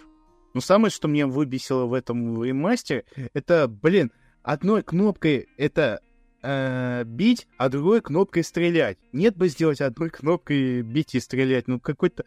Ну, 0.56 0.62
самое, 0.62 0.90
что 0.90 1.06
меня 1.06 1.26
выбесило 1.26 1.84
в 1.84 1.92
этом 1.92 2.42
ремастере, 2.42 3.04
это, 3.34 3.68
блин, 3.68 4.10
одной 4.42 4.82
кнопкой 4.82 5.48
это 5.58 6.00
э, 6.40 7.04
бить, 7.04 7.46
а 7.58 7.68
другой 7.68 8.00
кнопкой 8.00 8.42
стрелять. 8.42 8.96
Нет 9.12 9.36
бы 9.36 9.48
сделать 9.48 9.82
одной 9.82 10.08
кнопкой 10.08 10.80
бить 10.80 11.14
и 11.14 11.20
стрелять. 11.20 11.68
Ну, 11.68 11.78
какое-то 11.78 12.24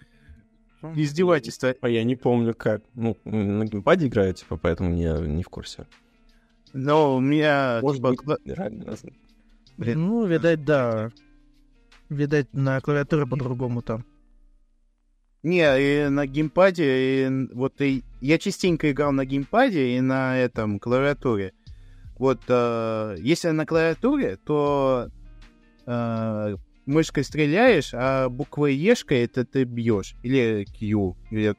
издевательство. 0.94 1.74
А 1.82 1.90
я 1.90 2.04
не 2.04 2.16
помню, 2.16 2.54
как. 2.54 2.84
Ну, 2.94 3.18
на 3.24 3.66
геймпаде 3.66 4.06
играю, 4.06 4.36
типа, 4.36 4.58
поэтому 4.58 4.96
я 4.96 5.18
не 5.18 5.42
в 5.42 5.50
курсе. 5.50 5.88
Но 6.72 7.16
у 7.16 7.20
меня... 7.20 7.80
Может 7.82 7.98
типа, 7.98 8.10
быть, 8.10 8.20
кла- 8.20 8.40
реально 8.46 8.86
разные. 8.86 9.16
Блин. 9.76 10.06
Ну, 10.06 10.28
видать, 10.28 10.64
да. 10.64 11.10
Видать, 12.10 12.54
на 12.54 12.80
клавиатуре 12.80 13.26
по-другому 13.26 13.82
там. 13.82 14.06
Не, 15.44 16.06
и 16.06 16.10
на 16.10 16.26
геймпаде, 16.28 17.28
и 17.28 17.48
вот 17.54 17.80
и 17.82 18.04
я 18.20 18.38
частенько 18.38 18.92
играл 18.92 19.12
на 19.14 19.26
геймпаде 19.26 19.96
и 19.96 20.02
на 20.02 20.38
этом 20.38 20.80
клавиатуре. 20.80 21.54
Вот 22.18 22.42
э, 22.50 23.16
если 23.20 23.50
на 23.52 23.66
клавиатуре, 23.66 24.36
то 24.36 25.08
э, 25.86 26.56
мышкой 26.86 27.24
стреляешь, 27.24 27.92
а 27.94 28.28
буквой 28.28 28.76
Ешкой 28.76 29.20
это 29.24 29.46
ты 29.46 29.64
бьешь. 29.64 30.16
Или 30.24 30.66
Q. 30.78 31.16
Или... 31.32 31.56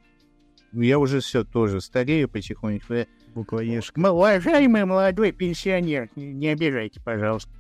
Я 0.72 0.98
уже 0.98 1.20
все 1.20 1.42
тоже 1.44 1.80
старею 1.80 2.28
потихоньку. 2.28 2.92
Я- 2.92 3.06
Буква 3.34 3.60
Ешка. 3.60 3.98
Уважаемый 3.98 4.84
молодой 4.84 5.32
пенсионер, 5.32 6.10
не 6.16 6.32
не 6.32 6.48
обижайте, 6.48 7.00
пожалуйста. 7.00 7.50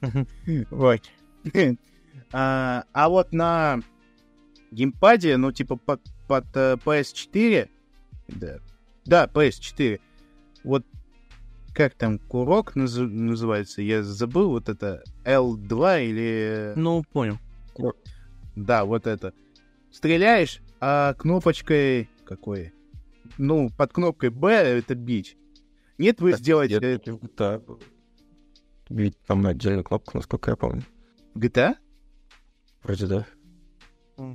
Вот. 0.70 1.00
А 2.30 2.84
а 2.92 3.08
вот 3.08 3.32
на 3.32 3.80
геймпаде, 4.70 5.36
ну, 5.36 5.52
типа, 5.52 5.76
под, 5.76 6.00
под 6.26 6.44
э, 6.54 6.76
PS4, 6.84 7.68
да, 8.28 8.58
да, 9.04 9.26
PS4, 9.26 10.00
вот 10.64 10.84
как 11.74 11.94
там 11.94 12.18
курок 12.18 12.76
наз- 12.76 13.06
называется, 13.06 13.82
я 13.82 14.02
забыл, 14.02 14.50
вот 14.50 14.68
это 14.68 15.02
L2 15.24 16.04
или... 16.06 16.72
Ну, 16.76 17.04
понял. 17.12 17.38
Да, 18.56 18.84
вот 18.84 19.06
это. 19.06 19.32
Стреляешь, 19.92 20.60
а 20.80 21.14
кнопочкой... 21.14 22.10
Какой? 22.24 22.72
Ну, 23.38 23.70
под 23.70 23.92
кнопкой 23.92 24.30
B 24.30 24.50
это 24.52 24.94
бить. 24.94 25.36
Нет, 25.96 26.20
вы 26.20 26.32
сделать 26.32 26.70
Нет, 26.70 26.82
это 26.82 27.60
было. 27.64 27.78
Ведь 28.88 29.18
там 29.26 29.46
отдельную 29.46 29.84
кнопку, 29.84 30.16
насколько 30.16 30.50
я 30.50 30.56
помню. 30.56 30.82
GTA? 31.34 31.76
Вроде 32.82 33.06
да. 33.06 33.26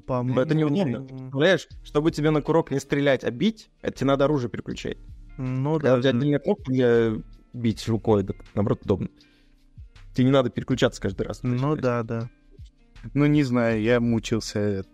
По 0.05 0.23
Но 0.23 0.41
это 0.41 0.55
неудобно. 0.55 1.03
Представляешь, 1.03 1.67
чтобы 1.83 2.11
тебе 2.11 2.29
на 2.31 2.41
курок 2.41 2.71
не 2.71 2.79
стрелять, 2.79 3.23
а 3.23 3.31
бить, 3.31 3.69
это 3.81 3.97
тебе 3.97 4.07
надо 4.07 4.25
оружие 4.25 4.49
переключать. 4.49 4.97
Ну 5.37 5.73
Когда 5.73 5.91
да. 5.91 5.97
у 5.97 6.01
тебя 6.01 6.09
отдельная 6.11 6.39
кнопка 6.39 6.71
для 6.71 7.13
бить 7.53 7.87
рукой, 7.87 8.23
так, 8.23 8.37
наоборот, 8.55 8.81
удобно. 8.83 9.09
Тебе 10.13 10.25
не 10.25 10.31
надо 10.31 10.49
переключаться 10.49 11.01
каждый 11.01 11.27
раз. 11.27 11.41
Ну 11.43 11.75
да, 11.75 12.03
да. 12.03 12.29
Ну, 13.13 13.25
не 13.25 13.43
знаю, 13.43 13.81
я 13.81 13.99
мучился. 13.99 14.85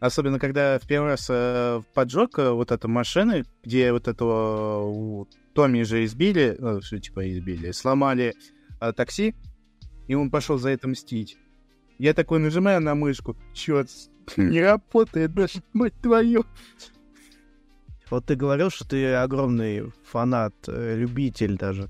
Особенно, 0.00 0.38
когда 0.38 0.78
в 0.78 0.86
первый 0.86 1.10
раз 1.10 1.26
э, 1.30 1.80
поджег 1.94 2.38
э, 2.38 2.50
вот 2.50 2.72
эта 2.72 2.88
машина, 2.88 3.44
где 3.62 3.92
вот 3.92 4.08
этого 4.08 4.82
у 4.82 5.28
Томми 5.54 5.82
же 5.82 6.04
избили, 6.04 6.56
э, 6.58 6.80
что 6.82 6.98
типа 6.98 7.30
избили, 7.30 7.70
сломали 7.70 8.34
э, 8.80 8.92
такси, 8.92 9.34
и 10.08 10.14
он 10.14 10.30
пошел 10.30 10.58
за 10.58 10.70
это 10.70 10.88
мстить. 10.88 11.38
Я 11.98 12.14
такой 12.14 12.38
нажимаю 12.38 12.80
на 12.80 12.94
мышку, 12.94 13.36
чё, 13.52 13.84
не 14.36 14.60
работает 14.60 15.32
даже, 15.34 15.62
мать 15.72 15.94
твою. 16.02 16.44
Вот 18.10 18.26
ты 18.26 18.34
говорил, 18.36 18.70
что 18.70 18.86
ты 18.86 19.14
огромный 19.14 19.90
фанат, 20.04 20.54
э, 20.66 20.96
любитель 20.96 21.56
даже 21.56 21.88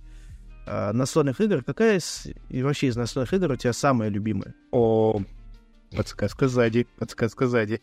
а, 0.66 0.92
настольных 0.92 1.40
игр. 1.40 1.62
Какая 1.64 1.98
из, 1.98 2.26
и 2.48 2.62
вообще 2.62 2.86
из 2.86 2.96
настольных 2.96 3.32
игр 3.34 3.50
у 3.52 3.56
тебя 3.56 3.72
самая 3.72 4.08
любимая? 4.10 4.54
О, 4.70 5.20
Подсказка 5.96 6.48
сзади, 6.48 6.86
подсказка 6.98 7.46
сзади. 7.46 7.80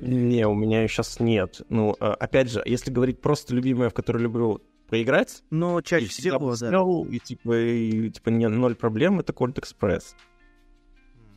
Не, 0.00 0.46
у 0.46 0.54
меня 0.54 0.86
сейчас 0.88 1.20
нет. 1.20 1.62
Ну, 1.68 1.96
а, 2.00 2.14
опять 2.14 2.50
же, 2.50 2.62
если 2.64 2.90
говорить 2.90 3.20
просто 3.20 3.54
любимое, 3.54 3.88
в 3.88 3.94
которое 3.94 4.20
люблю 4.20 4.62
поиграть, 4.88 5.42
Ну, 5.50 5.80
чаще 5.82 6.06
всего, 6.08 6.54
да. 6.56 6.70
и 7.10 7.18
типа, 7.18 7.58
и, 7.58 8.10
типа 8.10 8.30
не, 8.30 8.48
ноль 8.48 8.74
проблем, 8.74 9.20
это 9.20 9.32
Colt 9.32 9.54
Express. 9.60 10.14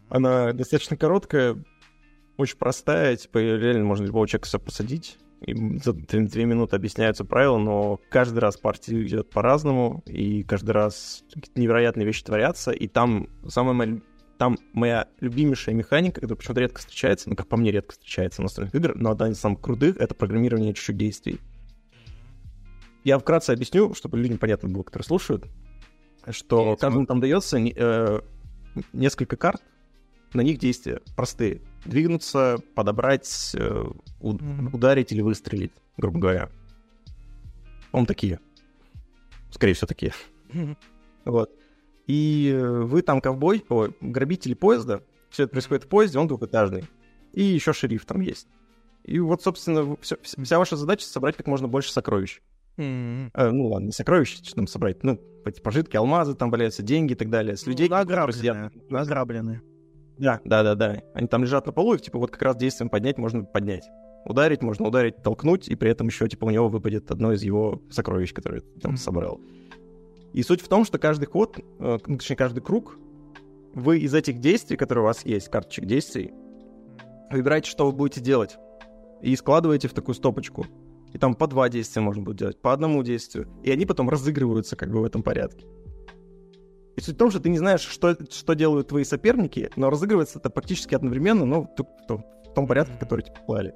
Она 0.10 0.54
достаточно 0.54 0.98
короткая, 0.98 1.64
очень 2.38 2.58
простая, 2.58 3.16
типа, 3.16 3.38
реально 3.38 3.86
можно 3.86 4.06
любого 4.06 4.28
человека 4.28 4.60
посадить. 4.60 5.18
И 5.42 5.78
за 5.78 5.94
две 5.94 6.22
две 6.22 6.46
минуты 6.46 6.76
объясняются 6.76 7.24
правила, 7.24 7.58
но 7.58 8.00
каждый 8.10 8.40
раз 8.40 8.58
партия 8.58 9.02
идет 9.02 9.30
по-разному, 9.30 10.04
и 10.06 10.44
каждый 10.44 10.72
раз 10.72 11.24
какие-то 11.34 11.60
невероятные 11.62 12.06
вещи 12.06 12.24
творятся, 12.24 12.72
и 12.72 12.88
там 12.88 13.30
самая 13.48 13.74
моя, 13.74 14.02
там 14.38 14.58
моя 14.74 15.08
любимейшая 15.22 15.76
механика, 15.76 16.20
которая 16.20 16.38
почему-то 16.38 16.62
редко 16.62 16.80
встречается, 16.80 17.30
ну, 17.30 17.38
как 17.38 17.48
по 17.48 17.56
мне, 17.56 17.72
редко 17.72 17.94
встречается 17.94 18.42
в 18.42 18.44
настольных 18.44 18.76
играх, 18.76 18.96
но 18.98 19.12
одна 19.12 19.30
из 19.30 19.40
самых 19.40 19.62
крутых— 19.62 19.96
это 20.00 20.14
программирование 20.14 20.74
чуть-чуть 20.74 20.98
действий. 20.98 21.40
Я 23.06 23.18
вкратце 23.18 23.52
объясню, 23.52 23.94
чтобы 23.94 24.18
людям 24.18 24.40
понятно 24.40 24.68
было, 24.68 24.84
которые 24.84 25.06
слушают, 25.06 25.46
что 26.32 26.76
каждому 26.76 27.06
там 27.06 27.22
дается 27.22 27.58
э, 27.58 28.22
несколько 28.92 29.38
карт, 29.38 29.62
на 30.34 30.42
них 30.42 30.58
действия 30.60 31.02
простые. 31.16 31.62
Двигнуться, 31.86 32.58
подобрать, 32.76 33.52
э, 33.56 33.86
ударить 34.22 35.12
или 35.12 35.22
выстрелить, 35.22 35.72
грубо 35.98 36.20
говоря. 36.20 36.50
Он 37.92 38.06
такие. 38.06 38.40
Скорее 39.52 39.74
всего, 39.74 39.88
такие. 39.88 40.14
Вот. 41.26 41.52
И 42.08 42.52
э, 42.54 42.82
вы 42.82 43.02
там 43.02 43.22
ковбой, 43.22 43.64
ой, 43.70 43.94
грабители 44.02 44.54
поезда. 44.54 45.02
Все 45.30 45.44
это 45.44 45.52
происходит 45.52 45.84
в 45.84 45.88
поезде, 45.88 46.18
он 46.20 46.28
двухэтажный. 46.28 46.86
И 47.34 47.44
еще 47.44 47.72
шериф 47.74 48.06
там 48.06 48.22
есть. 48.22 48.48
И 49.06 49.20
вот, 49.20 49.42
собственно, 49.44 49.96
всё- 50.02 50.18
вся, 50.24 50.58
ваша 50.60 50.76
задача 50.76 51.06
собрать 51.06 51.38
как 51.38 51.48
можно 51.48 51.68
больше 51.68 51.92
сокровищ. 51.92 52.42
Мгм. 52.78 53.32
Э, 53.34 53.50
ну 53.52 53.68
ладно, 53.68 53.88
не 53.88 53.92
сокровищ, 53.92 54.38
что 54.44 54.56
там 54.56 54.68
собрать. 54.68 55.04
Ну, 55.04 55.20
эти 55.46 55.62
пожитки, 55.62 55.96
алмазы 55.98 56.34
там 56.36 56.50
валяются, 56.52 56.82
деньги 56.84 57.14
и 57.14 57.16
так 57.16 57.30
далее. 57.30 57.56
С 57.58 57.66
Ну, 57.66 57.72
людей, 57.72 57.88
которые 57.88 58.06
награбленные. 58.06 58.70
сидят- 58.72 58.92
Награбленные. 58.92 59.62
Да, 60.20 60.40
да, 60.44 60.64
да, 60.64 60.76
да. 60.76 61.02
Они 61.14 61.28
там 61.28 61.44
лежат 61.44 61.66
на 61.66 61.72
полу, 61.72 61.96
и 61.96 61.98
типа 62.00 62.20
вот 62.20 62.32
как 62.32 62.42
раз 62.42 62.58
действием 62.58 62.90
поднять 62.90 63.18
можно 63.18 63.44
поднять. 63.44 63.90
Ударить 64.26 64.62
можно 64.62 64.88
ударить, 64.88 65.24
толкнуть, 65.24 65.70
и 65.70 65.76
при 65.76 65.90
этом 65.90 66.08
еще 66.08 66.28
типа 66.28 66.46
у 66.46 66.50
него 66.50 66.68
выпадет 66.68 67.10
одно 67.10 67.32
из 67.32 67.42
его 67.42 67.82
сокровищ, 67.90 68.34
которые 68.34 68.62
там 68.82 68.92
Мгм. 68.92 68.98
собрал. 68.98 69.40
И 70.34 70.44
суть 70.44 70.62
в 70.62 70.68
том, 70.68 70.86
что 70.86 71.00
каждый 71.00 71.26
ход, 71.26 71.58
э, 71.58 71.98
ну, 72.06 72.18
точнее 72.18 72.36
каждый 72.36 72.62
круг, 72.62 73.00
вы 73.74 74.00
из 74.00 74.14
этих 74.14 74.40
действий, 74.40 74.78
которые 74.78 75.04
у 75.04 75.08
вас 75.08 75.26
есть, 75.26 75.50
карточек 75.50 75.86
действий, 75.86 76.32
выбираете, 77.32 77.70
что 77.70 77.86
вы 77.86 77.94
будете 77.94 78.22
делать, 78.22 78.58
и 79.22 79.36
складываете 79.36 79.88
в 79.88 79.94
такую 79.94 80.16
стопочку. 80.16 80.66
И 81.14 81.18
там 81.18 81.34
по 81.34 81.48
два 81.48 81.70
действия 81.70 82.02
можно 82.02 82.22
будет 82.22 82.38
делать, 82.38 82.62
по 82.62 82.72
одному 82.74 83.02
действию. 83.04 83.48
И 83.64 83.72
они 83.72 83.86
потом 83.86 84.10
разыгрываются 84.10 84.76
как 84.76 84.92
бы 84.92 85.00
в 85.00 85.04
этом 85.04 85.24
порядке. 85.24 85.66
И 87.00 87.02
суть 87.02 87.16
в 87.16 87.18
том, 87.18 87.32
что 87.32 87.40
ты 87.40 87.48
не 87.48 87.58
знаешь, 87.58 87.80
что, 87.80 88.18
что 88.30 88.56
делают 88.56 88.90
твои 88.90 89.06
соперники, 89.06 89.72
но 89.78 89.90
разыгрывается 89.90 90.38
это 90.40 90.50
практически 90.50 90.96
одновременно, 90.96 91.46
но 91.46 91.62
в, 91.64 92.06
том- 92.06 92.68
порядке, 92.68 92.94
который 93.00 93.22
тебе 93.22 93.38
клали. 93.46 93.74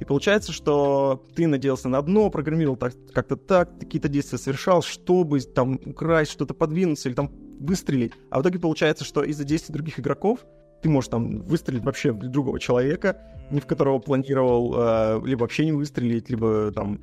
И 0.00 0.04
получается, 0.04 0.50
что 0.50 1.24
ты 1.36 1.46
надеялся 1.46 1.88
на 1.88 1.98
одно, 1.98 2.28
программировал 2.28 2.76
так, 2.76 2.92
как-то 3.14 3.36
так, 3.36 3.78
какие-то 3.78 4.08
действия 4.08 4.36
совершал, 4.38 4.82
чтобы 4.82 5.38
там 5.42 5.78
украсть, 5.86 6.32
что-то 6.32 6.54
подвинуться 6.54 7.08
или 7.08 7.14
там 7.14 7.30
выстрелить. 7.60 8.14
А 8.30 8.40
в 8.40 8.42
итоге 8.42 8.58
получается, 8.58 9.04
что 9.04 9.22
из-за 9.22 9.44
действий 9.44 9.72
других 9.72 10.00
игроков 10.00 10.44
ты 10.82 10.88
можешь 10.88 11.08
там 11.08 11.42
выстрелить 11.42 11.84
вообще 11.84 12.10
в 12.10 12.18
другого 12.18 12.58
человека, 12.58 13.16
не 13.52 13.60
в 13.60 13.66
которого 13.66 14.00
планировал, 14.00 14.74
э, 14.76 15.20
либо 15.24 15.42
вообще 15.42 15.66
не 15.66 15.72
выстрелить, 15.72 16.30
либо 16.30 16.72
там 16.72 17.00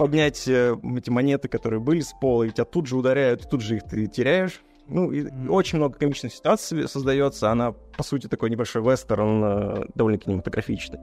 поднять 0.00 0.48
э, 0.48 0.74
эти 0.96 1.10
монеты, 1.10 1.48
которые 1.48 1.78
были 1.78 2.00
с 2.00 2.14
пола, 2.18 2.44
и 2.44 2.50
тебя 2.50 2.64
тут 2.64 2.86
же 2.86 2.96
ударяют, 2.96 3.44
и 3.44 3.48
тут 3.48 3.60
же 3.60 3.76
их 3.76 3.82
ты 3.84 4.06
теряешь. 4.06 4.62
Ну, 4.86 5.12
и 5.12 5.28
очень 5.46 5.76
много 5.76 5.98
комичных 5.98 6.32
ситуаций 6.32 6.88
создается. 6.88 7.50
Она, 7.50 7.72
по 7.72 8.02
сути, 8.02 8.26
такой 8.26 8.48
небольшой 8.48 8.82
вестерн, 8.82 9.44
э, 9.44 9.84
довольно 9.94 10.16
кинематографичный. 10.16 11.00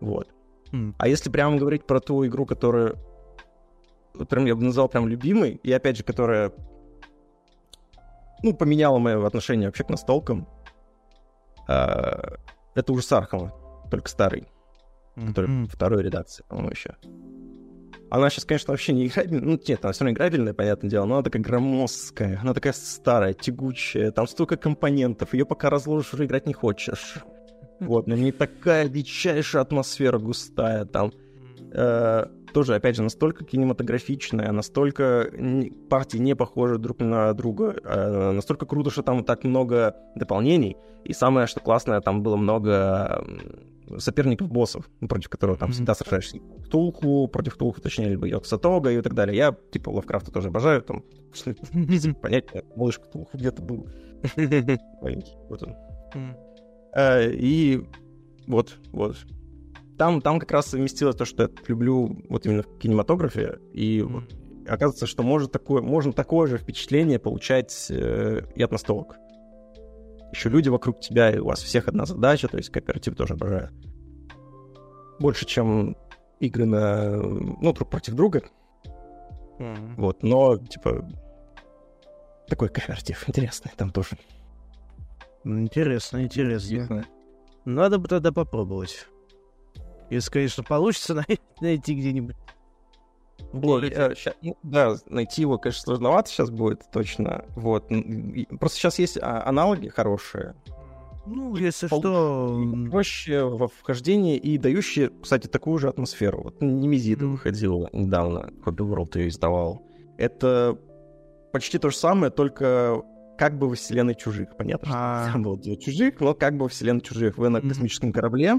Вот. 0.00 0.28
М. 0.72 0.96
А 0.98 1.06
если 1.06 1.30
прямо 1.30 1.58
говорить 1.58 1.86
про 1.86 2.00
ту 2.00 2.26
игру, 2.26 2.44
которую 2.44 2.96
вот 4.14 4.28
прям 4.28 4.46
я 4.46 4.56
бы 4.56 4.64
назвал 4.64 4.88
прям 4.88 5.06
любимой, 5.06 5.60
и 5.62 5.70
опять 5.70 5.96
же, 5.96 6.02
которая 6.02 6.52
ну, 8.42 8.52
поменяла 8.52 8.98
мое 8.98 9.24
отношение 9.24 9.68
вообще 9.68 9.84
к 9.84 9.90
настолкам, 9.90 10.48
а, 11.68 12.34
это 12.74 12.92
уже 12.92 13.06
Архама, 13.14 13.52
только 13.92 14.08
старый 14.08 14.48
который 15.26 15.50
Мгм. 15.50 15.66
второй 15.68 16.02
редакции, 16.02 16.44
по-моему, 16.48 16.70
еще. 16.70 16.96
Она 18.10 18.30
сейчас, 18.30 18.44
конечно, 18.44 18.72
вообще 18.72 18.92
не 18.92 19.06
играбельная. 19.06 19.40
Ну, 19.40 19.60
нет, 19.66 19.84
она 19.84 19.92
все 19.92 20.04
равно 20.04 20.14
играбельная, 20.14 20.54
понятное 20.54 20.90
дело, 20.90 21.04
но 21.04 21.14
она 21.14 21.22
такая 21.22 21.42
громоздкая, 21.42 22.38
она 22.42 22.54
такая 22.54 22.72
старая, 22.72 23.34
тягучая, 23.34 24.10
там 24.12 24.26
столько 24.26 24.56
компонентов, 24.56 25.34
ее 25.34 25.44
пока 25.44 25.68
разложишь, 25.70 26.14
уже 26.14 26.24
играть 26.24 26.46
не 26.46 26.54
хочешь. 26.54 27.16
Вот, 27.80 28.06
на 28.06 28.14
ней 28.14 28.32
такая 28.32 28.88
дичайшая 28.88 29.62
атмосфера 29.62 30.18
густая 30.18 30.84
там. 30.84 31.12
Э, 31.72 32.26
тоже, 32.52 32.74
опять 32.74 32.96
же, 32.96 33.02
настолько 33.02 33.44
кинематографичная, 33.44 34.52
настолько 34.52 35.30
не- 35.32 35.70
партии 35.70 36.18
не 36.18 36.34
похожи 36.34 36.78
друг 36.78 37.00
на 37.00 37.32
друга, 37.34 37.76
э, 37.84 38.30
настолько 38.32 38.66
круто, 38.66 38.90
что 38.90 39.02
там 39.02 39.22
так 39.22 39.44
много 39.44 39.94
дополнений. 40.16 40.76
И 41.04 41.12
самое, 41.12 41.46
что 41.46 41.60
классное, 41.60 42.00
там 42.00 42.22
было 42.22 42.36
много 42.36 43.24
м, 43.90 44.00
соперников-боссов, 44.00 44.88
ну, 45.00 45.08
против 45.08 45.28
которого 45.28 45.56
там 45.56 45.72
всегда 45.72 45.94
сражаешься. 45.94 46.38
Ктулху, 46.66 47.28
против 47.28 47.54
Ктулху, 47.54 47.80
точнее, 47.80 48.10
либо 48.10 48.26
Йоксатога 48.26 48.90
и 48.90 49.00
так 49.00 49.14
далее. 49.14 49.36
Я, 49.36 49.56
типа, 49.70 49.90
Лавкрафта 49.90 50.30
тоже 50.30 50.48
обожаю, 50.48 50.82
там, 50.82 51.04
понять, 52.20 52.46
малыш 52.76 52.98
Ктулху 52.98 53.36
где-то 53.36 53.62
был. 53.62 53.88
Вот 55.48 55.62
он. 55.62 55.76
Э, 56.94 57.30
И 57.32 57.86
вот, 58.46 58.78
вот. 58.92 59.16
Там, 59.96 60.20
там 60.20 60.38
как 60.38 60.52
раз 60.52 60.66
совместилось 60.66 61.16
то, 61.16 61.24
что 61.24 61.44
я 61.44 61.50
люблю 61.66 62.22
вот 62.28 62.46
именно 62.46 62.62
в 62.62 62.78
кинематографе, 62.78 63.58
и 63.72 64.02
вот 64.02 64.24
оказывается, 64.66 65.06
что 65.06 65.22
может 65.22 65.50
такое, 65.50 65.82
можно 65.82 66.12
такое 66.12 66.46
же 66.46 66.58
впечатление 66.58 67.18
получать 67.18 67.88
э, 67.90 68.42
и 68.54 68.62
от 68.62 68.70
настолок. 68.70 69.16
Еще 70.32 70.48
люди 70.48 70.68
вокруг 70.68 71.00
тебя, 71.00 71.30
и 71.30 71.38
у 71.38 71.46
вас 71.46 71.62
всех 71.62 71.88
одна 71.88 72.04
задача, 72.06 72.48
то 72.48 72.56
есть 72.58 72.70
кооператив 72.70 73.14
тоже 73.16 73.34
обожаю. 73.34 73.70
Больше, 75.20 75.46
чем 75.46 75.96
игры 76.40 76.66
на, 76.66 77.16
ну, 77.16 77.72
друг 77.72 77.90
против 77.90 78.14
друга, 78.14 78.42
Мгм. 79.58 79.96
вот, 79.96 80.22
но, 80.22 80.56
типа, 80.58 81.08
такой 82.46 82.68
кооператив 82.68 83.28
интересный 83.28 83.72
там 83.76 83.90
тоже. 83.90 84.16
Интересно, 85.44 86.22
интересно. 86.22 87.04
Надо 87.64 87.98
бы 87.98 88.08
тогда 88.08 88.30
попробовать. 88.32 89.06
Если, 90.10 90.30
конечно, 90.30 90.62
получится 90.62 91.14
най- 91.28 91.40
найти 91.60 91.94
где-нибудь. 91.94 92.36
Вот, 93.52 93.84
э, 93.84 94.14
ща- 94.14 94.34
ну, 94.42 94.56
да, 94.62 94.96
найти 95.06 95.42
его, 95.42 95.58
конечно, 95.58 95.82
сложновато 95.82 96.28
сейчас 96.30 96.50
будет, 96.50 96.82
точно. 96.92 97.44
Вот. 97.56 97.88
Просто 98.60 98.78
сейчас 98.78 98.98
есть 98.98 99.18
а, 99.20 99.42
аналоги 99.46 99.88
хорошие, 99.88 100.54
Ну, 101.26 101.56
если 101.56 101.88
Пол- 101.88 102.00
что... 102.00 102.60
проще 102.90 103.44
во 103.44 103.68
вхождении 103.68 104.36
и 104.36 104.58
дающие, 104.58 105.10
кстати, 105.22 105.46
такую 105.46 105.78
же 105.78 105.88
атмосферу. 105.88 106.42
Вот 106.44 106.60
Немезида 106.62 107.24
Мгм. 107.24 107.32
выходила 107.34 107.88
недавно, 107.92 108.50
Hobby 108.64 108.78
World 108.88 109.18
ее 109.18 109.28
издавал. 109.28 109.82
Это 110.18 110.78
почти 111.52 111.78
то 111.78 111.90
же 111.90 111.96
самое, 111.96 112.30
только 112.32 113.02
как 113.38 113.58
бы 113.58 113.68
во 113.68 113.74
вселенной 113.76 114.14
чужих. 114.14 114.56
Понятно, 114.56 114.88
что 114.88 114.96
А. 114.98 115.28
там 115.32 115.42
было 115.42 115.58
чужих, 115.78 116.20
но 116.20 116.34
как 116.34 116.54
бы 116.56 116.64
во 116.64 116.68
вселенной 116.68 117.00
чужих. 117.02 117.38
Вы 117.38 117.48
на 117.50 117.60
космическом 117.60 118.12
корабле, 118.12 118.58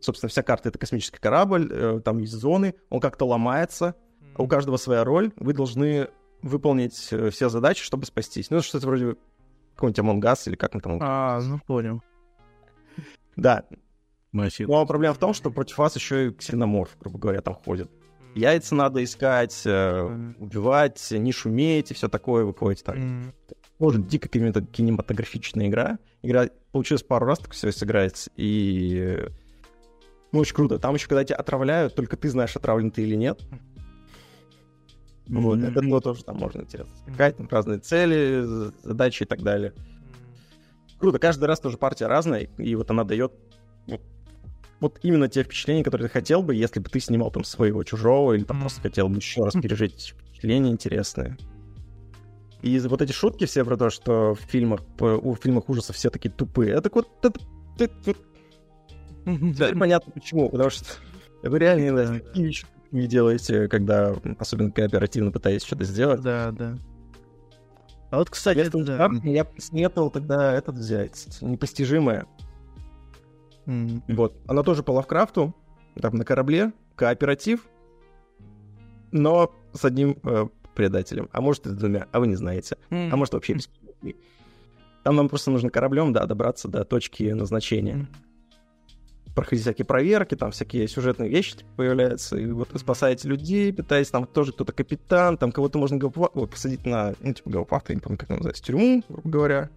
собственно, 0.00 0.28
вся 0.30 0.42
карта— 0.42 0.68
это 0.70 0.78
космический 0.78 1.18
корабль, 1.20 1.68
э, 1.70 2.00
там 2.04 2.18
есть 2.18 2.32
зоны, 2.32 2.74
он 2.90 3.00
как-то 3.00 3.24
ломается, 3.26 3.94
у 4.38 4.46
каждого 4.46 4.76
своя 4.76 5.04
роль, 5.04 5.32
вы 5.36 5.52
должны 5.52 6.08
выполнить 6.42 7.08
э, 7.10 7.30
все 7.30 7.48
задачи, 7.48 7.82
чтобы 7.82 8.06
спастись. 8.06 8.50
Ну, 8.50 8.60
что-то 8.60 8.86
вроде 8.86 9.16
какой-нибудь 9.74 9.98
Among 9.98 10.20
Us 10.20 10.42
или 10.46 10.56
как 10.56 10.74
он 10.74 10.80
там. 10.80 10.98
А, 11.00 11.40
ну 11.40 11.60
понял. 11.66 12.02
Да. 13.36 13.64
Массив. 14.32 14.68
Но 14.68 14.84
проблема 14.86 15.14
в 15.14 15.18
том, 15.18 15.34
что 15.34 15.50
против 15.50 15.78
вас 15.78 15.96
еще 15.96 16.28
и 16.28 16.30
ксеноморф, 16.30 16.96
грубо 16.98 17.18
говоря, 17.18 17.40
там 17.40 17.54
ходит. 17.54 17.90
Яйца 18.34 18.74
надо 18.74 19.02
искать, 19.02 19.62
э, 19.64 20.34
убивать, 20.38 21.08
не 21.10 21.32
шуметь 21.32 21.90
и 21.90 21.94
все 21.94 22.08
такое 22.08 22.44
выходит 22.44 22.84
так. 22.84 22.96
М. 22.96 23.32
Тоже 23.78 24.02
дико 24.02 24.28
кинемато- 24.28 24.66
кинематографичная 24.66 25.68
игра. 25.68 25.98
Игра 26.22 26.48
получилось 26.70 27.02
пару 27.02 27.26
раз 27.26 27.38
так 27.38 27.52
все 27.52 27.72
сыграть, 27.72 28.28
и 28.36 28.98
э, 28.98 29.28
ну, 30.32 30.40
очень 30.40 30.54
круто. 30.54 30.78
Там 30.78 30.94
еще, 30.94 31.08
когда 31.08 31.24
тебя 31.24 31.36
отравляют, 31.36 31.94
только 31.94 32.16
ты 32.18 32.28
знаешь, 32.28 32.54
отравлен 32.56 32.90
ты 32.90 33.02
или 33.02 33.14
нет. 33.14 33.40
Вот, 35.28 35.58
Мгм. 35.58 35.68
это 35.68 35.82
ну, 35.82 36.00
тоже 36.00 36.24
там 36.24 36.36
можно 36.36 36.60
интересно 36.62 36.94
скакать, 36.96 37.36
там 37.36 37.48
разные 37.50 37.78
цели, 37.80 38.44
задачи 38.82 39.24
и 39.24 39.26
так 39.26 39.42
далее. 39.42 39.72
круто. 40.98 41.18
Каждый 41.18 41.46
раз 41.46 41.58
тоже 41.60 41.76
партия 41.76 42.06
разная, 42.06 42.48
и 42.58 42.74
вот 42.76 42.90
она 42.90 43.02
дает 43.04 43.32
вот, 43.86 44.00
вот 44.80 44.98
именно 45.02 45.28
те 45.28 45.42
впечатления, 45.42 45.82
которые 45.82 46.08
ты 46.08 46.12
хотел 46.12 46.42
бы, 46.42 46.54
если 46.54 46.78
бы 46.80 46.88
ты 46.88 47.00
снимал 47.00 47.30
там 47.30 47.42
своего 47.44 47.82
чужого, 47.82 48.34
или 48.34 48.44
там 48.44 48.60
просто 48.60 48.80
хотел 48.80 49.08
бы 49.08 49.16
еще 49.16 49.44
раз 49.44 49.54
пережить 49.54 50.14
впечатления 50.16 50.70
интересные. 50.70 51.36
И 52.62 52.78
вот 52.80 53.02
эти 53.02 53.12
шутки 53.12 53.44
все 53.46 53.64
про 53.64 53.76
то, 53.76 53.90
что 53.90 54.34
в 54.34 54.40
фильмах, 54.40 54.80
в 54.98 55.36
фильмах 55.36 55.68
ужасов 55.68 55.96
все 55.96 56.08
такие 56.08 56.30
тупые, 56.30 56.72
это 56.74 56.90
вот 56.92 57.08
это, 57.22 57.38
это, 57.78 58.10
это 58.10 58.20
Теперь 59.54 59.76
понятно 59.76 60.12
почему, 60.12 60.48
потому 60.48 60.70
что 60.70 60.84
вы 61.48 61.58
реально 61.58 62.20
вещи 62.34 62.66
не 62.92 63.06
делаете, 63.06 63.68
когда 63.68 64.14
особенно 64.38 64.70
кооперативно 64.70 65.30
пытаетесь 65.30 65.66
что-то 65.66 65.84
сделать. 65.84 66.20
Да, 66.22 66.50
да. 66.52 66.76
А 68.10 68.18
вот, 68.18 68.30
кстати, 68.30 68.58
это, 68.58 68.82
да. 68.84 69.10
я 69.24 69.44
посоветовал 69.44 70.10
тогда 70.10 70.52
этот 70.54 70.76
взять, 70.76 71.38
непостижимое. 71.40 72.26
Mm. 73.66 74.02
Вот, 74.08 74.36
оно 74.46 74.62
тоже 74.62 74.84
по 74.84 74.92
Лавкрафту, 74.92 75.54
там 76.00 76.14
на 76.14 76.24
корабле, 76.24 76.72
кооператив, 76.94 77.66
но 79.10 79.52
с 79.72 79.84
одним 79.84 80.18
э, 80.22 80.46
предателем, 80.76 81.28
а 81.32 81.40
может 81.40 81.66
и 81.66 81.70
с 81.70 81.72
двумя, 81.72 82.06
а 82.12 82.20
вы 82.20 82.28
не 82.28 82.36
знаете, 82.36 82.76
mm. 82.90 83.10
а 83.10 83.16
может 83.16 83.34
вообще 83.34 83.54
без 83.54 83.68
Там 85.02 85.16
нам 85.16 85.28
просто 85.28 85.50
нужно 85.50 85.70
кораблем, 85.70 86.12
да, 86.12 86.26
добраться 86.26 86.68
до 86.68 86.84
точки 86.84 87.24
назначения. 87.24 87.94
Mm 87.94 88.25
проходить 89.36 89.62
всякие 89.62 89.84
проверки, 89.84 90.34
там 90.34 90.50
всякие 90.50 90.88
сюжетные 90.88 91.28
вещи 91.28 91.58
типа, 91.58 91.70
появляются, 91.76 92.36
и 92.36 92.46
вот 92.46 92.72
вы 92.72 92.78
спасаете 92.78 93.28
людей, 93.28 93.72
пытаетесь, 93.72 94.10
там 94.10 94.26
тоже 94.26 94.52
кто-то 94.52 94.72
капитан, 94.72 95.36
там 95.36 95.52
кого-то 95.52 95.78
можно 95.78 95.98
вот, 96.02 96.50
посадить 96.50 96.84
на, 96.86 97.14
ну, 97.20 97.34
типа, 97.34 97.50
я 97.50 97.94
не 97.94 98.00
помню, 98.00 98.18
как 98.18 98.24
это 98.24 98.32
называется, 98.32 98.64
тюрьму, 98.64 99.04
грубо 99.08 99.30
говоря. 99.30 99.70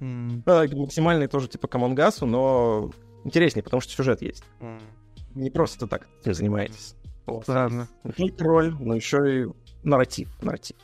Mm. 0.00 0.42
А, 0.46 0.66
максимальный 0.76 1.28
тоже, 1.28 1.48
типа, 1.48 1.68
Камонгасу, 1.68 2.26
но 2.26 2.90
интереснее, 3.22 3.62
потому 3.62 3.80
что 3.80 3.92
сюжет 3.92 4.20
есть. 4.20 4.44
Mm. 4.60 4.80
Не 5.36 5.50
просто 5.50 5.86
так 5.86 6.08
этим 6.20 6.34
занимаетесь. 6.34 6.96
Вот. 7.26 7.46
Ладно. 7.46 7.88
Не 8.18 8.34
роль, 8.38 8.74
но 8.78 8.96
еще 8.96 9.44
и 9.44 9.46
нарратив, 9.84 10.28
нарратив. 10.42 10.76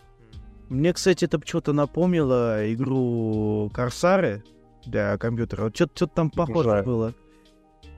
Мне, 0.69 0.93
кстати, 0.93 1.25
это 1.25 1.41
почему-то 1.41 1.73
напомнило 1.73 2.73
игру 2.73 3.71
Корсары 3.75 4.45
для 4.87 5.19
компьютера. 5.19 5.65
Вот 5.65 5.75
что-то 5.75 6.07
там 6.07 6.31
похоже 6.31 6.83
было. 6.85 7.13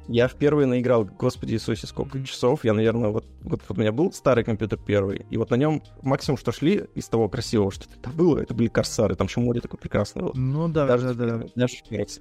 Я 0.08 0.26
в 0.28 0.34
первый 0.34 0.66
наиграл, 0.66 1.04
господи 1.04 1.52
Иисусе, 1.54 1.86
сколько 1.86 2.22
часов. 2.24 2.64
Я, 2.64 2.74
наверное, 2.74 3.10
вот, 3.10 3.24
вот, 3.42 3.60
вот 3.68 3.78
у 3.78 3.80
меня 3.80 3.92
был 3.92 4.12
старый 4.12 4.44
компьютер 4.44 4.78
первый, 4.78 5.24
и 5.30 5.36
вот 5.36 5.50
на 5.50 5.54
нем 5.54 5.82
максимум, 6.02 6.38
что 6.38 6.50
шли 6.52 6.84
из 6.94 7.06
того 7.08 7.28
красивого, 7.28 7.70
что 7.70 7.86
это 7.92 8.10
было, 8.10 8.38
это 8.40 8.52
были 8.52 8.68
корсары, 8.68 9.14
там 9.14 9.28
еще 9.28 9.40
море 9.40 9.60
такое 9.60 9.78
прекрасное 9.78 10.24
было. 10.24 10.32
Ну 10.34 10.68
да, 10.68 10.86
Даже, 10.86 11.14
да, 11.14 11.26
да. 11.26 11.46
Даже 11.54 11.76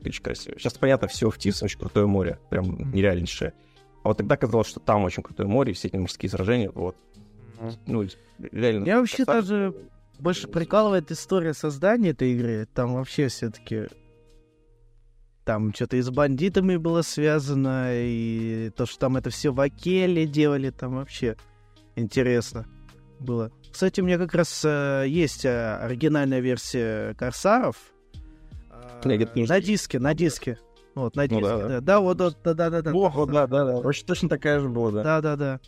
очень 0.06 0.24
красиво. 0.24 0.60
Сейчас, 0.60 0.74
понятно, 0.76 1.08
все 1.08 1.30
в 1.30 1.38
Тивс 1.38 1.64
очень 1.64 1.80
крутое 1.80 2.06
море, 2.06 2.40
прям 2.50 2.66
mm-hmm. 2.66 2.94
нереальнейшее. 2.94 3.54
А 4.04 4.10
вот 4.10 4.18
тогда 4.18 4.38
казалось, 4.38 4.68
что 4.68 4.80
там 4.80 5.04
очень 5.04 5.24
крутое 5.24 5.50
море, 5.50 5.74
все 5.74 5.88
эти 5.88 5.98
морские 5.98 6.30
сражения, 6.30 6.72
вот. 6.74 6.96
Mm-hmm. 7.60 7.78
Ну, 7.88 8.08
реально. 8.52 8.86
Я 8.86 9.00
вообще 9.00 9.26
даже 9.26 9.74
больше 10.20 10.48
прикалывает 10.48 11.12
история 11.12 11.54
создания 11.54 12.12
этой 12.12 12.34
игры. 12.34 12.68
Там 12.74 12.94
вообще 12.94 13.28
все-таки 13.28 13.88
там 15.44 15.74
что-то 15.74 15.98
и 15.98 16.02
с 16.02 16.10
бандитами 16.10 16.78
было 16.78 17.02
связано, 17.02 17.90
и 17.94 18.72
то, 18.76 18.86
что 18.86 19.00
там 19.00 19.18
это 19.18 19.30
все 19.30 19.52
в 19.52 19.60
Акеле 19.60 20.26
делали, 20.26 20.70
там 20.70 20.96
вообще 20.96 21.36
интересно 21.96 22.66
было. 23.20 23.52
Кстати, 23.72 24.02
у 24.02 24.04
меня 24.04 24.18
как 24.18 24.34
раз 24.34 24.64
э, 24.66 25.06
есть 25.08 25.46
э, 25.46 25.76
оригинальная 25.78 26.40
версия 26.40 27.14
Корсаров. 27.16 27.78
Э, 29.04 29.08
на 29.48 29.62
диске, 29.62 30.00
на 30.00 30.14
диске. 30.14 30.60
Вот, 30.94 31.16
на 31.16 31.28
диске, 31.28 31.42
ну, 31.42 31.48
да, 31.48 31.68
да. 31.68 31.82
да, 31.82 32.00
вот, 32.00 32.18
да, 32.18 32.54
да, 32.54 32.70
да, 32.70 32.82
да. 32.82 32.92
Ого, 32.92 33.26
да, 33.26 33.48
да, 33.48 33.66
да. 33.66 33.78
Очень 33.78 34.06
точно 34.06 34.30
такая 34.30 34.60
же 34.60 34.70
была, 34.70 34.92
да. 34.92 35.04
Да, 35.04 35.22
да, 35.22 35.36
да. 35.36 35.60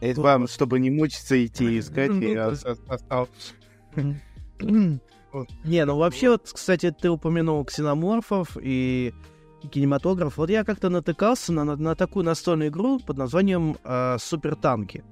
Это 0.00 0.20
вам, 0.20 0.46
чтобы 0.46 0.78
не 0.78 0.90
мучиться 0.90 1.44
идти 1.44 1.78
искать, 1.78 2.12
я 2.12 2.48
остался. 2.88 3.30
Не, 5.64 5.84
ну 5.84 5.96
вообще, 5.96 6.30
вот, 6.30 6.50
кстати, 6.52 6.90
ты 6.90 7.10
упомянул 7.10 7.64
ксеноморфов 7.64 8.56
и 8.60 9.12
кинематограф. 9.70 10.36
Вот 10.36 10.50
я 10.50 10.64
как-то 10.64 10.88
натыкался 10.88 11.52
на, 11.52 11.64
на, 11.64 11.76
на 11.76 11.94
такую 11.94 12.24
настольную 12.24 12.70
игру 12.70 13.00
под 13.00 13.16
названием 13.16 13.76
э, 13.84 14.16
Супертанки. 14.18 15.04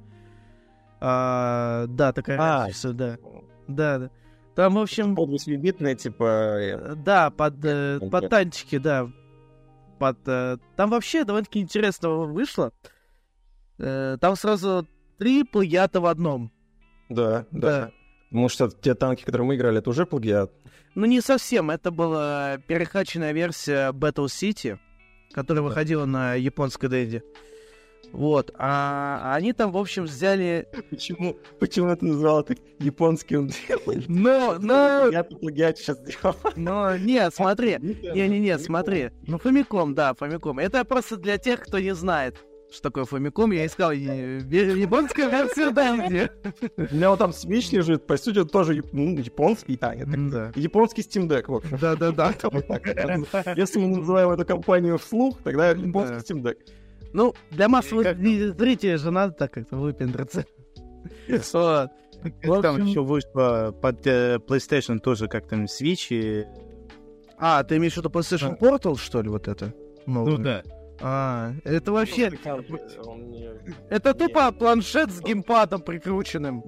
А, 1.01 1.87
да, 1.89 2.13
такая 2.13 2.39
а, 2.39 2.65
разница, 2.65 2.93
да. 2.93 3.19
Да, 3.67 3.99
да. 3.99 4.11
Там, 4.55 4.75
в 4.75 4.79
общем... 4.79 5.17
Под 5.17 5.31
восьмибитные, 5.31 5.97
типа... 5.97 6.25
Э, 6.25 6.95
да, 6.95 7.31
под, 7.31 7.65
э, 7.65 7.99
под 8.11 8.29
танчики, 8.29 8.79
да. 8.79 9.11
Под, 9.99 10.19
э, 10.27 10.59
там 10.77 10.91
вообще 10.91 11.25
довольно-таки 11.25 11.61
интересно 11.61 12.11
вышло. 12.11 12.73
Э, 13.79 14.17
там 14.21 14.37
сразу 14.37 14.87
три 15.19 15.45
плагиата 15.45 16.01
в 16.01 16.07
одном. 16.07 16.53
Да, 17.09 17.47
да. 17.51 17.61
да. 17.61 17.91
Может, 18.35 18.81
те 18.81 18.95
танки, 18.95 19.23
которые 19.23 19.47
мы 19.47 19.55
играли, 19.55 19.79
это 19.79 19.91
уже 19.91 20.07
плагиат? 20.07 20.51
Ну, 20.97 21.07
не 21.07 21.21
совсем. 21.21 21.71
Это 21.71 21.93
была 21.93 22.59
перехаченная 22.67 23.33
версия 23.33 23.93
Battle 23.93 24.27
City, 24.27 24.77
которая 25.33 25.63
да. 25.63 25.69
выходила 25.69 26.05
на 26.05 26.35
японской 26.35 26.89
денде. 26.89 27.23
Вот. 28.13 28.53
А 28.59 29.33
они 29.37 29.53
там, 29.53 29.71
в 29.71 29.77
общем, 29.77 30.03
взяли... 30.03 30.67
Почему, 30.91 31.37
почему 31.61 31.91
это 31.91 32.05
назвал 32.05 32.43
так 32.43 32.59
японским 32.81 33.51
Ну, 34.09 34.59
ну... 34.59 35.11
Я 35.13 35.23
плагиат 35.23 35.79
сейчас 35.79 35.99
сделал. 36.01 36.35
Ну, 36.57 36.97
нет, 36.99 37.33
смотри. 37.37 37.79
Не-не-не, 37.81 38.59
смотри. 38.59 39.11
Ну, 39.29 39.39
Фомиком, 39.39 39.95
да, 39.95 40.13
Фомиком. 40.15 40.59
Это 40.59 40.85
просто 40.85 41.17
для 41.17 41.39
тех, 41.39 41.61
кто 41.61 41.79
не 41.79 41.95
знает 41.95 42.45
что 42.75 42.83
такое 42.83 43.05
Фомиком, 43.05 43.53
я 43.53 43.67
искал 43.67 43.93
японскую 43.93 45.31
версию 45.31 45.73
Дэнди. 45.73 46.31
У 46.77 46.95
меня 46.95 47.11
вот 47.11 47.19
там 47.19 47.31
Switch 47.31 47.75
лежит, 47.75 48.07
по 48.07 48.17
сути, 48.17 48.45
тоже 48.45 48.83
ну, 48.93 49.17
японский, 49.17 49.79
а, 49.81 49.95
да. 49.97 50.53
японский 50.57 51.03
Steam 51.03 51.29
Deck, 51.29 51.45
в 51.47 51.55
общем. 51.55 51.79
Да-да-да. 51.81 52.35
Если 53.57 53.79
мы 53.79 53.97
называем 53.97 54.31
эту 54.31 54.45
компанию 54.45 54.99
вслух, 54.99 55.39
тогда 55.43 55.71
японский 55.71 56.35
Steam 56.35 56.43
Deck. 56.43 56.57
Ну, 57.13 57.35
для 57.51 57.69
массовых 57.69 58.17
зрителей 58.19 58.97
же 58.97 59.11
надо 59.11 59.33
так 59.33 59.53
как-то 59.53 59.77
выпендриться. 59.77 60.45
Вот. 62.43 62.63
Там 62.63 62.85
еще 62.87 63.03
вышло 63.03 63.75
под 63.83 64.07
э, 64.07 64.37
PlayStation 64.37 64.99
тоже 64.99 65.29
как 65.29 65.47
там 65.47 65.65
Switch 65.65 66.07
и... 66.09 66.47
А, 67.39 67.63
ты 67.65 67.77
имеешь 67.77 67.93
в 67.93 67.97
виду 67.99 68.09
PlayStation 68.09 68.59
Portal, 68.59 68.97
что 68.97 69.21
ли, 69.21 69.29
вот 69.29 69.47
это? 69.47 69.75
Ну 70.07 70.39
да. 70.39 70.63
А, 71.01 71.53
это 71.65 71.93
вообще... 71.93 72.31
Это 73.91 74.15
тупо 74.15 74.53
планшет 74.53 75.11
с 75.11 75.21
геймпадом 75.21 75.83
прикрученным. 75.83 76.63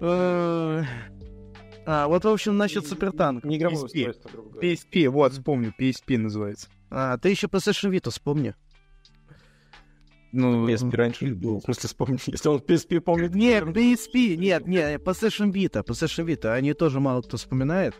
Э, 0.00 0.82
а, 1.86 2.06
вот, 2.08 2.24
в 2.24 2.28
общем, 2.28 2.56
насчет 2.56 2.86
супертанк. 2.86 3.44
Не 3.44 3.56
игровое 3.56 3.84
устройство, 3.84 4.30
PSP, 4.60 5.08
вот, 5.08 5.32
вспомню, 5.32 5.74
PSP 5.78 6.18
называется. 6.18 6.68
А, 6.90 7.16
ты 7.18 7.30
еще 7.30 7.46
PlayStation 7.46 7.90
Vita 7.90 8.10
вспомни. 8.10 8.54
Ну, 10.32 10.66
PSP 10.68 10.96
раньше 10.96 11.34
был. 11.34 11.60
В 11.60 11.64
смысле, 11.64 11.88
вспомни, 11.88 12.18
если 12.26 12.48
он 12.48 12.58
PSP 12.58 13.00
помнит. 13.00 13.34
Нет, 13.34 13.64
PSP, 13.64 14.36
нет, 14.36 14.66
нет, 14.66 15.02
PlayStation 15.02 15.52
Vita, 15.52 15.84
PlayStation 15.84 16.24
Vita, 16.26 16.52
они 16.52 16.72
тоже 16.74 17.00
мало 17.00 17.22
кто 17.22 17.36
вспоминает. 17.36 17.94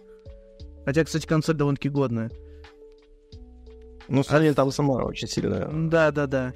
Хотя, 0.85 1.05
кстати, 1.05 1.26
консоль 1.26 1.55
довольно-таки 1.55 1.89
годная. 1.89 2.30
Ну, 4.09 4.23
они 4.29 4.53
там 4.53 4.71
сама 4.71 5.05
очень 5.05 5.29
сильно... 5.29 5.69
Да, 5.73 6.11
да, 6.11 6.27
да. 6.27 6.53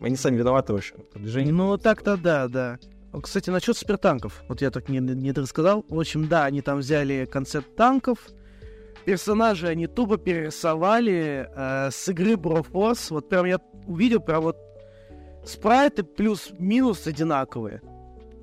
Они 0.00 0.16
сами 0.16 0.36
виноваты 0.36 0.72
вообще 0.72 0.94
в 1.14 1.44
Ну, 1.44 1.76
так-то 1.76 2.16
да, 2.16 2.48
да. 2.48 2.78
Кстати, 3.22 3.50
насчет 3.50 3.76
спиртанков. 3.76 4.42
Вот 4.48 4.62
я 4.62 4.70
так 4.70 4.88
не, 4.88 4.98
не 4.98 5.32
рассказал. 5.32 5.84
В 5.88 5.98
общем, 5.98 6.28
да, 6.28 6.44
они 6.44 6.62
там 6.62 6.78
взяли 6.78 7.26
концепт 7.30 7.74
танков. 7.76 8.18
Персонажи 9.04 9.66
они 9.66 9.86
тупо 9.86 10.16
перерисовали 10.16 11.48
э, 11.54 11.90
с 11.90 12.08
игры 12.08 12.34
Broforce. 12.34 13.08
Вот 13.10 13.28
прям 13.28 13.46
я 13.46 13.58
увидел 13.86 14.20
прям 14.20 14.42
вот 14.42 14.56
спрайты 15.44 16.02
плюс-минус 16.04 17.06
одинаковые. 17.06 17.82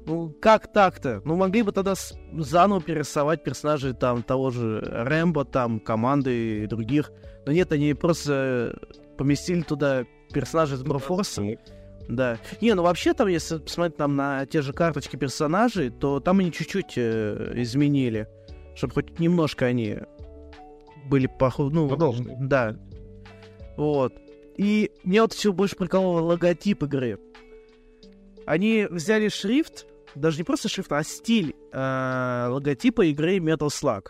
Ну, 0.08 0.34
как 0.42 0.72
так-то? 0.72 1.22
Ну, 1.26 1.36
могли 1.36 1.64
бы 1.64 1.74
тогда 1.74 1.94
заново 2.38 2.82
перерисовать 2.82 3.44
персонажей 3.44 3.94
там 3.94 4.24
того 4.24 4.52
же 4.52 4.80
Рэмбо, 4.80 5.44
там, 5.44 5.82
команды 5.82 6.64
и 6.64 6.68
других. 6.68 7.12
Но 7.46 7.52
нет, 7.52 7.74
они 7.74 7.94
просто 7.94 8.80
поместили 9.18 9.62
туда 9.64 10.06
персонажей 10.34 10.78
из 10.78 10.84
Брофорса. 10.84 11.44
Да. 12.08 12.38
Не, 12.62 12.74
ну 12.74 12.84
вообще 12.84 13.14
там, 13.14 13.28
если 13.28 13.58
посмотреть 13.58 13.98
там 13.98 14.16
на 14.16 14.46
те 14.46 14.62
же 14.62 14.72
карточки 14.72 15.18
персонажей, 15.18 15.90
то 15.90 16.22
там 16.22 16.40
они 16.40 16.54
чуть-чуть 16.54 16.94
э, 16.96 17.52
изменили, 17.56 18.30
чтобы 18.76 18.94
хоть 18.94 19.20
немножко 19.20 19.66
они 19.66 19.98
были 21.10 21.28
похожи. 21.28 21.76
Ну, 21.76 21.90
Продолжили. 21.90 22.34
Да. 22.40 22.78
Вот. 23.76 24.14
И 24.56 24.92
мне 25.04 25.22
вот 25.22 25.34
все 25.34 25.52
больше 25.52 25.76
прикололо 25.76 26.22
логотип 26.22 26.84
игры. 26.84 27.20
Они 28.46 28.88
взяли 28.90 29.28
шрифт, 29.28 29.87
даже 30.16 30.38
не 30.38 30.44
просто 30.44 30.70
шрифт, 30.70 30.92
а 30.92 31.04
стиль 31.04 31.56
э, 31.72 32.48
логотипа 32.50 33.06
игры 33.06 33.38
Metal 33.38 33.68
Slug. 33.68 34.08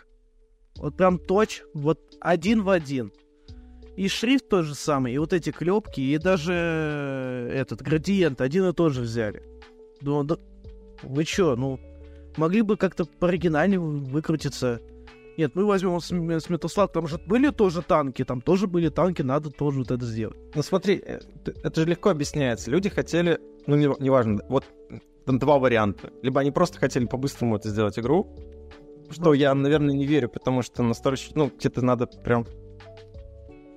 Вот 0.76 0.96
прям 0.96 1.18
точь, 1.18 1.62
вот 1.74 2.00
один 2.20 2.62
в 2.62 2.70
один. 2.70 3.12
И 3.96 4.06
шрифт 4.08 4.48
тот 4.48 4.64
же 4.64 4.74
самый, 4.74 5.12
и 5.12 5.18
вот 5.18 5.32
эти 5.32 5.50
клепки, 5.50 6.00
и 6.00 6.18
даже 6.18 6.52
э, 6.54 7.50
этот 7.52 7.82
градиент 7.82 8.40
один 8.40 8.68
и 8.68 8.72
тот 8.72 8.92
же 8.92 9.02
взяли. 9.02 9.42
Думаю, 10.00 10.24
да 10.24 10.36
вы 11.02 11.24
чё, 11.24 11.56
ну, 11.56 11.80
могли 12.36 12.62
бы 12.62 12.76
как-то 12.76 13.04
по 13.04 13.28
оригинальнее 13.28 13.80
выкрутиться. 13.80 14.80
Нет, 15.36 15.52
мы 15.54 15.64
возьмем 15.64 16.00
с, 16.00 16.10
с 16.10 16.48
Метаслав, 16.48 16.90
там 16.92 17.06
же 17.06 17.18
были 17.18 17.50
тоже 17.50 17.82
танки, 17.82 18.24
там 18.24 18.40
тоже 18.40 18.66
были 18.66 18.88
танки, 18.88 19.22
надо 19.22 19.50
тоже 19.50 19.80
вот 19.80 19.90
это 19.90 20.04
сделать. 20.04 20.36
Ну 20.54 20.62
смотри, 20.62 21.00
э, 21.04 21.20
это 21.62 21.80
же 21.80 21.86
легко 21.86 22.10
объясняется. 22.10 22.70
Люди 22.70 22.88
хотели, 22.88 23.40
ну 23.66 23.76
неважно, 23.76 24.32
не, 24.32 24.40
вот 24.48 24.64
там 25.28 25.38
два 25.38 25.58
варианта. 25.58 26.10
Либо 26.22 26.40
они 26.40 26.50
просто 26.50 26.78
хотели 26.78 27.04
по-быстрому 27.04 27.56
это 27.56 27.68
сделать 27.68 27.98
игру, 27.98 28.34
что 29.10 29.34
я, 29.34 29.54
наверное, 29.54 29.94
не 29.94 30.06
верю, 30.06 30.28
потому 30.28 30.62
что 30.62 30.82
настолько, 30.82 31.22
ну, 31.34 31.50
где-то 31.56 31.84
надо 31.84 32.06
прям, 32.06 32.46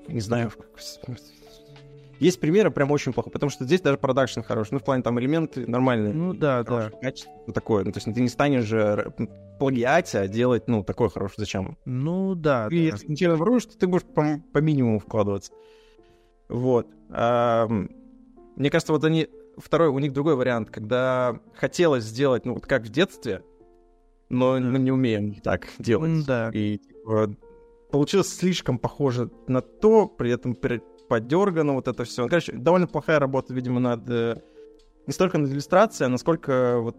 не 0.08 0.22
знаю, 0.22 0.52
есть 2.20 2.40
примеры 2.40 2.72
прям 2.72 2.92
очень 2.92 3.14
плохо, 3.14 3.32
потому 3.32 3.50
что 3.50 3.66
здесь 3.66 3.82
даже 3.82 3.98
продакшн 3.98 4.42
хороший. 4.42 4.74
Ну, 4.74 4.80
в 4.80 4.84
плане 4.84 5.02
там 5.02 5.20
элементы 5.20 5.66
нормальные. 5.68 6.14
Ну, 6.14 6.34
да, 6.34 6.64
да. 6.64 6.92
Качество 7.02 7.52
такое. 7.52 7.84
Ну, 7.84 7.92
то 7.92 7.98
есть 7.98 8.14
ты 8.14 8.22
не 8.22 8.30
станешь 8.30 8.64
же 8.64 9.12
плагиать, 9.58 10.14
а 10.14 10.28
делать, 10.28 10.68
ну, 10.68 10.84
такое 10.84 11.10
хорошее 11.10 11.38
зачем? 11.40 11.78
Ну, 11.86 12.36
да. 12.36 12.68
И 12.70 12.78
да. 12.78 12.84
если 12.94 13.08
ты 13.08 13.12
ничего 13.12 13.36
воруешь, 13.36 13.66
то 13.66 13.78
ты 13.78 13.88
будешь 13.88 14.04
по, 14.04 14.40
по 14.54 14.60
минимуму 14.60 15.00
вкладываться. 15.00 15.52
Вот. 16.48 16.88
А, 17.10 17.68
мне 17.68 18.70
кажется, 18.70 18.94
вот 18.94 19.04
они... 19.04 19.28
Второй, 19.64 19.90
у 19.90 20.00
них 20.00 20.14
другой 20.14 20.36
вариант, 20.36 20.70
когда 20.70 21.40
хотелось 21.56 22.04
сделать, 22.04 22.46
ну, 22.46 22.56
вот 22.56 22.66
как 22.66 22.84
в 22.84 22.90
детстве, 22.90 23.44
но 24.30 24.60
мы 24.60 24.80
не 24.80 24.92
умеем 24.92 25.36
так 25.36 25.68
делать. 25.78 26.26
Да. 26.26 26.50
И 26.54 26.78
типа, 26.78 27.36
получилось 27.92 28.34
слишком 28.34 28.80
похоже 28.80 29.30
на 29.48 29.62
то, 29.62 30.08
при 30.08 30.32
этом 30.32 30.58
подергано 31.10 31.74
вот 31.74 31.88
это 31.88 32.04
все. 32.06 32.28
Короче, 32.28 32.54
довольно 32.54 32.88
плохая 32.88 33.20
работа, 33.20 33.54
видимо, 33.54 33.80
над... 33.80 34.10
Э, 34.10 34.42
не 35.08 35.14
столько 35.14 35.38
над 35.38 35.52
иллюстрацией, 35.52 36.08
а 36.08 36.10
насколько 36.10 36.80
вот 36.80 36.96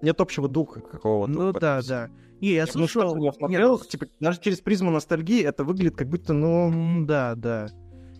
нет 0.00 0.20
общего 0.20 0.48
духа 0.48 0.80
какого-то. 0.80 1.32
Ну 1.32 1.52
да, 1.52 1.80
да. 1.86 2.10
Не, 2.40 2.54
я 2.54 2.66
слушал... 2.66 3.16
Я 3.18 3.32
смотрел, 3.32 3.78
нет, 3.78 3.88
типа, 3.88 4.06
даже 4.18 4.40
через 4.40 4.60
призму 4.60 4.90
ностальгии 4.90 5.44
это 5.44 5.64
выглядит 5.64 5.96
как 5.96 6.08
будто, 6.08 6.32
ну... 6.32 7.04
Да, 7.04 7.34
да. 7.36 7.68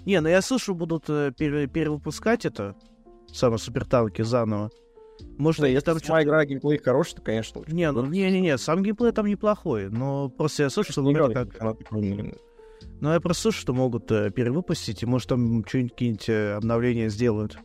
Не, 0.05 0.21
ну 0.21 0.29
я 0.29 0.43
слышу, 0.43 0.75
будут 0.75 1.05
э, 1.09 1.33
пере- 1.37 1.67
перевыпускать 1.67 2.45
это, 2.45 2.77
самые 3.33 3.59
супертанки 3.59 4.23
заново. 4.23 4.71
Может, 5.39 5.63
да, 5.63 5.67
если 5.67 5.87
там 5.87 5.99
сама 6.01 6.23
игра 6.23 6.45
геймплей 6.45 6.79
хороший, 6.79 7.17
то, 7.17 7.23
конечно, 7.23 7.61
лучше. 7.61 7.75
Не, 7.75 7.91
ну, 7.93 8.05
не, 8.07 8.31
не, 8.31 8.41
не, 8.41 8.59
сам 8.59 8.83
геймплей 8.83 9.13
там 9.13 9.27
неплохой, 9.27 9.89
но 9.89 10.29
просто 10.29 10.65
я 10.65 10.71
слышу, 10.71 10.93
что 10.93 11.03
вроде 11.03 11.35
как... 11.35 11.61
Ну, 13.01 13.13
я 13.13 13.21
просто 13.21 13.43
слышу, 13.43 13.61
что 13.61 13.73
могут 13.73 14.11
э, 14.11 14.31
перевыпустить, 14.31 15.03
и 15.03 15.07
может 15.07 15.29
там 15.29 15.65
что-нибудь 15.67 15.93
какие-нибудь 15.93 16.29
э, 16.29 16.53
обновления 16.55 17.09
сделают. 17.09 17.59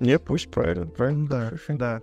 Не, 0.00 0.18
пусть 0.18 0.50
правильно, 0.50 0.86
правильно. 0.86 1.28
Да, 1.28 1.52
да. 1.68 2.02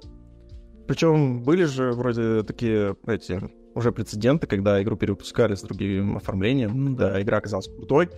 Причем 0.87 1.43
были 1.43 1.65
же 1.65 1.91
вроде 1.91 2.43
такие 2.43 2.95
эти 3.05 3.41
уже 3.75 3.91
прецеденты, 3.91 4.47
когда 4.47 4.81
игру 4.81 4.95
перевыпускали 4.95 5.55
с 5.55 5.61
другим 5.61 6.17
оформлением, 6.17 6.85
ну, 6.85 6.95
да, 6.95 7.21
игра 7.21 7.37
оказалась 7.37 7.67
крутой. 7.67 8.09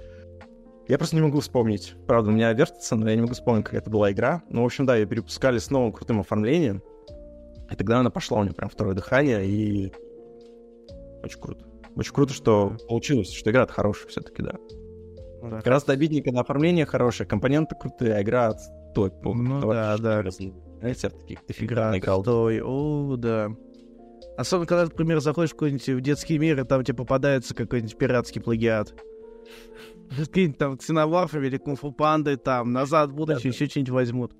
Я 0.88 0.98
просто 0.98 1.16
не 1.16 1.22
могу 1.22 1.40
вспомнить. 1.40 1.96
Правда, 2.08 2.30
у 2.30 2.34
меня 2.34 2.52
вертится, 2.54 2.96
но 2.96 3.10
я 3.10 3.16
не 3.16 3.22
могу 3.22 3.34
вспомнить, 3.34 3.66
как 3.66 3.76
это 3.76 3.90
была 3.90 4.12
игра. 4.12 4.44
Ну, 4.50 4.64
в 4.64 4.66
общем, 4.66 4.86
да, 4.86 4.96
ее 4.96 5.06
перепускали 5.06 5.58
с 5.58 5.70
новым 5.70 5.94
крутым 5.94 6.20
оформлением. 6.20 6.82
И 7.72 7.76
тогда 7.76 8.00
она 8.00 8.10
пошла 8.10 8.40
у 8.40 8.44
нее 8.44 8.54
прям 8.54 8.70
второе 8.70 8.94
дыхание, 8.94 9.46
и 9.46 9.94
очень 11.24 11.40
круто. 11.40 11.66
Очень 11.96 12.14
круто, 12.14 12.34
что 12.34 12.76
получилось, 12.88 13.32
что 13.32 13.50
игра 13.50 13.66
хорошая 13.68 14.10
все-таки, 14.10 14.44
да. 14.44 14.54
Ну, 15.42 15.50
да. 15.50 15.62
Гораздо 15.62 15.94
обиднее, 15.94 16.22
когда 16.22 16.42
оформление 16.42 16.86
хорошее, 16.86 17.28
компоненты 17.28 17.76
крутые, 17.76 18.16
а 18.16 18.22
игра 18.22 18.48
отстой. 18.48 19.12
Ну 19.24 19.62
да, 19.62 19.98
да. 19.98 20.24
Знаете, 20.30 21.10
в 21.10 21.14
таких 21.14 21.64
игра. 21.64 21.92
Отстой, 21.92 22.62
о, 22.62 23.16
да. 23.16 23.50
Особенно, 24.38 24.66
когда, 24.66 24.84
например, 24.86 25.20
заходишь 25.22 25.52
в 25.52 25.54
какой-нибудь 25.54 25.88
в 25.88 26.02
детский 26.02 26.38
мир, 26.38 26.60
и 26.60 26.64
там 26.64 26.84
тебе 26.84 26.98
попадается 26.98 27.56
какой-нибудь 27.56 27.98
пиратский 27.98 28.42
плагиат. 28.42 28.94
Какие-нибудь 30.26 30.58
там 30.58 30.78
ксеноморфы 30.78 31.46
или 31.46 31.58
кунг-фу 31.58 31.92
панды, 31.92 32.38
там, 32.38 32.72
назад 32.72 33.12
в 33.12 33.14
будущее, 33.14 33.52
еще 33.52 33.68
что-нибудь 33.68 33.92
возьмут. 33.92 34.34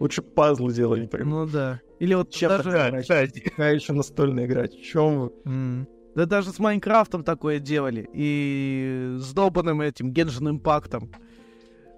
Лучше 0.00 0.22
пазлы 0.22 0.72
делали 0.72 1.06
прям. 1.06 1.30
Ну 1.30 1.46
да. 1.46 1.80
Или 2.00 2.14
вот 2.14 2.30
Чем 2.30 2.50
даже... 2.50 2.70
Такая, 2.70 3.28
какая 3.28 3.74
еще 3.74 3.92
настольная 3.92 4.46
игра? 4.46 4.66
Чем 4.68 5.20
вы? 5.20 5.32
Mm. 5.44 5.86
Да 6.14 6.26
даже 6.26 6.50
с 6.50 6.58
Майнкрафтом 6.58 7.24
такое 7.24 7.58
делали. 7.58 8.08
И 8.12 9.16
с 9.18 9.32
долбанным 9.32 9.80
этим 9.80 10.12
Генжин 10.12 10.48
Импактом. 10.48 11.10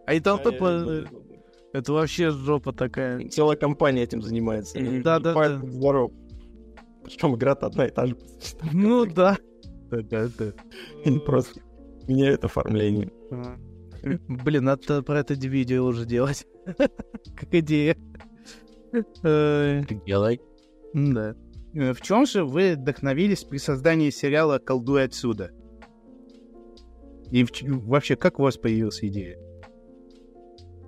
А 0.06 0.14
и 0.14 0.20
там 0.20 0.38
тупо... 0.42 1.04
Это 1.72 1.92
вообще 1.92 2.30
жопа 2.30 2.72
такая. 2.72 3.28
Целая 3.28 3.56
компания 3.56 4.02
этим 4.02 4.22
занимается. 4.22 4.78
Да, 5.02 5.18
да, 5.18 5.34
да. 5.34 5.58
Здоров. 5.58 6.12
Причем 7.04 7.34
игра-то 7.34 7.66
одна 7.66 7.86
и 7.86 7.90
та 7.90 8.06
же. 8.06 8.16
Ну 8.72 9.04
да. 9.04 9.36
Да, 9.90 10.00
да, 10.02 10.28
да. 10.38 11.20
Просто 11.26 11.60
меняют 12.08 12.44
оформление. 12.44 13.10
Блин, 14.02 14.64
надо 14.64 15.02
про 15.02 15.20
это 15.20 15.34
видео 15.34 15.84
уже 15.84 16.06
делать. 16.06 16.46
Как 16.76 17.52
идея. 17.52 17.96
Делай. 19.22 20.40
Да. 20.94 21.34
Э, 21.74 21.92
в 21.92 22.00
чем 22.00 22.24
же 22.24 22.44
вы 22.44 22.74
вдохновились 22.74 23.44
при 23.44 23.58
создании 23.58 24.10
сериала 24.10 24.58
«Колдуй 24.58 25.04
отсюда»? 25.04 25.50
И 27.30 27.44
в, 27.44 27.50
вообще, 27.86 28.16
как 28.16 28.38
у 28.38 28.44
вас 28.44 28.56
появилась 28.56 29.02
идея? 29.02 29.38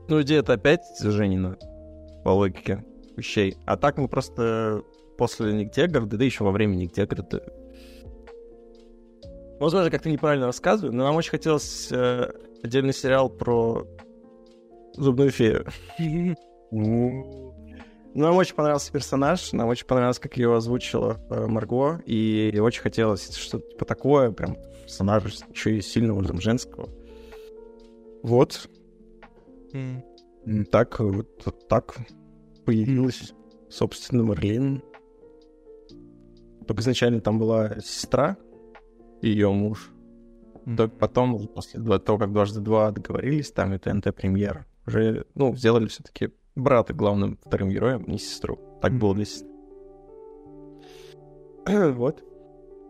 Ну, 0.09 0.23
идея-то 0.23 0.55
опять 0.55 0.81
Женина, 1.01 1.59
по 2.25 2.31
логике 2.31 2.85
вещей. 3.16 3.57
А 3.66 3.77
так 3.77 3.99
мы 3.99 4.09
просто 4.09 4.83
после 5.19 5.53
Нигтегорода, 5.53 6.16
да 6.16 6.25
еще 6.25 6.45
во 6.45 6.53
время 6.53 6.77
Нигтегорода... 6.77 7.43
Возможно, 9.61 9.90
как-то 9.90 10.09
неправильно 10.09 10.46
рассказываю, 10.46 10.94
но 10.94 11.04
нам 11.04 11.16
очень 11.16 11.30
хотелось 11.30 11.90
э, 11.90 12.30
отдельный 12.62 12.92
сериал 12.94 13.28
про 13.28 13.86
зубную 14.94 15.30
фею. 15.30 15.66
Ну, 16.70 17.54
нам 18.14 18.36
очень 18.36 18.54
понравился 18.54 18.92
персонаж, 18.92 19.52
нам 19.52 19.68
очень 19.68 19.86
понравилось, 19.86 20.18
как 20.18 20.36
ее 20.36 20.54
озвучила 20.54 21.18
э, 21.30 21.46
Марго, 21.46 22.00
и 22.06 22.59
очень 22.61 22.82
хотелось 22.82 23.34
что-то 23.34 23.68
типа 23.70 23.84
такое, 23.84 24.32
прям 24.32 24.56
персонажа 24.82 25.28
еще 25.52 25.76
и 25.76 25.80
сильного, 25.80 26.24
там, 26.24 26.40
женского. 26.40 26.88
Вот. 28.22 28.68
Mm. 29.72 30.64
Так, 30.70 31.00
вот, 31.00 31.42
вот 31.44 31.68
так 31.68 31.96
появилась, 32.64 33.34
собственно, 33.68 34.24
Марлин. 34.24 34.82
Только 36.66 36.82
изначально 36.82 37.20
там 37.20 37.38
была 37.38 37.80
сестра, 37.80 38.36
ее 39.23 39.51
муж. 39.51 39.91
Mm. 40.64 40.77
Только 40.77 40.97
потом, 40.97 41.49
после 41.49 41.81
того, 41.81 42.19
как 42.19 42.33
дважды 42.33 42.61
два 42.61 42.91
договорились, 42.91 43.51
там 43.53 43.75
и 43.75 43.79
ТНТ 43.79 44.14
премьер, 44.14 44.66
уже, 44.87 45.27
ну, 45.35 45.55
сделали 45.57 45.87
все-таки 45.87 46.31
брата 46.55 46.93
главным 46.93 47.39
вторым 47.45 47.71
героем, 47.71 48.05
не 48.07 48.19
сестру. 48.19 48.59
Так 48.83 48.93
было 48.93 49.14
для 49.14 49.25
сестры. 49.25 49.49
вот. 51.93 52.25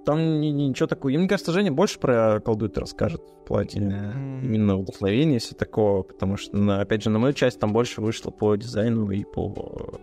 Там 0.05 0.41
ни, 0.41 0.47
ни, 0.47 0.63
ничего 0.65 0.87
такого. 0.87 1.11
И 1.11 1.19
мне 1.19 1.29
кажется, 1.29 1.53
Женя 1.53 1.71
больше 1.71 1.99
про 1.99 2.41
колдует 2.41 2.79
расскажет 2.79 3.21
в 3.21 3.45
плане 3.45 3.71
mm. 3.71 4.45
именно 4.45 4.79
вдохновения, 4.79 5.39
все 5.39 5.55
такого, 5.55 6.03
потому 6.03 6.37
что, 6.37 6.57
на, 6.57 6.81
опять 6.81 7.03
же, 7.03 7.11
на 7.11 7.19
мою 7.19 7.35
часть 7.35 7.61
там 7.61 7.73
больше 7.73 8.01
вышло 8.01 8.31
по 8.31 8.57
дизайну 8.57 9.11
и 9.11 9.25
по 9.25 10.01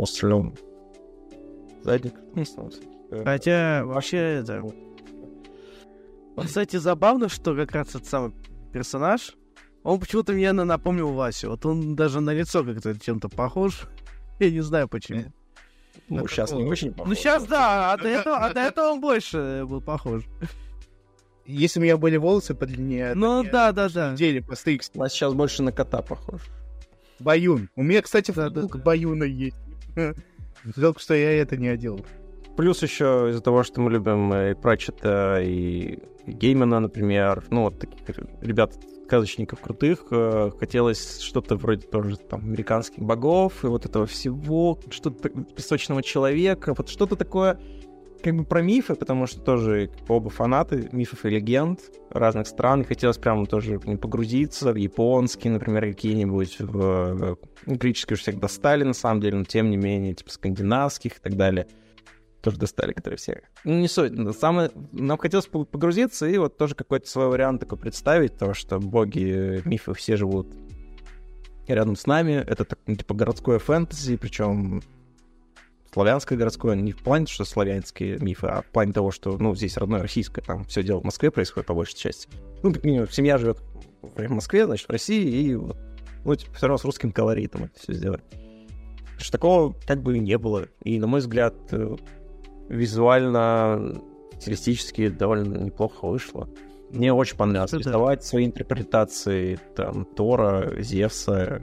остальному. 0.00 0.54
Задник. 1.82 2.14
Хотя, 3.24 3.82
вообще, 3.84 4.40
это... 4.40 4.62
Кстати, 6.36 6.76
забавно, 6.76 7.28
что 7.28 7.54
как 7.54 7.72
раз 7.72 7.90
этот 7.90 8.06
самый 8.06 8.32
персонаж, 8.72 9.34
он 9.82 10.00
почему-то 10.00 10.32
мне 10.32 10.52
напомнил 10.52 11.12
Васю. 11.12 11.50
Вот 11.50 11.64
он 11.66 11.94
даже 11.94 12.20
на 12.20 12.32
лицо 12.32 12.64
как-то 12.64 12.98
чем-то 12.98 13.28
похож. 13.28 13.82
Я 14.40 14.50
не 14.50 14.60
знаю 14.62 14.88
почему. 14.88 15.24
Ну, 16.08 16.26
сейчас 16.26 16.52
не 16.52 16.64
очень 16.64 16.92
похож. 16.92 17.08
Ну, 17.08 17.14
сейчас 17.14 17.46
да, 17.46 17.92
а 17.92 17.96
до, 17.96 18.08
этого, 18.08 18.36
а 18.38 18.52
до 18.52 18.60
этого 18.60 18.92
он 18.92 19.00
больше 19.00 19.64
был 19.66 19.80
похож. 19.80 20.24
Если 21.46 21.78
у 21.78 21.82
меня 21.82 21.96
были 21.98 22.16
волосы 22.16 22.54
подлиннее... 22.54 23.14
Ну, 23.14 23.44
да, 23.44 23.72
да, 23.72 23.88
да. 23.90 24.14
Деле, 24.14 24.42
постригся. 24.42 24.90
У 24.94 24.98
нас 24.98 25.12
сейчас 25.12 25.34
больше 25.34 25.62
на 25.62 25.72
кота 25.72 26.00
похож. 26.00 26.40
Баюн. 27.20 27.68
У 27.76 27.82
меня, 27.82 28.02
кстати, 28.02 28.32
да, 28.32 28.46
футболка 28.46 28.78
да. 28.78 28.84
Баюна 28.84 29.24
есть. 29.24 29.56
Жалко, 30.76 31.00
что 31.00 31.14
я 31.14 31.32
это 31.32 31.56
не 31.56 31.68
одел. 31.68 32.04
Плюс 32.56 32.82
еще 32.82 33.28
из-за 33.30 33.42
того, 33.42 33.62
что 33.62 33.80
мы 33.80 33.90
любим 33.90 34.32
и 34.32 34.54
Пратчета, 34.54 35.40
и 35.42 35.98
Геймена, 36.26 36.80
например, 36.80 37.44
ну, 37.50 37.64
вот 37.64 37.78
таких 37.78 38.00
ребят 38.40 38.74
сказочников 39.04 39.60
крутых, 39.60 40.06
э, 40.10 40.50
хотелось 40.58 41.20
что-то 41.20 41.56
вроде 41.56 41.86
тоже 41.86 42.16
там 42.16 42.40
американских 42.40 43.02
богов 43.02 43.64
и 43.64 43.66
вот 43.66 43.84
этого 43.84 44.06
всего, 44.06 44.78
что-то 44.90 45.28
песочного 45.28 46.02
человека, 46.02 46.74
вот 46.76 46.88
что-то 46.88 47.16
такое 47.16 47.60
как 48.22 48.34
бы 48.34 48.44
про 48.44 48.62
мифы, 48.62 48.94
потому 48.94 49.26
что 49.26 49.40
тоже 49.40 49.90
оба 50.08 50.30
фанаты 50.30 50.88
мифов 50.92 51.26
и 51.26 51.28
легенд 51.28 51.80
разных 52.08 52.46
стран, 52.46 52.80
и 52.80 52.84
хотелось 52.84 53.18
прямо 53.18 53.44
тоже 53.44 53.78
погрузиться. 53.78 54.72
В 54.72 54.76
японские, 54.76 55.52
например, 55.52 55.82
какие-нибудь, 55.82 56.56
в, 56.58 57.36
в 57.36 57.38
греческие 57.66 58.14
уже 58.14 58.22
всех 58.22 58.40
достали, 58.40 58.82
на 58.82 58.94
самом 58.94 59.20
деле, 59.20 59.36
но 59.36 59.44
тем 59.44 59.68
не 59.68 59.76
менее, 59.76 60.14
типа 60.14 60.30
скандинавских 60.30 61.18
и 61.18 61.20
так 61.20 61.36
далее 61.36 61.66
тоже 62.44 62.58
достали, 62.58 62.92
которые 62.92 63.16
все... 63.16 63.42
Ну, 63.64 63.80
не 63.80 63.88
суть. 63.88 64.12
Самое... 64.38 64.70
Нам 64.92 65.16
хотелось 65.16 65.46
погрузиться 65.46 66.26
и 66.26 66.36
вот 66.36 66.58
тоже 66.58 66.74
какой-то 66.74 67.08
свой 67.08 67.28
вариант 67.28 67.60
такой 67.60 67.78
представить, 67.78 68.36
то, 68.36 68.52
что 68.52 68.78
боги, 68.78 69.62
мифы 69.64 69.94
все 69.94 70.16
живут 70.16 70.54
рядом 71.66 71.96
с 71.96 72.06
нами. 72.06 72.32
Это 72.46 72.66
так, 72.66 72.78
ну, 72.86 72.96
типа 72.96 73.14
городское 73.14 73.58
фэнтези, 73.58 74.16
причем 74.16 74.82
славянское 75.90 76.36
городское, 76.36 76.76
не 76.76 76.92
в 76.92 77.02
плане, 77.02 77.26
что 77.26 77.44
славянские 77.44 78.18
мифы, 78.18 78.48
а 78.48 78.62
в 78.62 78.66
плане 78.66 78.92
того, 78.92 79.10
что, 79.10 79.38
ну, 79.38 79.54
здесь 79.54 79.78
родное 79.78 80.02
российское, 80.02 80.42
там 80.42 80.64
все 80.64 80.82
дело 80.82 81.00
в 81.00 81.04
Москве 81.04 81.30
происходит 81.30 81.66
по 81.66 81.74
большей 81.74 81.96
части. 81.96 82.28
Ну, 82.62 82.74
семья 83.10 83.38
живет 83.38 83.62
в 84.02 84.28
Москве, 84.28 84.66
значит, 84.66 84.86
в 84.86 84.92
России, 84.92 85.24
и 85.24 85.54
вот, 85.54 85.78
ну, 86.24 86.34
типа, 86.34 86.52
все 86.54 86.66
равно 86.66 86.78
с 86.78 86.84
русским 86.84 87.10
колоритом 87.10 87.64
это 87.64 87.78
все 87.78 87.94
сделать. 87.94 88.22
Что 89.16 89.32
такого 89.32 89.74
как 89.86 90.02
бы 90.02 90.18
не 90.18 90.36
было. 90.36 90.66
И, 90.82 90.98
на 90.98 91.06
мой 91.06 91.20
взгляд, 91.20 91.54
э, 91.70 91.96
визуально, 92.68 94.00
стилистически 94.38 95.08
довольно 95.08 95.64
неплохо 95.64 96.06
вышло. 96.06 96.48
Мне 96.90 97.12
очень 97.12 97.36
понравилось 97.36 97.72
Это 97.72 97.78
рисовать 97.80 98.20
да. 98.20 98.24
свои 98.24 98.46
интерпретации 98.46 99.58
там 99.74 100.04
Тора, 100.04 100.80
Зевса 100.80 101.62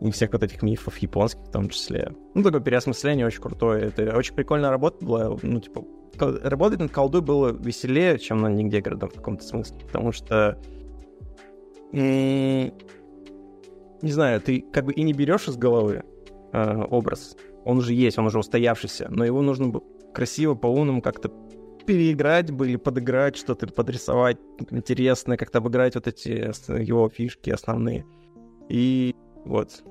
и 0.00 0.10
всех 0.10 0.32
вот 0.32 0.42
этих 0.42 0.62
мифов 0.62 0.96
японских 0.98 1.42
в 1.42 1.50
том 1.50 1.68
числе. 1.68 2.14
Ну, 2.34 2.42
такое 2.42 2.60
переосмысление 2.60 3.26
очень 3.26 3.42
крутое. 3.42 3.88
Это 3.88 4.16
очень 4.16 4.34
прикольная 4.34 4.70
работа 4.70 5.04
была. 5.04 5.36
Ну, 5.42 5.60
типа, 5.60 5.84
работать 6.18 6.78
над 6.80 6.90
колдой 6.90 7.20
было 7.20 7.48
веселее, 7.52 8.18
чем 8.18 8.38
на 8.38 8.48
нигде 8.48 8.80
города 8.80 9.08
в 9.08 9.12
каком-то 9.12 9.44
смысле. 9.44 9.78
Потому 9.80 10.12
что 10.12 10.58
не 11.92 12.72
знаю, 14.02 14.40
ты 14.40 14.60
как 14.60 14.84
бы 14.84 14.92
и 14.92 15.02
не 15.02 15.12
берешь 15.12 15.48
из 15.48 15.56
головы 15.56 16.04
э, 16.52 16.82
образ. 16.90 17.36
Он 17.66 17.78
уже 17.78 17.92
есть, 17.94 18.16
он 18.16 18.26
уже 18.26 18.38
устоявшийся, 18.38 19.08
но 19.10 19.24
его 19.24 19.42
нужно 19.42 19.72
красиво, 20.14 20.54
по-умному 20.54 21.02
как-то 21.02 21.30
переиграть 21.84 22.52
бы 22.52 22.68
или 22.68 22.76
подыграть, 22.76 23.36
что-то 23.36 23.66
подрисовать 23.66 24.38
интересное, 24.70 25.36
как-то 25.36 25.58
обыграть 25.58 25.96
вот 25.96 26.06
эти 26.06 26.28
его 26.80 27.08
фишки 27.08 27.50
основные. 27.50 28.06
И 28.68 29.14
вот. 29.44 29.82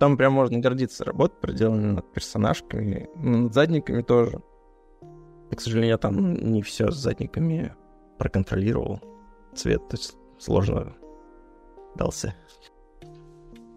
Там 0.00 0.16
прям 0.16 0.32
можно 0.32 0.58
гордиться 0.58 1.04
работой, 1.04 1.40
проделанной 1.40 1.92
над 1.92 2.12
персонажками, 2.12 3.08
над 3.14 3.54
задниками 3.54 4.02
тоже. 4.02 4.42
К 5.54 5.60
сожалению, 5.60 5.90
я 5.92 5.98
там 5.98 6.34
не 6.34 6.62
все 6.62 6.90
с 6.90 6.96
задниками 6.96 7.76
проконтролировал. 8.18 9.00
Цвет 9.54 9.86
то 9.88 9.96
есть 9.96 10.16
сложно 10.38 10.94
дался. 11.94 12.34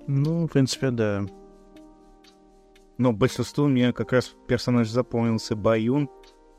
Ну, 0.07 0.47
в 0.47 0.51
принципе, 0.51 0.89
да. 0.89 1.25
Но 2.97 3.11
большинству 3.11 3.67
мне 3.67 3.91
как 3.93 4.13
раз 4.13 4.35
персонаж 4.47 4.89
запомнился 4.89 5.55
Баюн. 5.55 6.09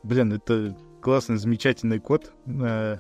Блин, 0.03 0.33
это 0.33 0.77
классный, 1.01 1.37
замечательный 1.37 1.99
код. 1.99 2.33
Э, 2.47 2.99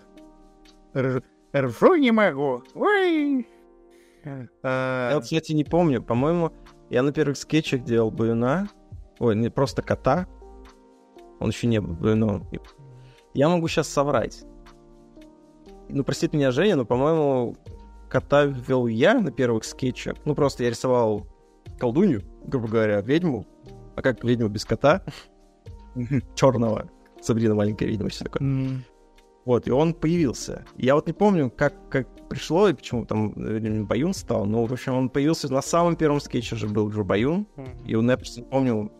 ржу 1.54 1.94
не 1.96 2.12
могу. 2.12 2.62
Ой! 2.74 3.46
А... 4.62 5.12
Я, 5.12 5.20
кстати, 5.20 5.52
не 5.52 5.64
помню. 5.64 6.02
По-моему, 6.02 6.52
я 6.90 7.02
на 7.02 7.12
первых 7.12 7.36
скетчах 7.36 7.84
делал 7.84 8.10
Баюна. 8.10 8.68
Ой, 9.18 9.36
не 9.36 9.50
просто 9.50 9.82
кота. 9.82 10.26
Он 11.38 11.50
еще 11.50 11.66
не 11.66 11.80
был 11.80 11.94
Баюном. 11.94 12.48
Я 13.34 13.48
могу 13.48 13.68
сейчас 13.68 13.88
соврать. 13.88 14.44
Ну, 15.88 16.02
простите 16.04 16.36
меня, 16.36 16.50
Женя, 16.50 16.76
но, 16.76 16.84
по-моему, 16.84 17.56
кота 18.08 18.44
ввел 18.44 18.86
я 18.86 19.20
на 19.20 19.30
первых 19.30 19.64
скетчах. 19.64 20.16
Ну, 20.24 20.34
просто 20.34 20.64
я 20.64 20.70
рисовал 20.70 21.26
колдунью, 21.78 22.22
грубо 22.44 22.68
говоря, 22.68 23.00
ведьму. 23.00 23.46
А 23.94 24.02
как 24.02 24.22
ведьму 24.24 24.48
без 24.48 24.64
кота? 24.64 25.02
Черного. 26.34 26.90
Сабрина 27.20 27.54
маленькая 27.54 27.86
ведьма, 27.86 28.08
все 28.08 28.24
такое. 28.24 28.82
Вот, 29.46 29.68
и 29.68 29.70
он 29.70 29.94
появился. 29.94 30.64
Я 30.76 30.96
вот 30.96 31.06
не 31.06 31.12
помню, 31.12 31.50
как, 31.50 31.88
как 31.88 32.08
пришло 32.28 32.68
и 32.68 32.74
почему 32.74 33.06
там 33.06 33.32
видимо, 33.36 33.86
Баюн 33.86 34.12
стал, 34.12 34.44
но, 34.44 34.64
в 34.64 34.72
общем, 34.72 34.94
он 34.94 35.08
появился 35.08 35.52
на 35.52 35.62
самом 35.62 35.94
первом 35.94 36.18
скетче 36.20 36.56
же 36.56 36.66
был 36.66 36.90
Джо 36.90 37.04
Баюн, 37.04 37.46
и 37.84 37.94
он, 37.94 38.10
я 38.10 38.16
просто 38.16 38.42
помню 38.42 38.90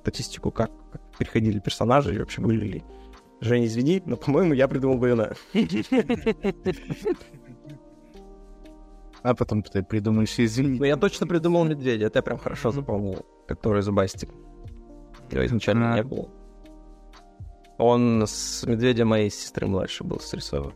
статистику, 0.00 0.50
как, 0.50 0.72
как 0.90 1.00
переходили 1.16 1.60
персонажи 1.60 2.12
и 2.14 2.18
вообще 2.18 2.40
были 2.40 2.66
ли. 2.66 2.84
Женя, 3.40 3.66
извини, 3.66 4.02
но, 4.04 4.16
по-моему, 4.16 4.52
я 4.54 4.66
придумал 4.66 4.98
Баюна. 4.98 5.34
А 9.24 9.34
потом 9.34 9.62
ты 9.62 9.82
придумаешь, 9.82 10.38
извини. 10.38 10.78
Ну, 10.78 10.84
я 10.84 10.96
точно 10.98 11.26
придумал 11.26 11.64
медведя, 11.64 12.06
это 12.06 12.18
я 12.18 12.22
прям 12.22 12.36
хорошо 12.36 12.70
запомнил, 12.72 13.24
который 13.48 13.80
зубастик. 13.80 14.28
Его 15.30 15.46
изначально 15.46 15.94
а. 15.94 15.96
не 15.96 16.02
было. 16.02 16.28
Он 17.78 18.24
с 18.26 18.64
медведя 18.66 19.06
моей 19.06 19.30
сестры 19.30 19.66
младшей 19.66 20.06
был 20.06 20.20
срисован. 20.20 20.74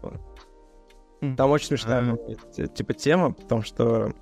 Хм. 1.21 1.37
Там 1.37 1.51
очень 1.51 1.67
смешная 1.67 2.17
а. 2.17 2.67
типа 2.69 2.95
тема, 2.95 3.33
потому 3.35 3.61
что... 3.63 4.15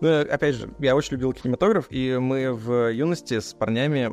Ну, 0.00 0.20
опять 0.20 0.54
же, 0.54 0.72
я 0.78 0.94
очень 0.94 1.14
любил 1.14 1.32
кинематограф, 1.32 1.88
и 1.90 2.16
мы 2.16 2.52
в 2.52 2.92
юности 2.92 3.40
с 3.40 3.54
парнями 3.54 4.06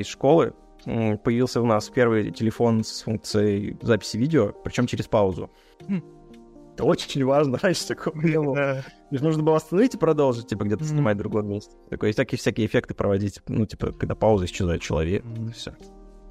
из 0.00 0.08
школы 0.08 0.54
появился 0.84 1.62
у 1.62 1.66
нас 1.66 1.88
первый 1.88 2.32
телефон 2.32 2.82
с 2.82 3.02
функцией 3.02 3.78
записи 3.80 4.16
видео, 4.16 4.52
причем 4.64 4.88
через 4.88 5.06
паузу. 5.06 5.50
Это 6.80 6.88
очень 6.88 7.24
важно, 7.26 7.58
раньше 7.62 7.88
такого 7.88 8.18
не 8.22 8.40
было. 8.40 8.82
Лишь 9.10 9.20
нужно 9.20 9.42
было 9.42 9.56
остановить 9.56 9.94
и 9.94 9.98
продолжить, 9.98 10.46
типа, 10.46 10.64
где-то 10.64 10.84
снимать 10.84 11.16
в 11.16 11.18
другом 11.18 11.48
месте. 11.48 11.76
Такое, 11.90 12.12
всякие, 12.12 12.38
всякие 12.38 12.66
эффекты 12.66 12.94
проводить, 12.94 13.40
ну, 13.48 13.66
типа, 13.66 13.92
когда 13.92 14.14
пауза 14.14 14.46
исчезает 14.46 14.80
человек, 14.80 15.22
все. 15.54 15.74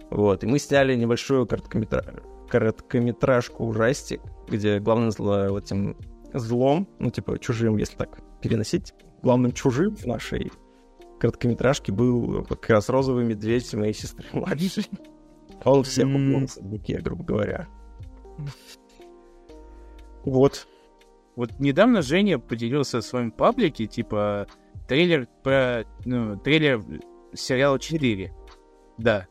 Вот, 0.09 0.43
и 0.43 0.47
мы 0.47 0.57
сняли 0.57 0.95
небольшую 0.95 1.45
короткометра... 1.45 2.23
короткометражку 2.49 3.63
ужастик, 3.63 4.21
где 4.47 4.79
главным 4.79 5.11
зло, 5.11 5.49
вот 5.49 5.65
этим 5.65 5.95
злом, 6.33 6.89
ну, 6.97 7.11
типа, 7.11 7.37
чужим, 7.37 7.77
если 7.77 7.95
так 7.95 8.19
переносить, 8.41 8.95
главным 9.21 9.51
чужим 9.51 9.95
в 9.95 10.05
нашей 10.07 10.51
короткометражке 11.19 11.91
был 11.91 12.43
как 12.45 12.67
раз 12.69 12.89
розовый 12.89 13.23
медведь 13.23 13.71
моей 13.75 13.93
сестры 13.93 14.25
младшей. 14.33 14.87
Он 15.63 15.83
всех 15.83 16.07
упнулся 16.07 16.59
в 16.59 17.01
грубо 17.03 17.23
говоря. 17.23 17.67
Вот. 20.29 20.67
Вот 21.35 21.59
недавно 21.59 22.01
Женя 22.01 22.37
поделился 22.37 22.99
в 22.99 23.05
своем 23.05 23.31
паблике, 23.31 23.87
типа, 23.87 24.47
трейлер 24.87 25.27
про... 25.43 25.85
Ну, 26.05 26.37
трейлер 26.37 26.83
сериала 27.33 27.79
4. 27.79 28.33
Да. 28.97 29.27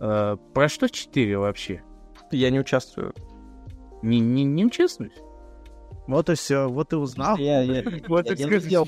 А, 0.00 0.36
про 0.36 0.68
что 0.68 0.88
4 0.88 1.38
вообще? 1.38 1.82
Я 2.30 2.50
не 2.50 2.60
участвую. 2.60 3.14
Не, 4.02 4.20
не, 4.20 4.44
не 4.44 4.66
участвуешь? 4.66 5.16
Вот 6.06 6.28
и 6.28 6.34
все, 6.34 6.68
вот 6.68 6.92
и 6.92 6.96
узнал. 6.96 7.36
Я, 7.38 7.62
я, 7.62 7.82
вот 8.08 8.26
я, 8.26 8.34
я, 8.34 8.46
видел, 8.46 8.86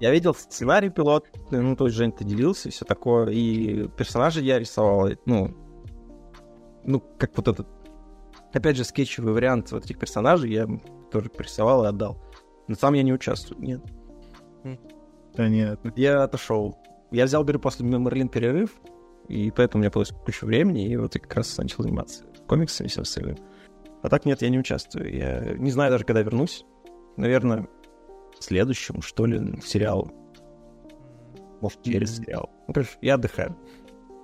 я 0.00 0.10
видел 0.10 0.34
сценарий 0.34 0.90
пилот, 0.90 1.26
ну, 1.50 1.76
то 1.76 1.86
есть 1.86 1.96
Жень, 1.96 2.12
ты 2.12 2.24
делился 2.24 2.68
и 2.68 2.72
все 2.72 2.84
такое, 2.84 3.28
и 3.30 3.88
персонажи 3.88 4.40
я 4.40 4.58
рисовал, 4.58 5.10
ну, 5.26 5.54
ну, 6.84 7.02
как 7.18 7.36
вот 7.36 7.48
этот 7.48 7.66
Опять 8.54 8.76
же, 8.76 8.84
скетчевый 8.84 9.34
вариант 9.34 9.72
вот 9.72 9.84
этих 9.84 9.98
персонажей 9.98 10.52
я 10.52 10.68
тоже 11.10 11.28
порисовал 11.28 11.84
и 11.84 11.88
отдал. 11.88 12.22
Но 12.68 12.76
сам 12.76 12.94
я 12.94 13.02
не 13.02 13.12
участвую, 13.12 13.60
нет. 13.60 13.82
Понятно. 15.36 15.92
Я 15.96 16.22
отошел. 16.22 16.78
Я 17.10 17.24
взял, 17.24 17.42
говорю, 17.42 17.58
после 17.58 17.84
Мерлин 17.84 18.28
перерыв, 18.28 18.70
и 19.28 19.50
поэтому 19.50 19.80
у 19.80 19.82
меня 19.82 19.90
появилось 19.90 20.14
куча 20.24 20.44
времени, 20.44 20.88
и 20.88 20.96
вот 20.96 21.14
я 21.16 21.20
как 21.20 21.34
раз 21.34 21.56
начал 21.58 21.82
заниматься 21.82 22.24
комиксами 22.46 22.88
всем 22.88 23.02
остальным. 23.02 23.36
А 24.02 24.08
так 24.08 24.24
нет, 24.24 24.42
я 24.42 24.50
не 24.50 24.58
участвую. 24.58 25.12
Я 25.12 25.54
не 25.54 25.70
знаю 25.70 25.90
даже, 25.90 26.04
когда 26.04 26.22
вернусь. 26.22 26.64
Наверное, 27.16 27.66
в 28.38 28.44
следующем, 28.44 29.02
что 29.02 29.26
ли, 29.26 29.60
сериал. 29.62 30.10
Может, 31.60 31.82
через 31.82 32.18
сериал. 32.18 32.50
Ну, 32.68 32.74
короче, 32.74 32.90
я 33.00 33.14
отдыхаю. 33.14 33.56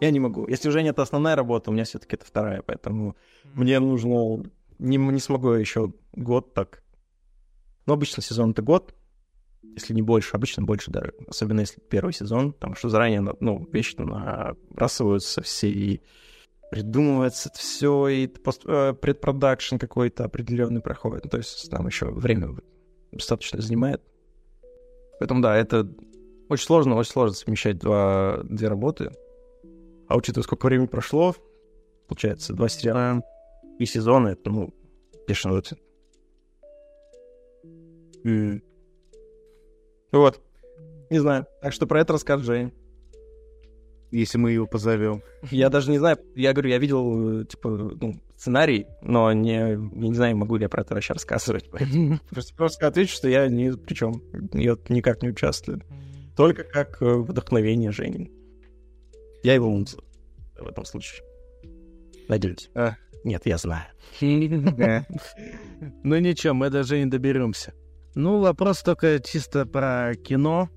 Я 0.01 0.11
не 0.11 0.21
могу. 0.21 0.47
Если 0.47 0.69
уже 0.69 0.83
нет 0.83 0.99
основная 0.99 1.37
работа, 1.37 1.71
у 1.71 1.75
меня 1.75 1.85
все-таки 1.85 2.17
это 2.17 2.25
вторая, 2.25 2.63
поэтому 2.63 3.17
мне 3.55 3.79
нужно... 3.81 4.43
Не, 4.79 4.97
не 4.97 5.21
смогу 5.21 5.51
еще 5.51 5.93
год 6.13 6.55
так. 6.55 6.83
Но 7.87 7.95
обычно 7.95 8.23
сезон 8.23 8.53
это 8.53 8.63
год, 8.63 8.95
если 9.63 9.93
не 9.93 10.03
больше, 10.03 10.37
обычно 10.37 10.63
больше 10.63 10.91
даже. 10.91 11.13
Особенно 11.29 11.61
если 11.61 11.81
первый 11.81 12.13
сезон, 12.15 12.53
потому 12.53 12.75
что 12.77 12.89
заранее, 12.89 13.37
ну, 13.41 13.69
вещи 13.73 13.97
набрасываются 13.99 15.43
все 15.43 15.71
и 15.71 16.01
придумывается 16.71 17.51
все, 17.55 18.09
и 18.09 18.27
пост, 18.27 18.63
э, 18.65 18.95
предпродакшн 18.95 19.77
какой-то 19.77 20.25
определенный 20.25 20.81
проходит. 20.81 21.25
Ну, 21.25 21.31
то 21.31 21.39
есть 21.39 21.69
там 21.71 21.87
еще 21.87 22.07
время 22.07 22.57
достаточно 23.13 23.61
занимает. 23.61 24.01
Поэтому 25.19 25.43
да, 25.43 25.57
это 25.57 25.87
Очень 26.49 26.65
сложно, 26.67 26.97
очень 26.97 27.13
сложно 27.13 27.35
совмещать 27.37 27.79
два, 27.79 28.41
две 28.45 28.69
работы. 28.69 29.13
А 30.11 30.17
учитывая, 30.17 30.43
сколько 30.43 30.67
времени 30.67 30.89
прошло, 30.89 31.37
получается, 32.09 32.53
два 32.53 32.69
сериала 32.69 33.23
и 33.79 33.87
сезоны, 33.87 34.31
это, 34.31 34.51
ну, 34.51 34.75
бешено. 35.29 35.63
Mm. 38.25 38.61
Вот. 40.11 40.43
Не 41.11 41.21
знаю. 41.21 41.47
Так 41.63 41.73
что 41.73 41.87
про 41.87 42.01
это 42.01 42.15
расскажет 42.15 42.45
Жень. 42.45 42.73
Если 44.11 44.37
мы 44.37 44.51
его 44.51 44.67
позовем. 44.67 45.23
Я 45.53 45.69
даже 45.71 45.93
не 45.93 45.99
знаю. 45.99 46.19
Я 46.35 46.55
говорю, 46.55 46.71
я 46.71 46.79
видел, 46.79 47.45
типа, 47.45 47.69
ну, 47.71 48.21
сценарий, 48.37 48.89
но 49.03 49.33
не, 49.33 49.53
я 49.53 49.77
не 49.77 50.15
знаю, 50.15 50.37
могу 50.37 50.57
ли 50.57 50.65
я 50.65 50.69
про 50.69 50.83
это 50.83 50.95
вообще 50.95 51.13
рассказывать. 51.13 51.71
Просто, 51.71 52.55
просто 52.57 52.89
отвечу, 52.89 53.15
что 53.15 53.29
я 53.29 53.47
ни 53.47 53.71
при 53.71 53.95
чем. 53.95 54.25
Я 54.55 54.77
никак 54.89 55.23
не 55.23 55.29
участвую. 55.29 55.83
Только 56.37 56.65
как 56.65 57.01
э, 57.01 57.15
вдохновение 57.15 57.93
Жени. 57.93 58.33
Я 59.43 59.55
его 59.55 59.71
муза 59.71 59.99
в 60.59 60.67
этом 60.67 60.85
случае. 60.85 61.23
Надеюсь. 62.29 62.71
А. 62.75 62.95
Нет, 63.25 63.47
я 63.47 63.59
знаю. 63.59 63.87
Ну 66.03 66.19
ничего, 66.19 66.55
мы 66.55 66.69
даже 66.69 66.99
не 66.99 67.07
доберемся. 67.07 67.73
Ну, 68.15 68.41
вопрос 68.41 68.83
только 68.83 69.21
чисто 69.21 69.67
про 69.67 70.15
кино. 70.15 70.69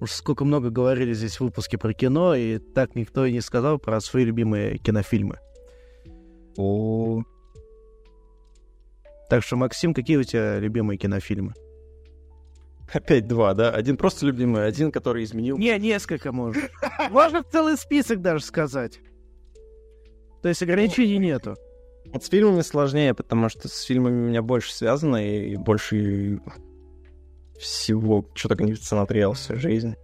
Уж 0.00 0.12
сколько 0.12 0.44
много 0.44 0.70
говорили 0.70 1.12
здесь 1.12 1.36
в 1.36 1.40
выпуске 1.42 1.78
про 1.78 1.92
кино, 1.92 2.34
и 2.34 2.58
так 2.58 2.94
никто 2.94 3.24
и 3.24 3.32
не 3.32 3.40
сказал 3.40 3.78
про 3.78 4.00
свои 4.00 4.24
любимые 4.24 4.78
кинофильмы. 4.78 5.38
О. 6.56 7.22
Так 9.30 9.42
что, 9.42 9.56
Максим, 9.56 9.94
какие 9.94 10.16
у 10.16 10.24
тебя 10.24 10.58
любимые 10.58 10.98
кинофильмы? 10.98 11.54
Опять 12.92 13.26
два, 13.26 13.54
да? 13.54 13.70
Один 13.70 13.96
просто 13.96 14.26
любимый, 14.26 14.66
один, 14.66 14.92
который 14.92 15.24
изменил. 15.24 15.56
Не, 15.56 15.78
несколько 15.78 16.30
можно. 16.32 16.62
Можно 17.10 17.42
целый 17.42 17.76
список 17.76 18.20
даже 18.20 18.44
сказать. 18.44 19.00
То 20.42 20.48
есть 20.48 20.62
ограничений 20.62 21.18
нету. 21.18 21.56
Вот 22.06 22.24
с 22.24 22.28
фильмами 22.28 22.60
сложнее, 22.60 23.14
потому 23.14 23.48
что 23.48 23.68
с 23.68 23.82
фильмами 23.82 24.26
у 24.26 24.28
меня 24.28 24.42
больше 24.42 24.74
связано 24.74 25.24
и 25.24 25.56
больше 25.56 26.40
всего, 27.58 28.28
что 28.34 28.48
только 28.48 28.64
не 28.64 28.74
смотрел 28.74 29.32
всю 29.32 29.56
жизнь. 29.56 29.94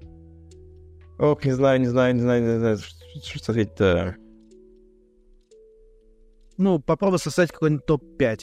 Ох, 1.19 1.45
не 1.45 1.53
знаю, 1.53 1.81
не 1.81 1.87
знаю, 1.87 2.15
не 2.15 2.21
знаю, 2.21 2.43
не 2.43 2.59
знаю, 2.59 2.79
что, 2.79 3.39
что 3.39 3.53
ответить-то. 3.53 4.17
Ну, 6.57 6.79
попробуй 6.79 7.19
составить 7.19 7.53
какой-нибудь 7.53 7.87
топ-5 7.87 8.41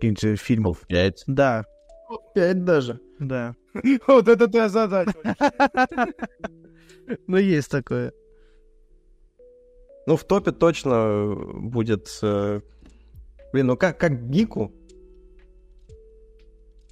каких-нибудь 0.00 0.40
фильмов. 0.40 0.82
Пять? 0.86 1.24
Да. 1.26 1.64
Пять 2.34 2.64
даже? 2.64 3.00
Да. 3.18 3.54
Вот 4.06 4.28
это 4.28 4.48
твоя 4.48 4.68
задача. 4.68 5.14
Ну, 7.28 7.36
есть 7.36 7.70
такое. 7.70 8.12
Ну, 10.06 10.16
в 10.16 10.24
топе 10.24 10.50
точно 10.50 11.36
будет... 11.54 12.08
Э, 12.20 12.60
блин, 13.52 13.66
ну 13.66 13.76
как, 13.76 13.98
как 13.98 14.28
Гику? 14.28 14.72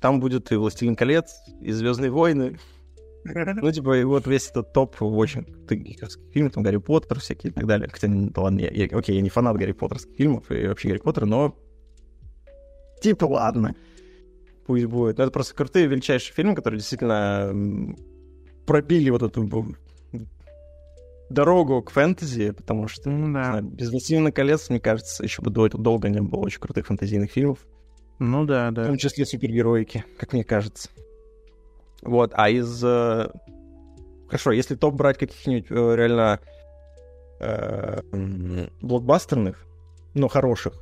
Там 0.01 0.21
будет 0.21 0.53
и 0.53 0.57
«Властелин 0.57 0.95
колец», 0.95 1.35
и 1.61 1.73
«Звездные 1.73 2.11
войны». 2.11 2.59
Ну, 3.25 3.73
типа, 3.73 3.99
и 3.99 4.05
вот 4.05 4.27
весь 4.27 4.51
этот 4.51 4.73
топ 4.73 5.01
очень 5.01 5.47
фильмы, 6.33 6.51
там 6.51 6.62
Гарри 6.62 6.77
Поттер 6.77 7.21
всякие 7.21 7.51
и 7.51 7.55
так 7.55 7.67
далее. 7.67 7.89
Хотя, 7.91 8.09
ладно, 8.37 8.61
я, 8.61 8.71
я, 8.71 8.97
окей, 8.97 9.17
я 9.17 9.23
не 9.23 9.31
фанат 9.31 9.57
Гарри 9.57 9.73
Поттерских 9.73 10.15
фильмов 10.15 10.51
и 10.51 10.67
вообще 10.67 10.89
Гарри 10.89 10.99
Поттера, 11.01 11.25
но 11.25 11.57
типа, 13.01 13.25
ладно, 13.25 13.75
пусть 14.67 14.87
будет. 14.87 15.19
Но 15.19 15.25
это 15.25 15.33
просто 15.33 15.55
крутые, 15.55 15.87
величайшие 15.87 16.35
фильмы, 16.35 16.55
которые 16.55 16.79
действительно 16.79 17.97
пробили 18.67 19.11
вот 19.11 19.23
эту 19.23 19.77
дорогу 21.31 21.83
к 21.83 21.91
фэнтези, 21.91 22.53
потому 22.53 22.89
что 22.89 23.11
ну, 23.11 23.33
да. 23.33 23.45
знаю, 23.45 23.65
без 23.65 23.91
«Властелина 23.91 24.33
колец», 24.33 24.71
мне 24.71 24.81
кажется, 24.81 25.23
еще 25.25 25.43
бы 25.43 25.51
долго 25.51 26.09
не 26.09 26.21
было 26.21 26.41
очень 26.41 26.61
крутых 26.61 26.87
фэнтезийных 26.87 27.31
фильмов. 27.31 27.59
Ну 28.19 28.45
да, 28.45 28.71
да. 28.71 28.85
В 28.85 28.87
том 28.87 28.99
числе 28.99 29.27
супергероики, 29.27 30.05
как 30.19 30.33
мне 30.33 30.45
кажется. 30.45 30.89
Вот, 32.03 32.33
а 32.35 32.49
из... 32.51 32.83
Э... 32.85 33.29
Хорошо, 34.29 34.53
если 34.53 34.75
топ 34.75 34.95
брать 34.95 35.19
каких-нибудь 35.19 35.71
э, 35.71 35.97
реально 35.97 36.41
э, 37.41 38.01
блокбастерных, 38.81 39.65
но 40.15 40.29
хороших. 40.29 40.75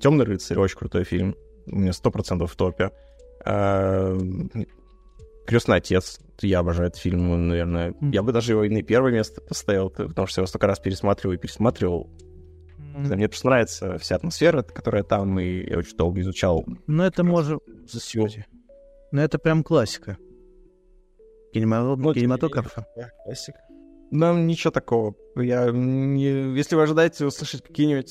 Темный 0.00 0.24
рыцарь 0.24 0.58
очень 0.58 0.78
крутой 0.78 1.04
фильм. 1.04 1.36
У 1.66 1.76
меня 1.76 1.92
сто 1.92 2.10
процентов 2.10 2.52
в 2.52 2.56
топе. 2.56 2.90
Э, 3.44 4.18
Крестный 5.46 5.76
отец. 5.76 6.18
Я 6.40 6.58
обожаю 6.58 6.88
этот 6.88 7.00
фильм, 7.00 7.48
наверное. 7.48 7.92
Mm-hmm. 7.92 8.12
Я 8.12 8.22
бы 8.22 8.32
даже 8.32 8.52
его 8.52 8.64
и 8.64 8.68
на 8.68 8.82
первое 8.82 9.12
место 9.12 9.40
поставил, 9.40 9.90
потому 9.90 10.26
что 10.26 10.40
я 10.40 10.42
его 10.42 10.48
столько 10.48 10.66
раз 10.66 10.80
пересматривал 10.80 11.34
и 11.34 11.38
пересматривал. 11.38 12.10
Mm-hmm. 12.78 13.16
Мне 13.16 13.28
просто 13.28 13.46
нравится 13.46 13.98
вся 13.98 14.16
атмосфера, 14.16 14.62
которая 14.62 15.04
там, 15.04 15.38
и 15.38 15.70
я 15.70 15.78
очень 15.78 15.96
долго 15.96 16.20
изучал. 16.20 16.64
Ну, 16.86 17.02
это 17.04 17.22
может... 17.22 17.62
Ну, 19.12 19.20
это 19.20 19.38
прям 19.38 19.62
классика. 19.62 20.18
Кинематограф. 21.52 22.04
Ну, 22.04 22.12
кинематографа. 22.12 22.86
Классика. 23.24 23.60
Нам 24.10 24.46
ничего 24.46 24.72
такого. 24.72 25.14
Я 25.36 25.70
не... 25.70 26.56
Если 26.56 26.74
вы 26.74 26.82
ожидаете 26.82 27.24
услышать 27.24 27.62
какие-нибудь 27.62 28.10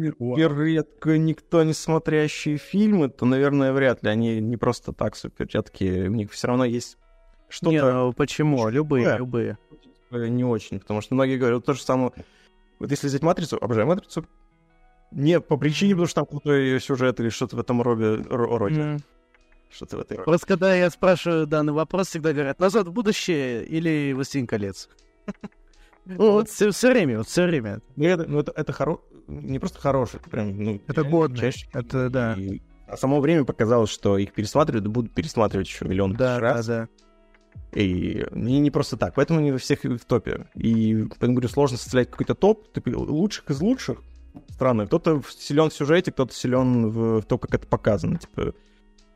супер 0.00 0.58
редко 0.58 1.18
никто 1.18 1.62
не 1.62 1.72
смотрящие 1.72 2.56
фильмы, 2.56 3.08
то, 3.08 3.26
наверное, 3.26 3.72
вряд 3.72 4.02
ли. 4.02 4.10
Они 4.10 4.40
не 4.40 4.56
просто 4.56 4.92
так 4.92 5.16
супер 5.16 5.48
редкие. 5.52 6.08
У 6.08 6.12
них 6.12 6.32
все 6.32 6.48
равно 6.48 6.64
есть 6.64 6.98
что-то... 7.48 7.70
Не, 7.70 7.82
ну 7.82 8.12
почему? 8.12 8.68
Любые, 8.68 9.18
любые. 9.18 9.58
Не 10.10 10.44
очень, 10.44 10.80
потому 10.80 11.00
что 11.00 11.14
многие 11.14 11.38
говорят 11.38 11.64
то 11.64 11.72
же 11.72 11.82
самое. 11.82 12.12
Вот 12.78 12.90
если 12.90 13.06
взять 13.06 13.22
«Матрицу», 13.22 13.58
обожаю 13.60 13.86
«Матрицу», 13.86 14.26
не 15.12 15.40
по 15.40 15.56
причине, 15.56 15.92
потому 15.92 16.06
что 16.06 16.14
там 16.16 16.26
крутой 16.26 16.80
сюжет 16.80 17.20
или 17.20 17.28
что-то 17.28 17.56
в 17.56 17.60
этом 17.60 17.82
роде, 17.82 18.22
роде. 18.28 18.80
Mm. 18.80 19.00
Что-то 19.70 19.98
в 19.98 20.00
этой 20.00 20.16
роде. 20.16 20.24
Просто 20.24 20.46
когда 20.46 20.74
я 20.74 20.90
спрашиваю 20.90 21.46
данный 21.46 21.72
вопрос, 21.72 22.08
всегда 22.08 22.32
говорят 22.32 22.58
«Назад 22.58 22.88
в 22.88 22.92
будущее» 22.92 23.64
или 23.64 24.12
«Властелин 24.12 24.46
колец». 24.46 24.88
Ну, 26.04 26.32
вот 26.32 26.48
все, 26.48 26.72
все 26.72 26.90
время, 26.90 27.18
вот 27.18 27.28
все 27.28 27.46
время. 27.46 27.80
Ну, 27.94 28.04
это, 28.04 28.24
ну, 28.26 28.40
это, 28.40 28.52
это 28.56 28.72
хоро... 28.72 28.98
не 29.40 29.58
просто 29.58 29.78
хороший, 29.78 30.16
это 30.16 30.30
прям, 30.30 30.56
ну... 30.56 30.80
Это 30.86 31.04
годно. 31.04 31.36
Чаще. 31.36 31.68
Это, 31.72 32.10
да. 32.10 32.34
И... 32.34 32.60
А 32.86 32.96
само 32.96 33.20
время 33.20 33.44
показалось, 33.44 33.90
что 33.90 34.18
их 34.18 34.32
пересматривают, 34.32 34.86
будут 34.86 35.14
пересматривать 35.14 35.66
еще 35.66 35.86
миллион 35.86 36.14
да, 36.14 36.38
раз. 36.38 36.66
Да, 36.66 36.88
да. 37.72 37.78
И 37.80 38.26
не, 38.32 38.58
не 38.60 38.70
просто 38.70 38.96
так. 38.96 39.14
Поэтому 39.14 39.38
они 39.38 39.52
во 39.52 39.58
всех 39.58 39.84
в 39.84 40.04
топе. 40.04 40.46
И, 40.54 41.06
поэтому 41.08 41.32
говорю, 41.32 41.48
сложно 41.48 41.78
составлять 41.78 42.10
какой-то 42.10 42.34
топ 42.34 42.68
лучших 42.86 43.50
из 43.50 43.60
лучших. 43.60 44.02
Странно. 44.50 44.86
Кто-то 44.86 45.22
силен 45.30 45.70
в 45.70 45.74
сюжете, 45.74 46.12
кто-то 46.12 46.34
силен 46.34 46.90
в, 46.90 47.20
в 47.20 47.24
том, 47.24 47.38
как 47.38 47.54
это 47.54 47.66
показано. 47.66 48.18
Типа, 48.18 48.54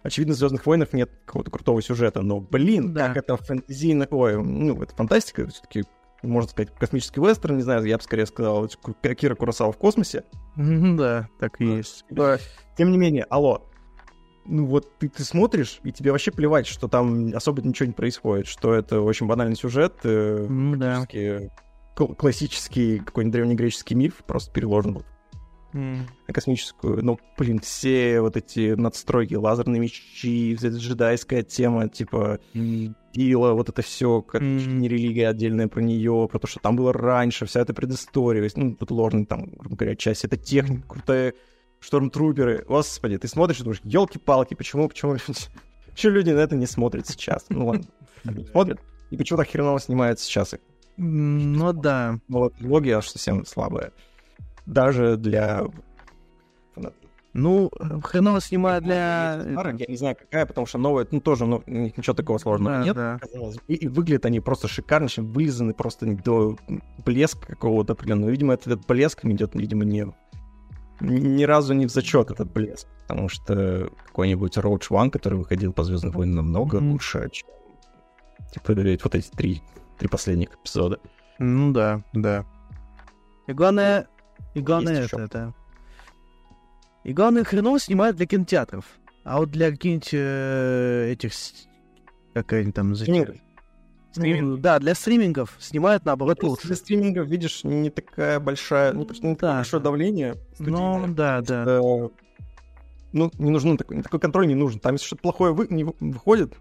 очевидно, 0.03 0.35
в 0.35 0.39
Звездных 0.39 0.65
войнах 0.65 0.93
нет 0.93 1.11
какого-то 1.27 1.51
крутого 1.51 1.83
сюжета, 1.83 2.23
но, 2.23 2.41
блин, 2.41 2.95
да. 2.95 3.09
как 3.09 3.19
это 3.19 3.37
фэнтезийно... 3.37 4.07
Ой, 4.11 4.43
ну, 4.43 4.83
это 4.83 4.95
фантастика, 4.95 5.47
все-таки 5.49 5.85
можно 6.23 6.51
сказать, 6.51 6.73
космический 6.79 7.21
вестерн, 7.21 7.57
не 7.57 7.63
знаю, 7.63 7.85
я 7.85 7.97
бы 7.97 8.03
скорее 8.03 8.27
сказал, 8.27 8.69
Кира 8.69 9.35
Курасава 9.35 9.73
в 9.73 9.77
космосе. 9.77 10.25
Да, 10.57 11.29
так 11.39 11.61
и 11.61 11.67
есть. 11.67 12.05
Тем 12.77 12.91
не 12.91 12.99
менее, 12.99 13.25
алло, 13.25 13.69
ну 14.45 14.67
вот 14.67 14.99
ты, 14.99 15.09
ты 15.09 15.25
смотришь, 15.25 15.81
и 15.83 15.93
тебе 15.93 16.13
вообще 16.13 16.31
плевать, 16.31 16.67
что 16.67 16.89
там 16.89 17.35
особо 17.35 17.63
ничего 17.63 17.87
не 17.87 17.93
происходит, 17.93 18.47
что 18.47 18.75
это 18.75 19.01
очень 19.01 19.27
банальный 19.27 19.57
сюжет, 19.57 19.95
э, 20.05 20.47
да. 20.49 21.07
классический 21.95 23.01
какой-нибудь 23.01 23.33
древнегреческий 23.33 23.97
миф, 23.97 24.23
просто 24.27 24.53
переложен 24.53 24.95
вот 24.95 25.07
mm. 25.77 26.33
космическую. 26.33 27.05
Ну, 27.05 27.19
блин, 27.39 27.61
все 27.61 28.21
вот 28.21 28.37
эти 28.37 28.75
надстройки, 28.75 29.35
лазерные 29.35 29.81
мечи, 29.81 30.55
джедайская 30.55 31.43
тема, 31.43 31.89
типа 31.89 32.41
mm. 32.55 32.95
Ила, 33.15 33.53
вот 33.53 33.69
это 33.69 33.83
все, 33.83 34.23
как 34.23 34.43
mm. 34.43 34.67
не 34.67 34.89
религия 34.89 35.29
отдельная 35.29 35.69
про 35.69 35.81
нее, 35.81 36.29
про 36.31 36.39
то, 36.39 36.47
что 36.47 36.61
там 36.61 36.77
было 36.77 36.93
раньше, 36.93 37.47
вся 37.47 37.61
эта 37.61 37.75
предыстория, 37.75 38.49
ну, 38.57 38.75
тут 38.75 38.91
ложная 38.91 39.27
там, 39.27 39.51
грубо 39.51 39.77
говоря, 39.77 39.97
часть, 39.97 40.25
это 40.25 40.37
техника, 40.37 40.89
крутая 40.89 41.35
штормтруперы. 41.81 42.65
Господи, 42.67 43.19
ты 43.19 43.29
смотришь 43.29 43.61
и 43.61 43.63
думаешь, 43.63 43.81
елки-палки, 43.85 44.55
почему, 44.55 44.89
почему, 44.89 45.17
почему 45.91 46.13
люди 46.13 46.31
на 46.31 46.41
это 46.41 46.57
не 46.57 46.67
смотрят 46.67 47.07
сейчас? 47.07 47.47
Ну 47.49 47.67
ладно, 47.67 47.85
смотрят. 48.51 48.81
И 49.11 49.17
почему 49.17 49.37
так 49.37 49.49
хреново 49.49 49.79
снимают 49.79 50.19
сейчас 50.19 50.55
их? 50.55 50.61
Ну 50.97 51.73
да. 51.73 52.19
Вот 52.29 52.55
трилогия 52.55 52.97
аж 52.97 53.09
совсем 53.09 53.45
слабая 53.45 53.93
даже 54.67 55.17
для 55.17 55.65
ну, 57.39 57.71
хреново 58.03 58.41
снимаю 58.41 58.81
для... 58.81 59.43
Я 59.45 59.87
не 59.89 59.97
знаю, 59.97 60.17
какая, 60.17 60.47
потому 60.47 60.67
что 60.67 60.79
новая, 60.79 61.07
ну, 61.11 61.21
тоже, 61.21 61.45
ну, 61.45 61.63
ничего 61.67 62.15
такого 62.15 62.39
сложного 62.39 62.79
да, 62.79 62.85
нет. 62.85 62.97
Да. 62.97 63.21
И, 63.69 63.75
и 63.75 63.89
выглядят 63.89 64.25
они 64.25 64.41
просто 64.41 64.69
шикарно, 64.69 65.11
чем 65.11 65.27
вылизаны 65.27 65.75
просто 65.75 66.07
до 66.07 66.57
блеска 67.05 67.47
какого-то 67.47 67.93
определенного. 67.93 68.31
Видимо, 68.31 68.55
этот 68.55 68.87
блеск 68.87 69.23
идет, 69.27 69.55
видимо, 69.55 69.85
не 69.85 70.07
ни 71.01 71.45
разу 71.45 71.75
не 71.75 71.85
в 71.85 71.91
зачет 71.91 72.31
этот 72.31 72.51
блеск, 72.51 72.89
потому 73.07 73.29
что 73.29 73.91
какой-нибудь 74.07 74.57
Roach 74.57 74.89
One, 74.89 75.11
который 75.11 75.39
выходил 75.39 75.75
по 75.75 75.85
Звездным 75.85 76.13
войнам, 76.13 76.37
намного 76.37 76.79
mm-hmm. 76.79 76.91
лучше, 76.91 77.29
чем 77.31 77.49
Поговорить 78.65 79.05
вот 79.05 79.15
эти 79.15 79.29
три, 79.29 79.63
три 79.99 80.09
последних 80.09 80.55
эпизода. 80.55 80.99
Ну 81.39 81.73
да, 81.73 82.03
да. 82.15 82.47
И 83.47 83.53
главное, 83.53 84.09
и 84.55 84.61
главное 84.61 85.03
Есть 85.03 85.13
это, 85.13 85.23
это... 85.23 85.55
И 87.05 87.13
главное, 87.13 87.45
хреново 87.45 87.79
снимают 87.79 88.17
для 88.17 88.27
кинотеатров. 88.27 88.85
А 89.25 89.39
вот 89.39 89.51
для 89.51 89.71
каких-нибудь 89.71 90.11
э, 90.13 91.11
этих... 91.13 91.33
Как 92.35 92.53
они 92.53 92.73
там... 92.73 92.95
за- 92.95 93.05
Стримингов. 93.05 93.37
Ну, 94.17 94.57
Да, 94.57 94.79
для 94.79 94.95
стримингов 94.95 95.57
снимают 95.59 96.05
наоборот 96.05 96.39
Просто 96.39 96.51
лучше. 96.51 96.67
Для 96.69 96.77
стриминга, 96.77 97.23
видишь, 97.23 97.65
не 97.65 97.91
такая 97.91 98.41
большая, 98.41 98.93
не, 98.95 99.05
просто 99.05 99.27
не 99.27 99.35
такое 99.35 99.51
Да. 99.51 99.57
большое 99.59 99.83
давление. 99.83 100.35
Ну, 100.59 101.05
да, 101.09 101.43
да. 101.43 101.65
Э, 101.67 102.09
ну, 103.13 103.31
не 103.39 103.51
нужен 103.51 103.77
такой, 103.77 104.03
такой 104.03 104.19
контроль 104.21 104.47
не 104.49 104.55
нужен. 104.55 104.81
Там, 104.81 104.95
если 104.95 105.07
что-то 105.07 105.23
плохое 105.23 105.53
вы, 105.53 105.67
не 105.71 105.85
вы- 105.85 105.95
выходит, 106.01 106.55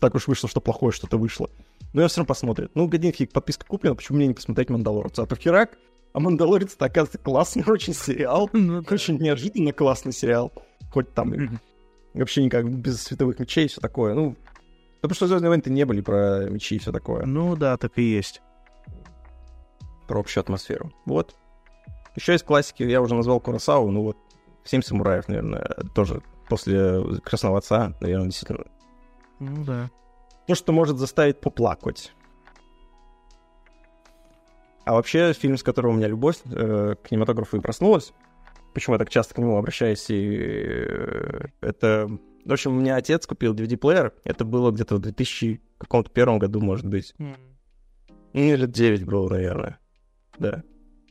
так 0.00 0.14
уж 0.14 0.26
вышло, 0.26 0.48
что 0.48 0.60
плохое 0.60 0.90
что-то 0.92 1.16
вышло. 1.18 1.50
Но 1.92 2.02
я 2.02 2.08
все 2.08 2.18
равно 2.20 2.28
посмотрю. 2.28 2.70
Ну, 2.74 2.88
годин 2.88 3.12
фиг, 3.12 3.30
подписка 3.32 3.64
куплена, 3.66 3.94
почему 3.94 4.16
мне 4.18 4.26
не 4.26 4.34
посмотреть 4.34 4.68
«Мандалорца»? 4.70 5.22
А 5.22 5.26
то 5.26 5.36
херак, 5.36 5.78
а 6.14 6.20
«Мандалорец»-то, 6.20 6.84
оказывается, 6.86 7.18
классный 7.18 7.64
очень 7.70 7.92
сериал. 7.92 8.48
Ну. 8.52 8.82
Очень 8.88 9.18
неожиданно 9.18 9.72
классный 9.72 10.12
сериал. 10.12 10.52
Хоть 10.90 11.12
там 11.12 11.34
и 11.34 11.48
вообще 12.14 12.44
никак 12.44 12.70
без 12.70 13.02
световых 13.02 13.40
мечей 13.40 13.64
и 13.64 13.68
все 13.68 13.80
такое. 13.80 14.14
Ну, 14.14 14.36
потому 15.02 15.16
что 15.16 15.26
«Звездные 15.26 15.50
войны» 15.50 15.62
не 15.66 15.84
были 15.84 16.00
про 16.00 16.48
мечи 16.48 16.76
и 16.76 16.78
все 16.78 16.92
такое. 16.92 17.26
Ну 17.26 17.56
да, 17.56 17.76
так 17.76 17.98
и 17.98 18.02
есть. 18.02 18.40
про 20.06 20.20
общую 20.20 20.42
атмосферу. 20.42 20.92
Вот. 21.04 21.34
Еще 22.14 22.34
из 22.36 22.42
классики 22.44 22.84
я 22.84 23.00
уже 23.02 23.14
назвал 23.16 23.40
Курасаву, 23.40 23.90
ну 23.90 24.02
вот 24.02 24.16
«Семь 24.64 24.82
самураев», 24.82 25.26
наверное, 25.26 25.68
тоже 25.96 26.22
после 26.48 27.02
«Красного 27.24 27.58
отца», 27.58 27.92
наверное, 28.00 28.26
действительно. 28.26 28.66
Ну 29.40 29.64
да. 29.64 29.90
То, 30.46 30.54
что 30.54 30.72
может 30.72 30.98
заставить 30.98 31.40
поплакать. 31.40 32.12
А 34.84 34.92
вообще, 34.92 35.32
фильм, 35.32 35.56
с 35.56 35.62
которого 35.62 35.92
у 35.92 35.94
меня 35.94 36.08
любовь 36.08 36.36
э, 36.44 36.94
к 37.02 37.08
кинематографу 37.08 37.56
и 37.56 37.60
проснулась, 37.60 38.12
почему 38.74 38.94
я 38.94 38.98
так 38.98 39.10
часто 39.10 39.34
к 39.34 39.38
нему 39.38 39.56
обращаюсь, 39.56 40.10
и 40.10 40.36
э, 40.36 41.46
это... 41.60 42.10
В 42.44 42.52
общем, 42.52 42.76
у 42.76 42.80
меня 42.80 42.96
отец 42.96 43.26
купил 43.26 43.54
DVD-плеер, 43.54 44.12
это 44.24 44.44
было 44.44 44.70
где-то 44.70 44.96
в 44.96 45.00
2000 45.00 45.62
каком-то 45.78 46.10
первом 46.10 46.38
году, 46.38 46.60
может 46.60 46.86
быть. 46.86 47.14
Ну, 47.18 47.34
мне 48.34 48.56
лет 48.56 48.70
9 48.70 49.04
было, 49.04 49.30
наверное. 49.30 49.78
Да. 50.38 50.62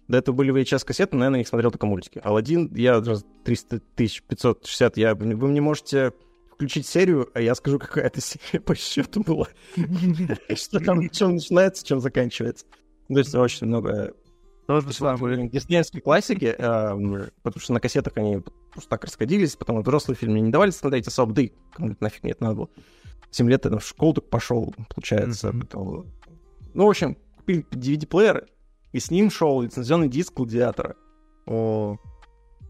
До 0.07 0.17
этого 0.17 0.36
были 0.36 0.53
VHS-кассеты, 0.53 1.15
но 1.15 1.26
я 1.26 1.32
них 1.32 1.47
смотрел 1.47 1.71
только 1.71 1.86
мультики. 1.86 2.19
Алладин, 2.24 2.71
я 2.76 3.01
раз 3.01 3.26
300 3.45 3.80
тысяч 3.95 4.21
560, 4.24 4.97
я, 4.97 5.15
вы 5.15 5.47
мне 5.47 5.61
можете 5.61 6.11
включить 6.51 6.86
серию, 6.86 7.30
а 7.34 7.41
я 7.41 7.55
скажу, 7.55 7.80
какая 7.80 8.05
это 8.05 8.21
серия 8.21 8.59
по 8.59 8.76
счету 8.76 9.24
была. 9.24 9.47
Что 10.55 10.80
там, 10.80 11.09
чем 11.09 11.36
начинается, 11.36 11.86
чем 11.86 11.99
заканчивается. 11.99 12.65
То 13.07 13.17
есть 13.19 13.35
очень 13.35 13.67
много 13.67 14.13
Тоже 14.67 14.91
самое. 14.93 15.49
диснеевской 15.49 16.01
классики, 16.01 16.45
эм, 16.45 17.29
потому 17.41 17.61
что 17.61 17.73
на 17.73 17.79
кассетах 17.79 18.13
они 18.17 18.41
просто 18.71 18.89
так 18.89 19.03
расходились, 19.03 19.55
потом 19.55 19.79
и 19.79 19.81
взрослые 19.83 20.15
фильмы 20.15 20.39
не 20.39 20.51
давали 20.51 20.71
смотреть 20.71 21.07
особо, 21.07 21.33
да 21.33 21.41
и 21.43 21.51
кому 21.73 21.95
нафиг 21.99 22.23
нет 22.23 22.39
надо 22.41 22.55
было. 22.55 22.69
Семь 23.29 23.49
лет 23.49 23.65
я 23.65 23.77
в 23.77 23.83
школу 23.85 24.13
только 24.13 24.29
пошел, 24.29 24.73
получается. 24.93 25.49
Мгм. 25.49 25.61
потом- 25.61 26.05
Ну, 26.73 26.85
в 26.85 26.89
общем, 26.89 27.17
купили 27.37 27.65
DVD-плеер, 27.71 28.47
и 28.93 28.99
с 28.99 29.11
ним 29.11 29.29
шел 29.31 29.61
лицензионный 29.61 30.07
диск 30.07 30.33
«Гладиатора». 30.35 30.95
О, 31.45 31.97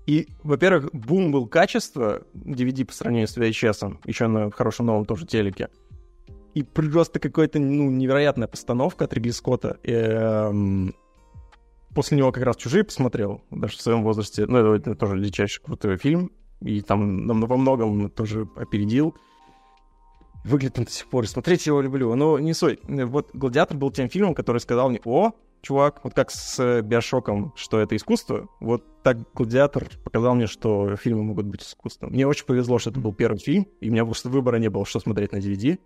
И, 0.06 0.28
во-первых, 0.44 0.90
бум 0.92 1.32
был 1.32 1.48
качества 1.48 2.24
DVD 2.34 2.84
по 2.86 2.92
сравнению 2.94 3.28
с 3.30 3.38
VHS, 3.38 4.00
еще 4.06 4.28
на 4.28 4.52
хорошем 4.52 4.88
новом 4.88 5.06
тоже 5.06 5.26
телеке. 5.26 5.70
И 6.54 6.64
просто 6.64 7.20
какая-то, 7.20 7.60
ну, 7.60 7.90
невероятная 7.90 8.48
постановка 8.48 9.06
от 9.06 9.14
Ридли 9.14 9.32
Скотта. 9.32 9.80
Эм, 9.84 10.94
после 11.96 12.18
него 12.18 12.32
как 12.32 12.44
раз 12.44 12.58
«Чужие» 12.58 12.84
посмотрел, 12.84 13.42
даже 13.50 13.78
в 13.78 13.82
своем 13.82 14.04
возрасте. 14.04 14.46
Ну, 14.46 14.58
это, 14.58 14.92
это 14.92 14.96
тоже 14.96 15.20
дичайший 15.20 15.64
крутой 15.64 15.98
фильм. 15.98 16.32
И 16.62 16.82
там 16.82 17.28
во 17.28 17.58
многом 17.58 18.10
тоже 18.10 18.48
опередил. 18.56 19.16
Выглядит 20.46 20.78
он 20.78 20.86
до 20.86 20.92
сих 20.92 21.08
пор. 21.08 21.28
Смотреть 21.28 21.66
его 21.66 21.82
люблю. 21.82 22.14
Но 22.16 22.38
не 22.38 22.54
суть. 22.54 22.80
Вот 22.84 23.32
«Гладиатор» 23.34 23.78
был 23.78 23.92
тем 23.92 24.10
фильмом, 24.10 24.36
который 24.36 24.60
сказал 24.60 24.90
мне, 24.90 25.02
о, 25.06 25.32
чувак, 25.64 26.02
вот 26.04 26.14
как 26.14 26.30
с 26.30 26.60
э, 26.60 26.82
Биошоком, 26.82 27.54
что 27.56 27.80
это 27.80 27.96
искусство, 27.96 28.50
вот 28.60 28.84
так 29.02 29.18
«Гладиатор» 29.34 29.90
показал 30.04 30.36
мне, 30.36 30.46
что 30.46 30.96
фильмы 30.98 31.24
могут 31.24 31.46
быть 31.46 31.64
искусством. 31.64 32.12
Мне 32.12 32.28
очень 32.28 32.46
повезло, 32.46 32.80
что 32.80 32.90
это 32.90 33.00
был 33.00 33.14
первый 33.14 33.40
фильм, 33.40 33.68
и 33.80 33.90
у 33.90 33.92
меня 33.92 34.06
просто 34.06 34.30
выбора 34.30 34.58
не 34.58 34.70
было, 34.70 34.86
что 34.86 35.00
смотреть 35.00 35.32
на 35.32 35.38
DVD. 35.38 35.80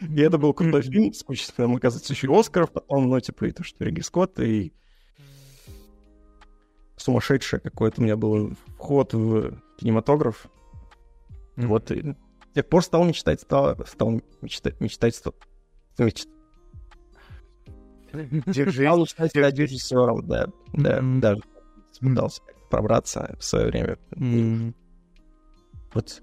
И 0.00 0.20
это 0.20 0.38
был 0.38 0.54
крутой 0.54 0.82
фильм, 0.82 1.12
с 1.12 1.22
кучей, 1.24 1.48
там, 1.54 1.76
оказывается, 1.76 2.12
еще 2.12 2.28
и 2.28 2.38
Оскаров 2.38 2.70
потом, 2.70 3.08
ну, 3.08 3.20
типа, 3.20 3.46
и 3.46 3.50
то, 3.50 3.64
что 3.64 3.84
Ридли 3.84 4.00
Скотт, 4.00 4.38
и 4.38 4.72
сумасшедшее 6.96 7.60
какой-то 7.60 8.00
у 8.00 8.04
меня 8.04 8.16
был 8.16 8.54
вход 8.78 9.12
в 9.14 9.60
кинематограф. 9.78 10.46
Вот, 11.56 11.90
и 11.90 12.12
с 12.52 12.54
тех 12.54 12.68
пор 12.68 12.84
стал 12.84 13.04
мечтать, 13.04 13.40
стал, 13.40 13.76
стал 13.86 14.22
мечтать, 14.40 14.80
мечтать, 14.80 15.16
стал, 15.16 15.34
меч- 15.98 16.28
Держи. 18.46 18.84
стал 18.84 19.06
мечтать 19.06 19.30
стать 19.30 19.58
режиссером, 19.58 20.26
да, 20.26 20.46
да, 20.72 21.00
даже 21.02 21.42
пытался 22.00 22.42
пробраться 22.70 23.36
в 23.38 23.44
свое 23.44 23.66
время. 23.66 23.98
Вот. 25.94 26.22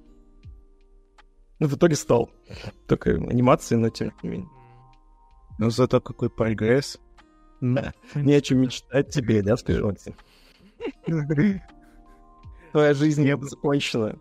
Ну, 1.60 1.68
в 1.68 1.76
итоге 1.76 1.96
стал. 1.96 2.30
Только 2.88 3.12
анимации, 3.12 3.76
но 3.76 3.90
тем 3.90 4.14
не 4.24 4.30
менее. 4.30 4.50
Ну 5.60 5.70
зато 5.70 6.00
какой 6.00 6.30
прогресс. 6.30 7.00
Да. 7.62 7.94
Не 8.16 8.34
о 8.34 8.42
чем 8.42 8.60
мечтать 8.60 9.10
тебе, 9.10 9.42
да, 9.44 9.58
скажи, 9.58 9.84
Максим? 9.86 10.16
Твоя 12.72 12.94
жизнь 12.94 13.26
Я 13.26 13.36
не 13.36 13.44
закончена. 13.44 14.18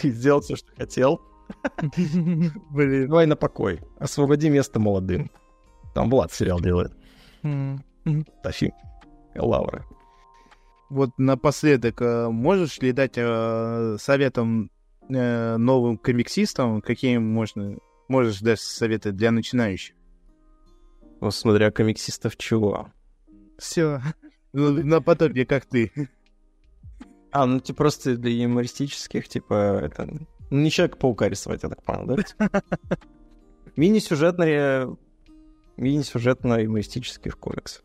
Ты 0.00 0.10
сделал 0.10 0.40
все, 0.40 0.56
что 0.56 0.74
хотел. 0.76 1.20
Блин. 2.70 3.08
Давай 3.08 3.26
на 3.26 3.36
покой. 3.36 3.80
Освободи 3.98 4.50
место 4.50 4.78
молодым. 4.78 5.30
Там 5.94 6.10
Влад 6.10 6.32
сериал 6.32 6.60
делает. 6.60 6.92
М. 7.42 7.82
Тафи. 8.42 8.72
Лавра. 9.34 9.84
Вот 10.90 11.10
напоследок, 11.18 12.02
э, 12.02 12.28
можешь 12.28 12.78
ли 12.80 12.92
дать 12.92 13.14
э, 13.16 13.96
советом 13.98 14.70
э, 15.08 15.56
новым 15.56 15.96
комиксистам, 15.96 16.82
какие 16.82 17.16
можно, 17.16 17.78
можешь 18.08 18.40
дать 18.40 18.60
советы 18.60 19.12
для 19.12 19.30
начинающих? 19.30 19.94
Ну, 21.20 21.30
смотря 21.30 21.70
комиксистов 21.70 22.36
чего. 22.36 22.88
Все. 23.56 24.02
Наподобие, 24.52 25.46
как 25.46 25.64
ты. 25.64 25.92
А, 27.30 27.46
ну, 27.46 27.60
типа, 27.60 27.78
просто 27.78 28.16
для 28.16 28.42
юмористических, 28.42 29.28
типа, 29.28 29.80
это... 29.84 30.06
Ну, 30.50 30.58
не 30.58 30.70
Человека-паука 30.70 31.30
рисовать, 31.30 31.62
я 31.62 31.70
так 31.70 31.82
понял, 31.82 32.16
да? 32.38 32.62
Мини-сюжетные... 33.76 34.94
Мини-сюжетно-юмористических 35.76 37.36
комиксов. 37.38 37.82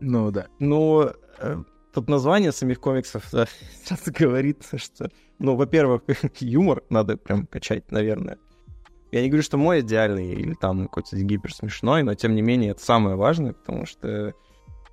Ну 0.00 0.30
да. 0.30 0.46
Ну, 0.58 1.10
э, 1.38 1.62
тут 1.92 2.08
название 2.08 2.52
самих 2.52 2.80
комиксов 2.80 3.28
да, 3.32 3.46
сразу 3.84 4.12
говорит, 4.12 4.62
что, 4.76 5.10
ну, 5.38 5.56
во-первых, 5.56 6.02
юмор 6.40 6.82
надо 6.90 7.16
прям 7.16 7.46
качать, 7.46 7.90
наверное. 7.90 8.38
Я 9.12 9.22
не 9.22 9.28
говорю, 9.28 9.42
что 9.42 9.56
мой 9.56 9.80
идеальный 9.80 10.32
или 10.32 10.54
там 10.54 10.88
какой-то 10.88 11.16
гипер 11.16 11.54
смешной, 11.54 12.02
но 12.02 12.14
тем 12.14 12.34
не 12.34 12.42
менее 12.42 12.72
это 12.72 12.84
самое 12.84 13.16
важное, 13.16 13.52
потому 13.52 13.86
что 13.86 14.34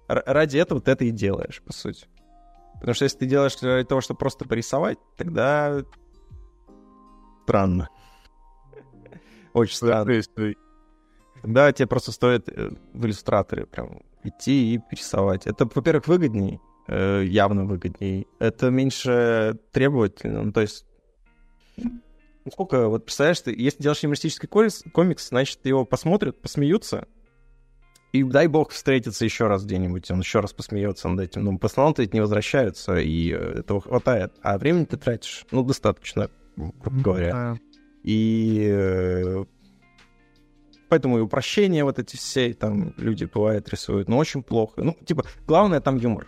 ради 0.08 0.58
этого 0.58 0.82
ты 0.82 0.92
это 0.92 1.06
и 1.06 1.12
делаешь, 1.12 1.62
по 1.66 1.74
сути. 1.74 2.06
Потому 2.76 2.94
что 2.94 3.06
если 3.06 3.20
ты 3.20 3.26
делаешь 3.26 3.58
ради 3.62 3.88
того, 3.88 4.02
чтобы 4.02 4.20
просто 4.20 4.46
порисовать, 4.46 4.98
тогда 5.18 5.84
странно. 7.44 7.90
Очень 9.54 9.76
странно. 9.76 10.22
Соответствуй. 11.44 11.54
Да, 11.54 11.72
тебе 11.72 11.88
просто 11.88 12.12
стоит 12.12 12.50
э, 12.50 12.72
в 12.94 13.06
иллюстраторе 13.06 13.66
прям 13.66 14.02
идти 14.24 14.76
и 14.76 14.82
рисовать. 14.92 15.46
Это, 15.46 15.66
во-первых, 15.74 16.08
выгодней, 16.08 16.60
э, 16.88 17.24
явно 17.26 17.66
выгодней. 17.66 18.28
Это 18.40 18.70
меньше 18.70 19.60
требовательно. 19.72 20.44
Ну, 20.44 20.52
то 20.52 20.62
есть, 20.62 20.86
ну, 21.78 22.52
сколько, 22.52 22.88
вот 22.88 23.06
представляешь, 23.06 23.42
ты, 23.42 23.54
если 23.56 23.84
делаешь 23.84 24.04
юмористический 24.04 24.48
комикс, 24.48 24.84
комикс, 24.94 25.30
значит, 25.30 25.60
его 25.66 25.86
посмотрят, 25.86 26.42
посмеются, 26.42 27.08
и 28.14 28.24
дай 28.24 28.48
бог 28.48 28.72
встретиться 28.72 29.26
еще 29.26 29.48
раз 29.48 29.66
где-нибудь, 29.66 30.10
он 30.12 30.20
еще 30.20 30.40
раз 30.40 30.54
посмеется 30.54 31.10
над 31.10 31.20
этим. 31.22 31.44
Ну, 31.44 31.60
основном-то 31.62 32.04
ведь 32.04 32.14
не 32.14 32.22
возвращаются, 32.22 32.98
и 32.98 33.32
э, 33.32 33.60
этого 33.60 33.82
хватает. 33.82 34.34
А 34.42 34.58
времени 34.58 34.86
ты 34.86 34.98
тратишь, 34.98 35.46
ну, 35.52 35.64
достаточно, 35.64 36.30
грубо 36.56 37.02
говоря. 37.02 37.32
Да. 37.32 37.58
И 38.04 39.44
поэтому 40.94 41.18
и 41.18 41.22
упрощения 41.22 41.84
вот 41.84 41.98
эти 41.98 42.16
все, 42.18 42.54
там 42.54 42.94
люди 42.98 43.26
бывает 43.26 43.68
рисуют, 43.68 44.08
но 44.08 44.20
очень 44.20 44.44
плохо. 44.44 44.84
Ну, 44.84 44.96
типа, 45.04 45.24
главное 45.48 45.82
там 45.82 45.98
юмор. 45.98 46.28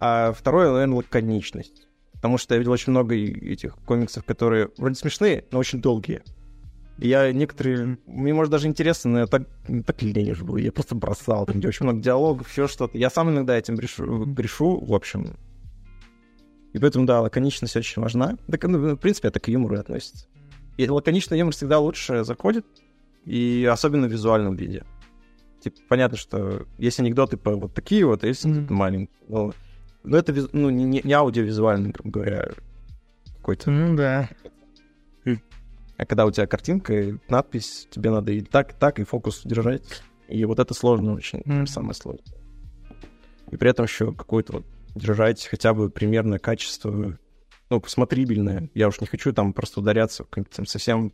А 0.00 0.32
второе, 0.32 0.72
наверное, 0.72 0.96
лаконичность. 0.96 1.88
Потому 2.14 2.38
что 2.38 2.54
я 2.54 2.58
видел 2.58 2.72
очень 2.72 2.92
много 2.92 3.14
этих 3.14 3.76
комиксов, 3.84 4.24
которые 4.24 4.70
вроде 4.78 4.94
смешные, 4.94 5.44
но 5.50 5.58
очень 5.58 5.82
долгие. 5.82 6.22
Я 6.96 7.30
некоторые... 7.32 7.98
Мне, 8.06 8.32
может, 8.32 8.50
даже 8.50 8.66
интересно, 8.66 9.10
но 9.10 9.18
я 9.18 9.26
так, 9.26 9.42
так 9.84 10.00
лень 10.00 10.30
уже 10.30 10.46
был. 10.46 10.56
Я 10.56 10.72
просто 10.72 10.94
бросал. 10.94 11.44
Там, 11.44 11.58
где 11.58 11.68
очень 11.68 11.84
много 11.84 12.00
диалогов, 12.00 12.48
все 12.48 12.66
что-то. 12.66 12.96
Я 12.96 13.10
сам 13.10 13.28
иногда 13.28 13.58
этим 13.58 13.74
грешу, 13.74 14.24
грешу, 14.24 14.82
в 14.82 14.94
общем. 14.94 15.36
И 16.72 16.78
поэтому, 16.78 17.04
да, 17.04 17.20
лаконичность 17.20 17.76
очень 17.76 18.00
важна. 18.00 18.38
Так, 18.50 18.64
ну, 18.64 18.94
в 18.94 18.96
принципе, 18.96 19.28
это 19.28 19.38
к 19.38 19.48
юмору 19.48 19.74
и 19.76 19.80
относится. 19.80 20.28
И 20.78 20.88
лаконичный 20.88 21.38
юмор 21.38 21.52
всегда 21.52 21.78
лучше 21.78 22.24
заходит, 22.24 22.64
и 23.26 23.68
особенно 23.70 24.06
в 24.06 24.12
визуальном 24.12 24.56
виде. 24.56 24.84
Типа, 25.60 25.76
понятно, 25.88 26.16
что 26.16 26.66
есть 26.78 26.98
анекдоты 27.00 27.36
по 27.36 27.54
вот 27.54 27.74
такие 27.74 28.06
вот, 28.06 28.24
а 28.24 28.26
есть 28.26 28.46
mm-hmm. 28.46 28.72
маленькие. 28.72 29.16
Но, 29.28 29.52
но 30.04 30.16
это 30.16 30.32
ну, 30.52 30.70
не, 30.70 31.02
не 31.02 31.12
аудиовизуальный, 31.12 31.90
грубо 31.90 32.10
говоря, 32.10 32.48
какой-то. 33.36 33.70
Ну 33.70 33.96
да. 33.96 34.28
А 35.98 36.04
когда 36.04 36.26
у 36.26 36.30
тебя 36.30 36.46
картинка 36.46 36.92
и 36.92 37.14
надпись, 37.28 37.88
тебе 37.90 38.10
надо 38.10 38.30
и 38.32 38.42
так, 38.42 38.72
и 38.72 38.74
так, 38.78 38.98
и 38.98 39.04
фокус 39.04 39.42
держать. 39.44 40.02
И 40.28 40.44
вот 40.44 40.58
это 40.58 40.74
сложно 40.74 41.14
очень, 41.14 41.40
mm. 41.40 41.66
самое 41.66 41.94
сложное. 41.94 42.24
И 43.50 43.56
при 43.56 43.70
этом 43.70 43.86
еще 43.86 44.12
какое-то 44.12 44.52
вот 44.54 44.66
держать 44.94 45.46
хотя 45.46 45.72
бы 45.72 45.88
примерное 45.88 46.38
качество, 46.38 47.18
ну, 47.70 47.82
смотрибельное. 47.86 48.68
Я 48.74 48.88
уж 48.88 49.00
не 49.00 49.06
хочу 49.06 49.32
там 49.32 49.52
просто 49.52 49.80
ударяться 49.80 50.24
в 50.24 50.44
там 50.44 50.66
совсем, 50.66 51.12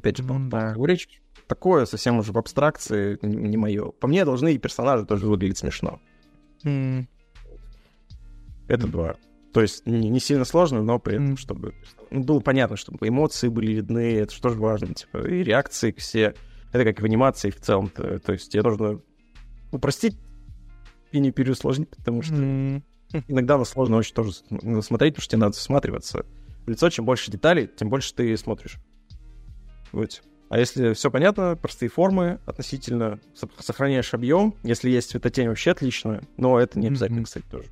опять 0.00 0.16
же, 0.16 0.22
mm, 0.24 0.48
да. 0.48 0.74
речь 0.84 1.22
такое 1.46 1.84
совсем 1.86 2.18
уже 2.18 2.32
в 2.32 2.38
абстракции, 2.38 3.18
не, 3.22 3.56
мое. 3.56 3.90
По 3.92 4.06
мне 4.06 4.24
должны 4.24 4.54
и 4.54 4.58
персонажи 4.58 5.04
тоже 5.04 5.26
выглядеть 5.26 5.58
смешно. 5.58 6.00
Mm. 6.64 7.06
Это 8.68 8.86
mm. 8.86 8.90
два. 8.90 9.16
То 9.52 9.60
есть 9.60 9.84
не, 9.84 10.08
не 10.08 10.20
сильно 10.20 10.44
сложно, 10.44 10.82
но 10.82 10.98
при 10.98 11.14
этом, 11.14 11.36
чтобы 11.36 11.74
ну, 12.10 12.22
было 12.22 12.40
понятно, 12.40 12.76
чтобы 12.76 13.08
эмоции 13.08 13.48
были 13.48 13.72
видны, 13.72 14.14
это 14.14 14.32
что 14.32 14.50
же 14.50 14.58
важно, 14.58 14.94
типа, 14.94 15.26
и 15.26 15.42
реакции 15.42 15.92
все. 15.96 16.34
Это 16.72 16.84
как 16.84 17.00
в 17.00 17.04
анимации 17.04 17.50
в 17.50 17.60
целом. 17.60 17.90
-то. 17.92 18.18
то 18.20 18.32
есть 18.32 18.52
тебе 18.52 18.62
нужно 18.62 19.00
упростить 19.72 20.16
и 21.10 21.18
не 21.18 21.32
переусложнить, 21.32 21.90
потому 21.90 22.22
что 22.22 22.34
mm. 22.34 22.82
иногда 23.26 23.58
на 23.58 23.64
сложно 23.64 23.96
очень 23.96 24.14
тоже 24.14 24.32
смотреть, 24.82 25.14
потому 25.14 25.22
что 25.22 25.30
тебе 25.32 25.40
надо 25.40 25.56
всматриваться. 25.56 26.24
В 26.64 26.70
лицо, 26.70 26.88
чем 26.90 27.04
больше 27.04 27.32
деталей, 27.32 27.66
тем 27.66 27.88
больше 27.88 28.14
ты 28.14 28.36
смотришь. 28.36 28.78
Вот. 29.92 30.22
А 30.50 30.58
если 30.58 30.94
все 30.94 31.10
понятно, 31.12 31.56
простые 31.56 31.88
формы 31.88 32.40
относительно, 32.44 33.20
сохраняешь 33.60 34.12
объем, 34.14 34.56
если 34.64 34.90
есть 34.90 35.10
цветотень, 35.10 35.48
вообще 35.48 35.70
отлично, 35.70 36.22
но 36.36 36.58
это 36.58 36.78
не 36.78 36.88
обязательно, 36.88 37.20
mm-hmm. 37.20 37.24
кстати, 37.24 37.44
тоже. 37.48 37.68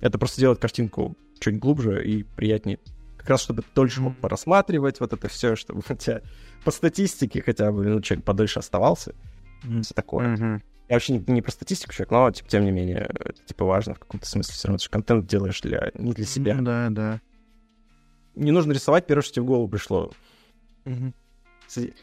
Это 0.00 0.18
просто 0.18 0.40
делает 0.40 0.58
картинку 0.58 1.16
чуть 1.38 1.58
глубже 1.58 2.04
и 2.04 2.24
приятнее. 2.24 2.80
Как 3.16 3.30
раз, 3.30 3.42
чтобы 3.42 3.62
дольше 3.74 4.00
мог 4.00 4.16
порассматривать 4.16 4.98
вот 4.98 5.12
это 5.12 5.28
все, 5.28 5.54
чтобы 5.54 5.82
у 5.88 5.94
тебя 5.94 6.20
по 6.64 6.72
статистике 6.72 7.42
хотя 7.42 7.70
бы 7.70 7.84
ну, 7.86 8.00
человек 8.00 8.24
подольше 8.24 8.58
оставался. 8.58 9.14
Mm-hmm. 9.64 9.82
Все 9.82 9.94
такое. 9.94 10.36
Mm-hmm. 10.36 10.62
Я 10.88 10.96
вообще 10.96 11.12
не, 11.12 11.24
не 11.32 11.42
про 11.42 11.52
статистику 11.52 11.92
человек, 11.92 12.10
но 12.10 12.30
типа, 12.32 12.48
тем 12.48 12.64
не 12.64 12.72
менее, 12.72 13.08
это 13.20 13.40
типа 13.44 13.64
важно 13.64 13.94
в 13.94 14.00
каком-то 14.00 14.26
смысле. 14.26 14.52
Все 14.52 14.66
равно 14.66 14.78
ты 14.78 14.84
же 14.84 14.90
контент 14.90 15.26
делаешь 15.26 15.60
для, 15.60 15.92
не 15.94 16.12
для 16.12 16.26
себя. 16.26 16.54
Mm-hmm, 16.54 16.62
да, 16.62 16.88
да. 16.90 17.20
Не 18.34 18.50
нужно 18.50 18.72
рисовать 18.72 19.06
первое, 19.06 19.22
что 19.22 19.34
тебе 19.34 19.42
в 19.44 19.46
голову 19.46 19.68
пришло. 19.68 20.12
Mm-hmm. 20.84 21.14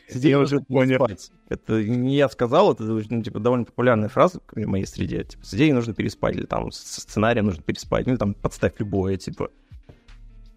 Я 0.09 0.39
уже 0.39 0.59
понял. 0.59 1.07
Это 1.49 1.83
не 1.83 2.15
я 2.15 2.29
сказал, 2.29 2.73
это 2.73 2.83
ну, 2.83 3.21
типа 3.21 3.39
довольно 3.39 3.65
популярная 3.65 4.09
фраза 4.09 4.39
в 4.51 4.65
моей 4.65 4.85
среде. 4.85 5.23
Типа, 5.23 5.45
с 5.45 5.53
идеей 5.53 5.73
нужно 5.73 5.93
переспать, 5.93 6.35
или 6.35 6.45
там 6.45 6.71
со 6.71 7.01
сценарием 7.01 7.45
нужно 7.45 7.63
переспать, 7.63 8.07
ну, 8.07 8.17
там 8.17 8.33
подставь 8.33 8.73
любое, 8.79 9.17
типа. 9.17 9.49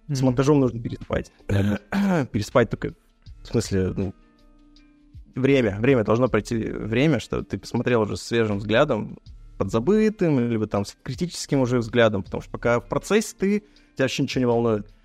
С 0.08 0.22
монтажом 0.22 0.60
нужно 0.60 0.80
переспать. 0.80 1.32
переспать 2.32 2.70
только, 2.70 2.94
в 3.42 3.46
смысле, 3.46 3.92
ну, 3.96 4.14
время, 5.34 5.78
время, 5.80 6.04
должно 6.04 6.28
пройти 6.28 6.56
время, 6.56 7.20
что 7.20 7.42
ты 7.42 7.58
посмотрел 7.58 8.02
уже 8.02 8.16
с 8.16 8.22
свежим 8.22 8.58
взглядом, 8.58 9.18
подзабытым, 9.58 10.50
либо 10.50 10.66
там 10.66 10.84
с 10.84 10.96
критическим 11.02 11.60
уже 11.60 11.78
взглядом, 11.78 12.22
потому 12.22 12.42
что 12.42 12.50
пока 12.50 12.80
в 12.80 12.88
процессе 12.88 13.34
ты, 13.38 13.60
тебя 13.94 14.04
вообще 14.04 14.22
ничего 14.22 14.40
не 14.40 14.46
волнует. 14.46 14.95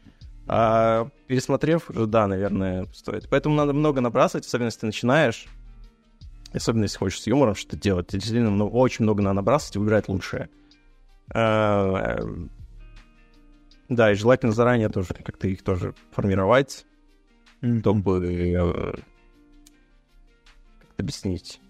А 0.48 1.10
пересмотрев, 1.28 1.86
да, 1.90 2.28
наверное, 2.28 2.86
стоит. 2.94 3.30
Поэтому 3.30 3.56
надо 3.56 3.74
много 3.74 4.02
набрасывать, 4.02 4.46
особенно 4.46 4.68
если 4.68 4.82
ты 4.82 4.86
начинаешь. 4.88 5.46
Особенно 6.54 6.84
если 6.84 6.98
хочешь 6.98 7.22
с 7.22 7.28
юмором 7.28 7.56
что-то 7.56 7.78
делать. 7.78 8.08
Действительно, 8.12 8.52
много, 8.52 8.74
очень 8.74 9.04
много 9.04 9.22
надо 9.22 9.36
набрасывать 9.36 9.76
и 9.76 9.80
выбирать 9.80 10.10
лучшее. 10.10 10.50
А, 11.34 12.20
да, 13.88 14.12
и 14.12 14.16
желательно 14.16 14.52
заранее 14.52 14.90
тоже 14.90 15.14
как-то 15.14 15.48
их 15.48 15.64
тоже 15.64 15.94
формировать, 16.12 16.86
чтобы 17.80 18.26
э, 18.26 18.92
как 20.80 21.00
объяснить. 21.00 21.62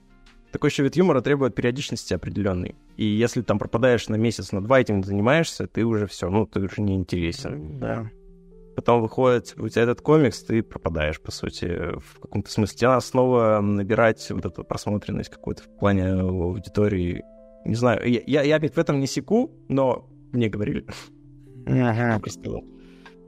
Такой 0.52 0.72
еще 0.72 0.84
вид 0.84 0.96
юмора 0.96 1.22
требует 1.22 1.54
периодичности 1.54 2.14
определенной. 2.14 2.76
И 2.98 3.06
если 3.06 3.42
там 3.42 3.60
пропадаешь 3.60 4.10
на 4.10 4.16
месяц, 4.16 4.52
на 4.52 4.64
два 4.64 4.82
этим 4.82 5.04
занимаешься, 5.04 5.68
ты 5.68 5.86
уже 5.86 6.08
все, 6.08 6.30
ну, 6.30 6.48
ты 6.48 6.62
уже 6.62 6.82
не 6.82 6.96
интересен. 6.96 7.80
Да 7.80 8.10
потом 8.82 9.02
выходит 9.02 9.54
у 9.58 9.70
тебя 9.70 9.84
этот 9.84 10.02
комикс, 10.02 10.44
ты 10.44 10.64
пропадаешь, 10.64 11.22
по 11.22 11.32
сути, 11.32 11.98
в 12.00 12.20
каком-то 12.20 12.52
смысле. 12.52 12.78
Тебе 12.78 12.88
надо 12.88 13.02
снова 13.02 13.60
набирать 13.62 14.28
вот 14.32 14.44
эту 14.44 14.64
просмотренность 14.64 15.30
какую-то 15.30 15.64
в 15.64 15.70
плане 15.78 16.14
аудитории. 16.14 17.24
Не 17.64 17.76
знаю, 17.76 18.10
я, 18.10 18.22
я, 18.26 18.42
я 18.42 18.60
в 18.60 18.78
этом 18.78 19.00
не 19.00 19.06
секу, 19.06 19.52
но 19.70 20.10
мне 20.32 20.50
говорили. 20.50 20.86
Ага. 21.68 22.14
Друг 22.14 22.28
рассказал. 22.28 22.64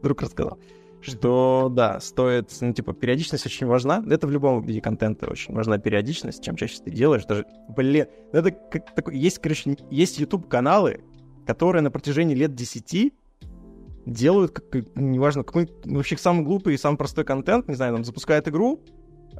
Друг 0.02 0.22
рассказал. 0.24 0.60
Что, 1.02 1.70
да, 1.72 2.00
стоит, 2.00 2.50
ну, 2.62 2.74
типа, 2.74 2.94
периодичность 2.94 3.46
очень 3.46 3.68
важна. 3.68 4.04
Это 4.10 4.26
в 4.26 4.32
любом 4.32 4.66
виде 4.66 4.82
контента 4.82 5.30
очень 5.30 5.54
важна 5.54 5.78
периодичность. 5.78 6.44
Чем 6.44 6.56
чаще 6.56 6.80
ты 6.84 6.90
делаешь, 6.90 7.26
даже, 7.26 7.46
блин, 7.70 8.08
это 8.32 8.50
как 8.52 8.96
такой, 8.96 9.18
есть, 9.18 9.38
короче, 9.38 9.78
есть 9.92 10.18
YouTube-каналы, 10.18 11.04
которые 11.46 11.84
на 11.84 11.92
протяжении 11.92 12.34
лет 12.34 12.56
10 12.56 13.14
делают, 14.06 14.52
как, 14.52 14.66
неважно, 14.96 15.44
какой 15.44 15.70
вообще 15.86 16.18
самый 16.18 16.44
глупый 16.44 16.76
и 16.76 16.78
самый 16.78 16.98
простой 16.98 17.24
контент, 17.24 17.68
не 17.68 17.76
знаю, 17.76 17.94
там 17.94 18.04
запускают 18.04 18.48
игру, 18.48 18.84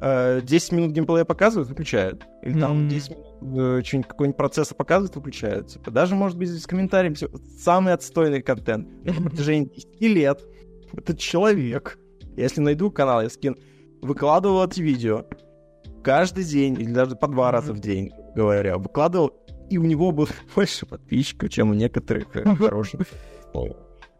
э, 0.00 0.76
минут 0.76 0.92
геймплея 0.92 1.24
показывают, 1.24 1.68
выключают. 1.68 2.26
Или 2.42 2.58
там 2.58 2.88
10 2.88 3.10
минут 3.10 3.94
э, 3.94 4.02
какой-нибудь 4.02 4.36
процесса 4.36 4.74
показывают, 4.74 5.14
выключают. 5.16 5.68
Типа, 5.68 5.90
даже, 5.90 6.14
может 6.14 6.36
быть, 6.36 6.50
с 6.50 6.66
комментарием 6.66 7.14
все. 7.14 7.28
Самый 7.58 7.92
отстойный 7.92 8.42
контент. 8.42 8.88
На 9.04 9.30
протяжении 9.30 9.66
10 9.66 10.00
лет 10.00 10.42
этот 10.92 11.18
человек, 11.18 11.98
если 12.36 12.60
найду 12.60 12.90
канал, 12.90 13.22
я 13.22 13.30
скину, 13.30 13.56
выкладывал 14.02 14.66
эти 14.66 14.80
видео 14.80 15.24
каждый 16.02 16.44
день, 16.44 16.74
или 16.74 16.92
даже 16.92 17.16
по 17.16 17.28
два 17.28 17.50
раза 17.50 17.72
в 17.72 17.78
день, 17.78 18.10
говоря, 18.34 18.78
выкладывал, 18.78 19.32
и 19.70 19.78
у 19.78 19.84
него 19.84 20.10
было 20.10 20.28
больше 20.54 20.86
подписчиков, 20.86 21.50
чем 21.50 21.70
у 21.70 21.74
некоторых 21.74 22.30
хороших 22.58 23.02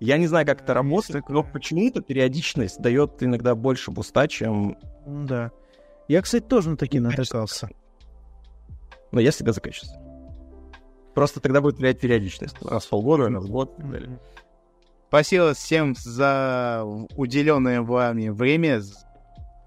я 0.01 0.19
не 0.19 0.27
знаю, 0.27 0.47
как 0.47 0.63
это 0.63 0.75
работает, 0.75 1.29
но 1.29 1.43
почему-то 1.43 2.01
периодичность 2.01 2.81
дает 2.81 3.23
иногда 3.23 3.55
больше 3.55 3.91
буста, 3.91 4.29
чем... 4.29 4.77
Да. 5.07 5.51
Я, 6.09 6.21
кстати, 6.23 6.45
тоже 6.45 6.71
на 6.71 6.77
такие 6.77 7.01
натыкался. 7.01 7.69
Но 9.13 9.21
я 9.21 9.31
всегда 9.31 9.53
за 9.53 9.61
качество. 9.61 10.01
Просто 11.15 11.41
тогда 11.41 11.61
будет 11.61 11.79
влиять 11.79 12.01
периодичность. 12.01 12.57
Раз 12.63 12.87
в 12.87 12.91
полгода, 12.91 13.29
раз 13.29 13.45
в 13.45 13.51
год 13.51 13.73
и 13.79 13.83
так 13.83 13.91
далее. 13.91 14.21
Спасибо 15.09 15.55
всем 15.55 15.95
за 15.97 16.83
уделенное 17.17 17.83
вами 17.83 18.31
время, 18.31 18.83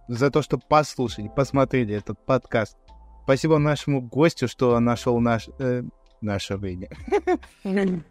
за 0.10 0.30
то, 0.30 0.41
что 0.41 0.58
послушали, 0.58 1.32
посмотрели 1.34 1.95
этот 1.95 2.20
подкаст. 2.26 2.78
Спасибо 3.24 3.58
нашему 3.58 4.02
гостю, 4.02 4.48
что 4.48 4.78
нашел 4.80 5.20
наш, 5.20 5.49
э, 5.60 5.84
наше 6.22 6.57
время. 6.57 6.89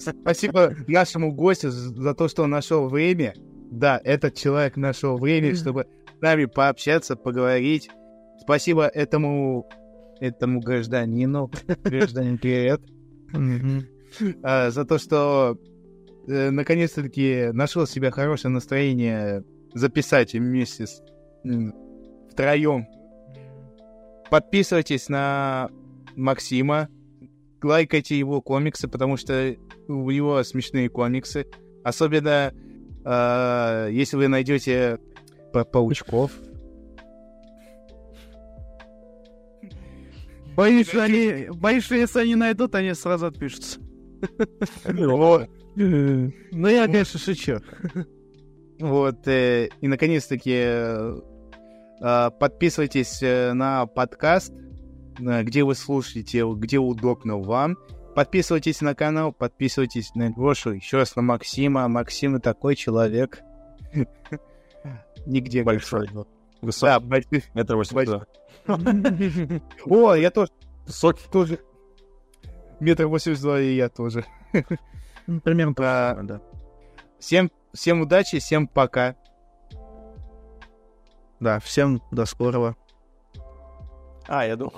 Спасибо 0.00 0.74
нашему 0.86 1.32
гостю 1.32 1.70
за 1.70 2.14
то, 2.14 2.28
что 2.28 2.44
он 2.44 2.50
нашел 2.50 2.88
время. 2.88 3.34
Да, 3.70 4.00
этот 4.04 4.34
человек 4.34 4.76
нашел 4.76 5.18
время, 5.18 5.54
чтобы 5.54 5.86
с 6.18 6.20
нами 6.20 6.44
пообщаться, 6.44 7.16
поговорить. 7.16 7.90
Спасибо 8.40 8.86
этому 8.86 9.68
этому 10.20 10.60
гражданину, 10.60 11.50
гражданин, 11.84 12.38
привет, 12.38 12.80
а, 14.42 14.70
за 14.70 14.84
то, 14.84 14.98
что 14.98 15.58
э, 16.28 16.50
наконец-таки 16.50 17.50
нашел 17.52 17.86
себе 17.86 18.10
хорошее 18.10 18.52
настроение 18.52 19.44
записать 19.74 20.34
вместе 20.34 20.86
с 20.86 21.02
втроем. 22.30 22.86
Подписывайтесь 24.30 25.08
на 25.08 25.68
Максима, 26.16 26.88
лайкайте 27.64 28.18
его 28.18 28.40
комиксы, 28.40 28.88
потому 28.88 29.16
что 29.16 29.56
у 29.88 30.10
него 30.10 30.42
смешные 30.42 30.88
комиксы. 30.88 31.46
Особенно, 31.82 32.52
э, 33.04 33.88
если 33.92 34.16
вы 34.16 34.28
найдете 34.28 34.98
па 35.52 35.64
паучков. 35.64 36.32
Боюсь, 40.56 40.88
что 40.88 41.02
они, 41.02 41.48
боюсь, 41.50 41.84
что 41.84 41.96
если 41.96 42.20
они 42.20 42.36
найдут, 42.36 42.74
они 42.74 42.94
сразу 42.94 43.26
отпишутся. 43.26 43.80
Ну, 45.76 46.68
я, 46.68 46.86
конечно, 46.86 47.18
шучу. 47.18 47.58
Вот, 48.78 49.26
э, 49.26 49.68
и 49.80 49.88
наконец-таки 49.88 50.52
э, 50.54 51.20
Э, 52.00 52.30
подписывайтесь 52.38 53.22
э, 53.22 53.52
на 53.54 53.86
подкаст, 53.86 54.52
где 55.18 55.64
вы 55.64 55.74
слушаете, 55.74 56.44
где 56.54 56.78
удобно 56.78 57.38
вам. 57.38 57.76
Подписывайтесь 58.14 58.80
на 58.80 58.94
канал, 58.94 59.32
подписывайтесь 59.32 60.14
на 60.14 60.30
Гошу, 60.30 60.70
еще 60.72 60.98
раз 60.98 61.16
на 61.16 61.22
Максима. 61.22 61.88
Максим 61.88 62.40
такой 62.40 62.76
человек. 62.76 63.40
Нигде. 65.26 65.62
Большой. 65.64 66.08
Да, 66.12 66.24
Высокий. 66.60 67.04
большой. 67.04 67.44
Метр 67.54 67.76
восемьдесят. 67.76 68.28
О, 69.86 70.14
я 70.14 70.30
тоже, 70.30 70.52
Высокий. 70.86 71.28
тоже. 71.30 71.58
Метр 72.80 73.06
восемьдесят 73.06 73.42
два, 73.42 73.60
и 73.60 73.74
я 73.74 73.88
тоже. 73.88 74.24
Ну, 75.26 75.40
Примерно 75.40 75.74
Да. 75.74 76.10
самое, 76.10 76.26
да. 76.28 76.40
Всем, 77.18 77.50
всем 77.72 78.00
удачи, 78.02 78.38
всем 78.38 78.68
пока. 78.68 79.16
Да, 81.40 81.58
всем 81.60 82.02
до 82.10 82.26
скорого. 82.26 82.76
А, 84.26 84.46
я 84.46 84.56
думал. 84.56 84.72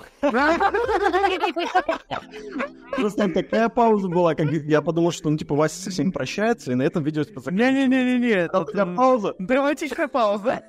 Просто 2.97 3.17
там 3.17 3.33
такая 3.33 3.69
пауза 3.69 4.07
была, 4.07 4.35
как 4.35 4.51
я 4.51 4.81
подумал, 4.81 5.11
что, 5.11 5.29
ну, 5.29 5.37
типа, 5.37 5.55
Вася 5.55 5.81
со 5.81 5.89
всеми 5.89 6.11
прощается, 6.11 6.71
и 6.71 6.75
на 6.75 6.81
этом 6.83 7.03
видео 7.03 7.23
типа, 7.23 7.39
заканчивается. 7.41 7.87
Не-не-не-не, 7.87 8.47
Там 8.49 8.65
такая 8.65 8.85
пауза. 8.95 9.35
Драматичная 9.39 10.07
пауза. 10.07 10.61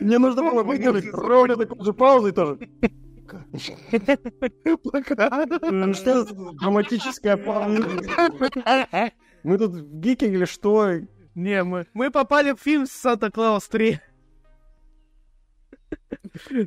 Мне 0.00 0.18
нужно 0.18 0.42
было 0.42 0.62
выделить 0.62 1.12
ровно 1.12 1.56
такую 1.56 1.84
же 1.84 1.92
паузу 1.92 2.28
и 2.28 2.32
тоже. 2.32 2.58
Ну, 5.70 5.94
Что 5.94 6.24
драматическая 6.24 7.36
пауза? 7.36 7.86
Мы 9.42 9.58
тут 9.58 9.72
в 9.72 10.00
гике 10.00 10.28
или 10.28 10.44
что? 10.44 10.92
Не, 11.34 11.64
мы, 11.64 11.86
мы 11.94 12.10
попали 12.10 12.52
в 12.52 12.60
фильм 12.60 12.86
«Санта-Клаус 12.86 13.68
3». 13.72 13.98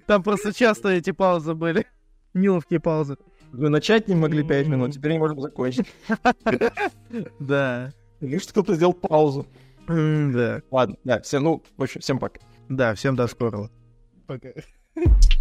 Там 0.05 0.23
просто 0.23 0.53
часто 0.53 0.89
эти 0.89 1.11
паузы 1.11 1.53
были. 1.53 1.85
Неловкие 2.33 2.79
паузы. 2.79 3.17
Мы 3.51 3.69
начать 3.69 4.07
не 4.07 4.15
могли 4.15 4.43
5 4.43 4.67
минут, 4.67 4.93
теперь 4.93 5.13
не 5.13 5.19
можем 5.19 5.39
закончить. 5.39 5.87
Да. 7.39 7.91
Лишь 8.21 8.47
кто-то 8.47 8.75
сделал 8.75 8.93
паузу. 8.93 9.47
Да. 9.87 10.61
Ладно, 10.71 10.97
да, 11.03 11.21
всем, 11.21 11.43
ну, 11.43 11.63
в 11.77 11.83
общем, 11.83 12.01
всем 12.01 12.19
пока. 12.19 12.39
Да, 12.69 12.95
всем 12.95 13.15
до 13.15 13.27
скорого. 13.27 13.69
Пока. 14.27 14.49